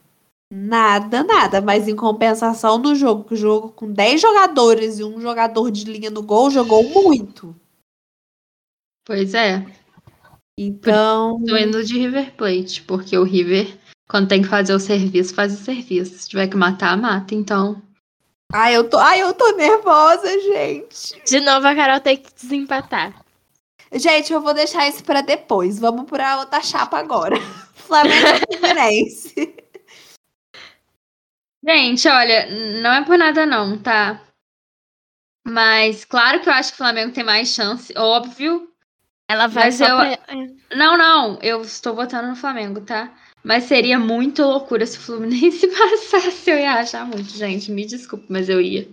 Nada, 0.55 1.23
nada. 1.23 1.61
Mas 1.61 1.87
em 1.87 1.95
compensação 1.95 2.77
no 2.77 2.93
jogo, 2.93 3.23
que 3.23 3.33
o 3.33 3.37
jogo 3.37 3.69
com 3.69 3.91
10 3.91 4.21
jogadores 4.21 4.99
e 4.99 5.03
um 5.03 5.19
jogador 5.19 5.71
de 5.71 5.85
linha 5.85 6.11
no 6.11 6.21
gol, 6.21 6.51
jogou 6.51 6.83
muito. 6.83 7.55
Pois 9.03 9.33
é, 9.33 9.65
Então, 10.57 11.43
tô 11.43 11.57
indo 11.57 11.83
de 11.83 11.97
River 11.97 12.35
Plate, 12.35 12.83
porque 12.83 13.17
o 13.17 13.23
River, 13.23 13.75
quando 14.07 14.27
tem 14.27 14.43
que 14.43 14.47
fazer 14.47 14.73
o 14.75 14.79
serviço, 14.79 15.33
faz 15.33 15.59
o 15.59 15.63
serviço. 15.63 16.19
Se 16.19 16.29
tiver 16.29 16.47
que 16.47 16.55
matar, 16.55 16.95
mata. 16.95 17.33
Então, 17.33 17.81
Ai, 18.55 18.75
eu 18.75 18.87
tô, 18.87 18.97
ai, 18.99 19.19
eu 19.19 19.33
tô 19.33 19.51
nervosa, 19.53 20.27
gente. 20.41 21.19
De 21.25 21.39
novo, 21.39 21.65
a 21.65 21.75
Carol 21.75 21.99
tem 21.99 22.17
que 22.17 22.31
desempatar. 22.35 23.25
Gente, 23.91 24.31
eu 24.31 24.41
vou 24.41 24.53
deixar 24.53 24.87
isso 24.87 25.03
pra 25.03 25.21
depois. 25.21 25.79
Vamos 25.79 26.05
pra 26.07 26.37
outra 26.37 26.61
chapa 26.61 26.99
agora. 26.99 27.35
Flamengo 27.73 28.45
Fluminense. 28.47 29.52
Gente, 31.65 32.07
olha, 32.07 32.47
não 32.81 32.93
é 32.93 33.03
por 33.05 33.17
nada 33.17 33.45
não, 33.45 33.77
tá? 33.77 34.21
Mas 35.45 36.05
claro 36.05 36.39
que 36.41 36.49
eu 36.49 36.53
acho 36.53 36.69
que 36.69 36.75
o 36.75 36.77
Flamengo 36.77 37.13
tem 37.13 37.23
mais 37.23 37.49
chance, 37.49 37.93
óbvio. 37.97 38.69
Ela 39.29 39.47
vai 39.47 39.65
Mas 39.65 39.81
eu- 39.81 39.87
pra- 39.87 40.19
Não, 40.75 40.97
não, 40.97 41.39
eu 41.41 41.61
estou 41.61 41.95
votando 41.95 42.29
no 42.29 42.35
Flamengo, 42.35 42.81
tá? 42.81 43.13
Mas 43.43 43.65
seria 43.65 43.99
muito 43.99 44.41
loucura 44.41 44.85
se 44.85 44.97
o 44.97 45.01
Fluminense 45.01 45.67
passasse. 45.67 46.49
Eu 46.49 46.57
ia 46.59 46.73
achar 46.75 47.05
muito, 47.05 47.29
gente. 47.29 47.71
Me 47.71 47.85
desculpe, 47.85 48.25
mas 48.29 48.47
eu 48.47 48.61
ia. 48.61 48.87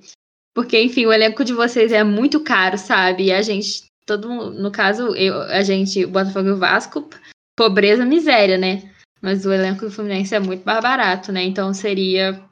Porque, 0.55 0.81
enfim, 0.83 1.07
o 1.07 1.13
elenco 1.13 1.45
de 1.45 1.53
vocês 1.53 1.93
é 1.93 2.03
muito 2.03 2.41
caro, 2.43 2.77
sabe? 2.77 3.27
E 3.27 3.33
a 3.33 3.41
gente, 3.43 3.85
todo 4.05 4.29
mundo, 4.29 4.51
no 4.61 4.73
caso, 4.73 5.15
eu, 5.15 5.41
a 5.43 5.63
gente, 5.63 6.05
o 6.05 6.09
Botafogo 6.11 6.49
e 6.49 6.53
o 6.53 6.59
Vasco, 6.59 7.09
pobreza, 7.57 8.05
miséria, 8.05 8.59
né? 8.59 8.91
Mas 9.23 9.47
o 9.47 9.53
elenco 9.53 9.85
do 9.85 9.91
Fluminense 9.91 10.35
é 10.35 10.41
muito 10.41 10.65
mais 10.65 10.81
barato, 10.81 11.31
né? 11.31 11.45
Então 11.45 11.73
seria 11.73 12.43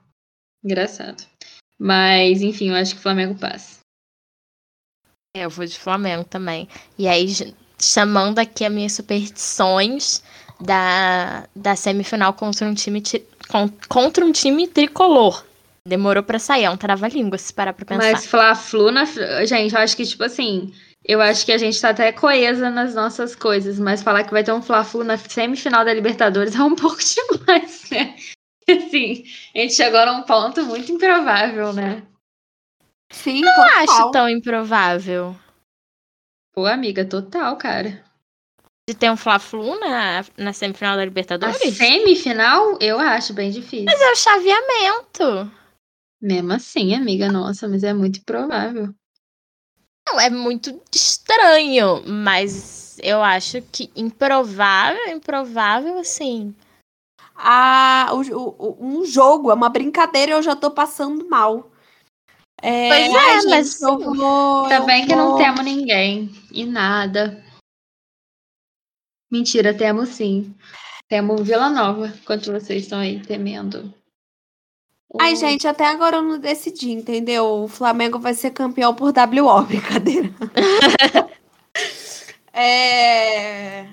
engraçado. 0.65 1.25
Mas, 1.79 2.43
enfim, 2.43 2.71
eu 2.71 2.75
acho 2.75 2.95
que 2.95 2.99
o 3.01 3.03
Flamengo 3.03 3.39
passa. 3.39 3.79
É, 5.37 5.45
Eu 5.45 5.51
vou 5.51 5.65
de 5.67 5.79
Flamengo 5.79 6.25
também. 6.25 6.69
E 6.99 7.07
aí, 7.07 7.27
chamando 7.81 8.39
aqui 8.39 8.65
as 8.65 8.73
minhas 8.73 8.93
superstições 8.93 10.23
da, 10.61 11.47
da 11.55 11.77
semifinal 11.77 12.33
contra 12.33 12.67
um 12.67 12.75
time 12.75 13.01
ti- 13.01 13.25
con- 13.49 13.71
contra 13.89 14.25
um 14.25 14.33
time 14.33 14.67
tricolor. 14.67 15.45
Demorou 15.87 16.23
pra 16.23 16.39
sair, 16.39 16.65
é 16.65 16.71
um 16.71 16.77
trava-língua 16.77 17.39
se 17.39 17.53
parar 17.53 17.73
pra 17.73 17.85
pensar. 17.85 18.13
Mas 18.13 18.27
Fla-Flu, 18.27 18.91
na... 18.91 19.05
gente, 19.47 19.75
eu 19.75 19.81
acho 19.81 19.97
que, 19.97 20.05
tipo 20.05 20.25
assim, 20.25 20.75
eu 21.05 21.21
acho 21.23 21.47
que 21.47 21.53
a 21.53 21.57
gente 21.59 21.81
tá 21.81 21.91
até 21.91 22.13
coesa 22.13 22.69
nas 22.69 22.95
nossas 22.95 23.35
coisas, 23.35 23.79
mas 23.79 24.03
falar 24.03 24.25
que 24.25 24.33
vai 24.33 24.43
ter 24.45 24.53
um 24.53 24.61
Fla-Flu 24.61 25.05
na 25.05 25.17
semifinal 25.17 25.85
da 25.85 25.95
Libertadores 25.95 26.55
é 26.55 26.63
um 26.63 26.75
pouco 26.77 26.99
demais, 26.99 27.89
né? 27.91 28.17
Assim, 28.87 29.25
a 29.55 29.59
gente 29.61 29.75
chegou 29.75 30.05
num 30.07 30.23
ponto 30.23 30.65
muito 30.67 30.93
improvável, 30.93 31.73
né? 31.73 32.03
Sim, 33.11 33.41
Não 33.41 33.55
total. 33.55 33.79
acho 33.79 34.11
tão 34.11 34.29
improvável 34.29 35.35
Pô, 36.55 36.67
amiga, 36.67 37.05
total, 37.05 37.57
cara. 37.57 38.05
de 38.89 38.95
ter 38.95 39.11
um 39.11 39.17
Fla-Flu 39.17 39.79
na, 39.79 40.25
na 40.37 40.53
semifinal 40.53 40.97
da 40.97 41.03
A 41.03 41.05
Libertadores. 41.05 41.77
semifinal, 41.77 42.77
eu 42.81 42.99
acho 42.99 43.33
bem 43.33 43.51
difícil. 43.51 43.85
Mas 43.85 44.01
é 44.01 44.11
o 44.11 44.17
chaveamento. 44.17 45.53
Mesmo 46.21 46.53
assim, 46.53 46.95
amiga, 46.95 47.31
nossa, 47.31 47.69
mas 47.69 47.85
é 47.85 47.95
muito 47.95 48.19
improvável. 48.19 48.93
Não, 50.09 50.19
é 50.19 50.29
muito 50.31 50.83
estranho, 50.93 52.03
mas 52.07 52.99
eu 53.03 53.23
acho 53.23 53.63
que 53.71 53.91
improvável, 53.95 55.07
improvável, 55.11 55.99
assim. 55.99 56.55
Ah, 57.41 58.11
o- 58.13 58.21
o- 58.21 58.77
um 58.81 59.05
jogo, 59.05 59.51
é 59.51 59.55
uma 59.55 59.69
brincadeira, 59.69 60.33
eu 60.33 60.43
já 60.43 60.57
tô 60.57 60.71
passando 60.73 61.29
mal. 61.29 61.71
É, 62.61 62.89
Pois 62.89 63.15
é, 63.15 63.41
gente, 63.43 63.51
mas 63.51 63.81
eu 63.83 63.99
vou, 64.01 64.65
Ainda 64.65 64.75
eu 64.77 64.85
bem 64.87 65.07
que 65.07 65.15
não 65.15 65.29
vou- 65.29 65.39
temos 65.39 65.65
ninguém. 65.65 66.31
E 66.51 66.65
nada. 66.67 67.45
Mentira, 69.31 69.73
temos 69.73 70.09
sim. 70.09 70.53
Temos 71.09 71.43
Vila 71.47 71.71
Nova, 71.71 72.09
enquanto 72.09 72.51
vocês 72.51 72.83
estão 72.83 72.99
aí 72.99 73.23
temendo. 73.25 73.95
Ai, 75.21 75.37
gente, 75.37 75.67
até 75.69 75.87
agora 75.87 76.17
eu 76.17 76.23
não 76.23 76.39
decidi, 76.39 76.91
entendeu? 76.91 77.63
O 77.65 77.69
Flamengo 77.69 78.19
vai 78.19 78.35
ser 78.35 78.51
campeão 78.51 78.95
por 78.95 79.13
WO, 79.13 79.63
brincadeira. 79.69 80.29
é... 82.53 83.87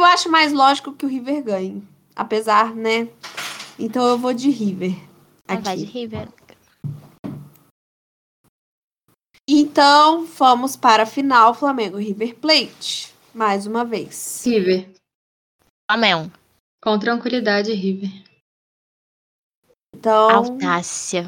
Eu 0.00 0.04
acho 0.06 0.30
mais 0.30 0.50
lógico 0.50 0.94
que 0.94 1.04
o 1.04 1.08
River 1.08 1.42
ganhe. 1.44 1.86
Apesar, 2.16 2.74
né? 2.74 3.06
Então 3.78 4.02
eu 4.08 4.16
vou 4.16 4.32
de 4.32 4.48
River. 4.48 4.92
Ah, 5.46 5.56
vai 5.56 5.76
de 5.76 5.84
Aqui. 5.84 5.92
River. 5.92 6.28
Então, 9.46 10.24
vamos 10.24 10.74
para 10.74 11.02
a 11.02 11.06
final 11.06 11.52
Flamengo 11.54 11.98
River 11.98 12.34
Plate. 12.36 13.12
Mais 13.34 13.66
uma 13.66 13.84
vez. 13.84 14.42
River. 14.46 14.90
Flamengo. 15.90 16.32
Com 16.82 16.98
tranquilidade, 16.98 17.70
River. 17.74 18.08
Então, 19.94 20.30
Audácia. 20.30 21.24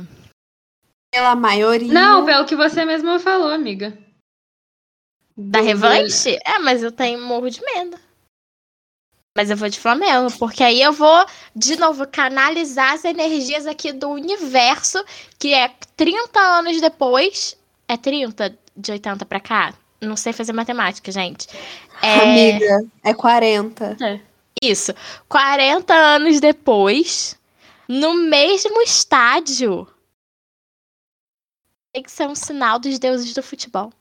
pela 1.12 1.36
maioria. 1.36 1.92
Não, 1.92 2.24
pelo 2.24 2.46
que 2.46 2.56
você 2.56 2.86
mesma 2.86 3.18
falou, 3.18 3.48
amiga. 3.50 3.90
Da 5.36 5.58
Do- 5.60 5.64
revanche? 5.66 6.38
É, 6.46 6.58
mas 6.58 6.82
eu 6.82 6.90
tenho 6.90 7.20
morro 7.20 7.50
de 7.50 7.60
medo. 7.60 7.98
Mas 9.34 9.50
eu 9.50 9.56
vou 9.56 9.68
de 9.68 9.80
Flamengo, 9.80 10.30
porque 10.38 10.62
aí 10.62 10.82
eu 10.82 10.92
vou, 10.92 11.24
de 11.56 11.76
novo, 11.76 12.06
canalizar 12.06 12.92
as 12.92 13.04
energias 13.04 13.66
aqui 13.66 13.90
do 13.90 14.10
universo, 14.10 15.02
que 15.38 15.54
é 15.54 15.68
30 15.96 16.38
anos 16.38 16.80
depois. 16.80 17.56
É 17.88 17.96
30 17.96 18.58
de 18.76 18.92
80 18.92 19.24
pra 19.24 19.40
cá? 19.40 19.74
Não 20.00 20.16
sei 20.16 20.32
fazer 20.32 20.52
matemática, 20.52 21.10
gente. 21.10 21.48
É, 22.02 22.20
Amiga, 22.20 22.84
é 23.02 23.14
40. 23.14 23.96
Isso. 24.62 24.92
40 25.28 25.94
anos 25.94 26.40
depois, 26.40 27.38
no 27.88 28.14
mesmo 28.14 28.82
estádio. 28.82 29.88
Tem 31.94 32.02
que 32.02 32.10
ser 32.10 32.26
um 32.26 32.34
sinal 32.34 32.78
dos 32.78 32.98
deuses 32.98 33.32
do 33.32 33.42
futebol. 33.42 33.92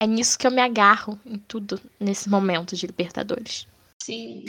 É 0.00 0.06
nisso 0.06 0.38
que 0.38 0.46
eu 0.46 0.50
me 0.50 0.62
agarro 0.62 1.18
em 1.26 1.38
tudo 1.38 1.80
nesse 1.98 2.28
momento 2.28 2.74
de 2.74 2.86
Libertadores. 2.86 3.66
Sim. 4.02 4.44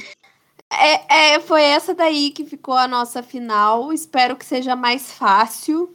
É, 0.71 1.33
é, 1.33 1.39
foi 1.41 1.63
essa 1.63 1.93
daí 1.93 2.31
que 2.31 2.45
ficou 2.45 2.75
a 2.75 2.87
nossa 2.87 3.21
final. 3.21 3.91
Espero 3.91 4.37
que 4.37 4.45
seja 4.45 4.75
mais 4.75 5.11
fácil. 5.11 5.93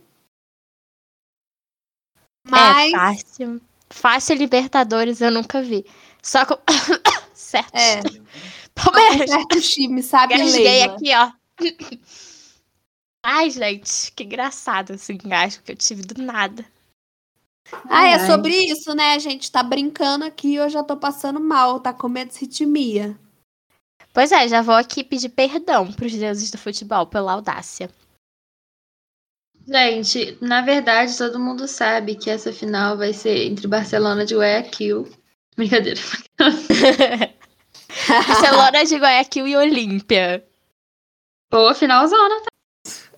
Mas, 2.49 2.93
É 2.93 2.97
fácil. 2.97 3.61
Fácil 3.89 4.37
Libertadores 4.37 5.20
eu 5.20 5.31
nunca 5.31 5.62
vi. 5.62 5.85
Só 6.22 6.45
com. 6.45 6.59
certo. 7.33 7.74
é, 7.74 8.03
Palmeiras. 8.74 9.31
certo 9.31 9.61
time, 9.61 10.03
sabe, 10.03 10.37
Leila? 10.37 10.95
aqui, 10.95 11.11
ó. 11.14 11.33
Ai, 13.24 13.51
gente, 13.51 14.12
que 14.12 14.22
engraçado 14.22 14.93
esse 14.95 15.12
engasgo 15.12 15.64
que 15.64 15.72
eu 15.72 15.77
tive 15.77 16.03
do 16.03 16.22
nada. 16.22 16.64
Ah, 17.89 18.07
é 18.07 18.14
Ai. 18.14 18.27
sobre 18.27 18.55
isso, 18.55 18.95
né? 18.95 19.18
Gente 19.18 19.51
tá 19.51 19.62
brincando 19.62 20.24
aqui 20.24 20.49
e 20.49 20.57
eu 20.57 20.68
já 20.68 20.85
tô 20.85 20.97
passando 20.97 21.41
mal, 21.41 21.81
tá 21.81 21.93
com 21.93 22.09
medo 22.09 22.29
de 22.29 22.35
sitimia. 22.35 23.18
Pois 24.17 24.33
é, 24.33 24.49
já 24.49 24.62
vou 24.62 24.75
aqui 24.75 25.05
pedir 25.05 25.29
perdão 25.29 25.93
pros 25.93 26.14
deuses 26.14 26.51
do 26.51 26.57
futebol 26.57 27.07
pela 27.07 27.35
audácia. 27.35 27.91
Gente, 29.69 30.39
na 30.41 30.62
verdade, 30.62 31.19
todo 31.19 31.39
mundo 31.39 31.69
sabe 31.69 32.14
que 32.14 32.31
essa 32.31 32.51
final 32.51 32.97
vai 32.97 33.12
ser 33.12 33.45
entre 33.45 33.69
Barcelona 33.69 34.25
de 34.25 34.35
Guayaquil. 34.35 35.07
Brincadeira. 35.55 36.01
Barcelona 38.09 38.87
de 38.87 38.97
Guayaquil 38.97 39.49
e 39.49 39.55
Olímpia. 39.55 40.43
Pô, 41.51 41.75
finalzona, 41.75 42.41
tá? 42.41 42.49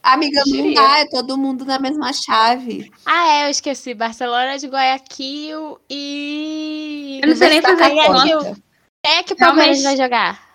Amiga, 0.03 0.43
não 0.49 0.75
dá, 0.75 0.99
é 0.99 1.09
todo 1.09 1.39
mundo 1.39 1.65
na 1.65 1.79
mesma 1.79 2.13
chave. 2.13 2.91
Ah, 3.07 3.29
é, 3.29 3.45
eu 3.47 3.51
esqueci. 3.51 3.95
Barcelona 3.95 4.59
de 4.59 4.67
Guayaquil 4.67 5.79
e. 5.89 7.21
Eu 7.23 7.29
não 7.29 7.37
sei 7.37 7.51
nem 7.51 7.63
fazer 7.63 7.85
Guayaquil. 7.85 8.39
conta. 8.41 8.63
Quem 9.05 9.15
é 9.15 9.23
que 9.23 9.35
o 9.35 9.37
Palmeiras 9.37 9.79
Realmente. 9.79 9.97
vai 9.97 9.97
jogar? 9.97 10.48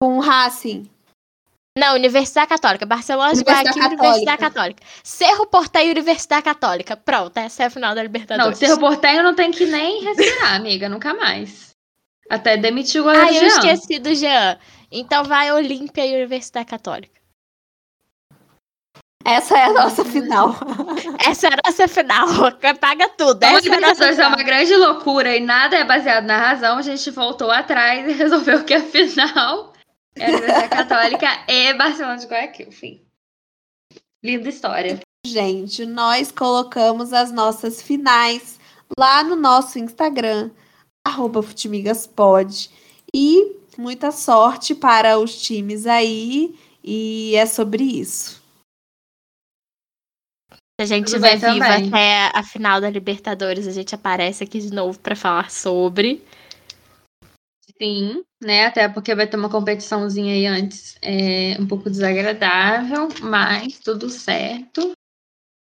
Com 0.00 0.16
o 0.16 0.20
Racing. 0.20 0.88
Não, 1.78 1.94
Universidade 1.94 2.48
Católica. 2.48 2.86
Barcelona 2.86 3.32
de 3.32 3.40
Universidade 3.40 3.78
Guayaquil 3.78 3.82
Católica. 3.82 4.06
Universidade 4.08 4.40
Católica. 4.40 4.82
Cerro 5.04 5.46
Porteio 5.46 5.90
Universidade 5.90 6.42
Católica. 6.42 6.96
Pronto, 6.96 7.36
essa 7.36 7.62
é 7.62 7.66
a 7.66 7.70
final 7.70 7.90
da 7.94 8.00
Não, 8.00 8.06
Libertadores. 8.06 8.58
Cerro 8.58 8.78
Portenho 8.78 9.22
não 9.22 9.34
tem 9.34 9.50
que 9.50 9.66
nem 9.66 10.02
respirar, 10.02 10.54
amiga, 10.56 10.88
nunca 10.88 11.14
mais. 11.14 11.70
Até 12.28 12.56
demitiu 12.56 13.02
o 13.02 13.04
goleiro 13.04 13.26
Ah, 13.26 13.32
eu 13.32 13.40
Jean. 13.40 13.46
esqueci 13.48 13.98
do 13.98 14.14
Jean. 14.14 14.58
Então 14.90 15.24
vai 15.24 15.52
Olímpia 15.52 16.04
e 16.06 16.14
Universidade 16.16 16.66
Católica. 16.66 17.20
Essa 19.24 19.58
é 19.58 19.64
a 19.64 19.72
nossa 19.72 20.04
final. 20.04 20.54
Essa 21.24 21.48
é 21.48 21.50
a 21.52 21.56
nossa 21.64 21.86
final. 21.86 22.26
Paga 22.80 23.08
tudo. 23.10 23.40
Como 23.40 23.54
a 23.54 23.58
Essa 23.58 23.68
é 23.68 23.76
a 23.76 23.80
nossa 23.80 23.92
Libertadores 24.04 24.18
é 24.18 24.24
final. 24.24 24.30
uma 24.30 24.42
grande 24.42 24.76
loucura 24.76 25.36
e 25.36 25.40
nada 25.40 25.76
é 25.76 25.84
baseado 25.84 26.24
na 26.24 26.38
razão, 26.38 26.78
a 26.78 26.82
gente 26.82 27.10
voltou 27.10 27.50
atrás 27.50 28.08
e 28.08 28.12
resolveu 28.12 28.64
que 28.64 28.72
a 28.74 28.80
final 28.82 29.69
é 30.16 30.24
a 30.24 30.28
Universidade 30.28 30.68
Católica 30.68 31.44
e 31.48 31.74
Barcelona 31.74 32.16
de 32.16 32.26
Guayaquil. 32.26 32.72
Fim. 32.72 33.00
Linda 34.22 34.48
história. 34.48 35.00
Gente, 35.26 35.84
nós 35.86 36.32
colocamos 36.32 37.12
as 37.12 37.30
nossas 37.30 37.82
finais 37.82 38.58
lá 38.98 39.22
no 39.22 39.36
nosso 39.36 39.78
Instagram, 39.78 40.50
arroba 41.06 41.42
Futimigaspod. 41.42 42.70
E 43.14 43.56
muita 43.76 44.10
sorte 44.10 44.74
para 44.74 45.18
os 45.18 45.40
times 45.40 45.86
aí. 45.86 46.58
E 46.82 47.34
é 47.36 47.44
sobre 47.44 47.84
isso. 47.84 48.40
Se 50.80 50.84
a 50.84 50.86
gente 50.86 51.08
estiver 51.08 51.36
viva 51.36 51.66
também. 51.66 51.88
até 51.88 52.30
a 52.34 52.42
final 52.42 52.80
da 52.80 52.88
Libertadores, 52.88 53.66
a 53.66 53.70
gente 53.70 53.94
aparece 53.94 54.42
aqui 54.42 54.60
de 54.60 54.72
novo 54.72 54.98
pra 54.98 55.14
falar 55.14 55.50
sobre. 55.50 56.24
Sim, 57.80 58.22
né? 58.42 58.66
Até 58.66 58.88
porque 58.88 59.14
vai 59.14 59.26
ter 59.26 59.38
uma 59.38 59.48
competiçãozinha 59.48 60.34
aí 60.34 60.46
antes. 60.46 60.96
É 61.00 61.56
um 61.58 61.66
pouco 61.66 61.88
desagradável, 61.88 63.08
mas 63.22 63.78
tudo 63.78 64.10
certo. 64.10 64.92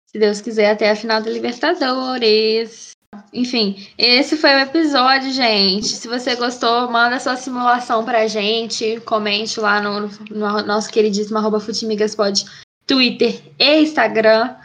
Se 0.08 0.20
Deus 0.20 0.40
quiser, 0.40 0.72
até 0.72 0.92
a 0.92 0.96
final 0.96 1.24
da 1.24 1.32
Libertadores. 1.32 2.92
Enfim, 3.32 3.88
esse 3.98 4.38
foi 4.38 4.52
o 4.54 4.60
episódio, 4.60 5.32
gente. 5.32 5.88
Se 5.88 6.08
você 6.08 6.36
gostou, 6.36 6.90
manda 6.92 7.20
sua 7.20 7.36
simulação 7.36 8.06
pra 8.06 8.28
gente. 8.28 9.00
Comente 9.02 9.60
lá 9.60 9.82
no, 9.82 10.08
no 10.30 10.62
nosso 10.64 10.92
queridíssimo 10.92 11.40
arroba 11.40 11.60
Futimigaspod, 11.60 12.46
Twitter 12.86 13.42
e 13.58 13.82
Instagram. 13.82 14.56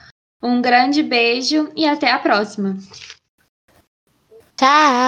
Um 0.42 0.60
grande 0.60 1.02
beijo 1.02 1.72
e 1.74 1.86
até 1.86 2.10
a 2.12 2.18
próxima. 2.18 2.76
Tchau! 4.56 4.96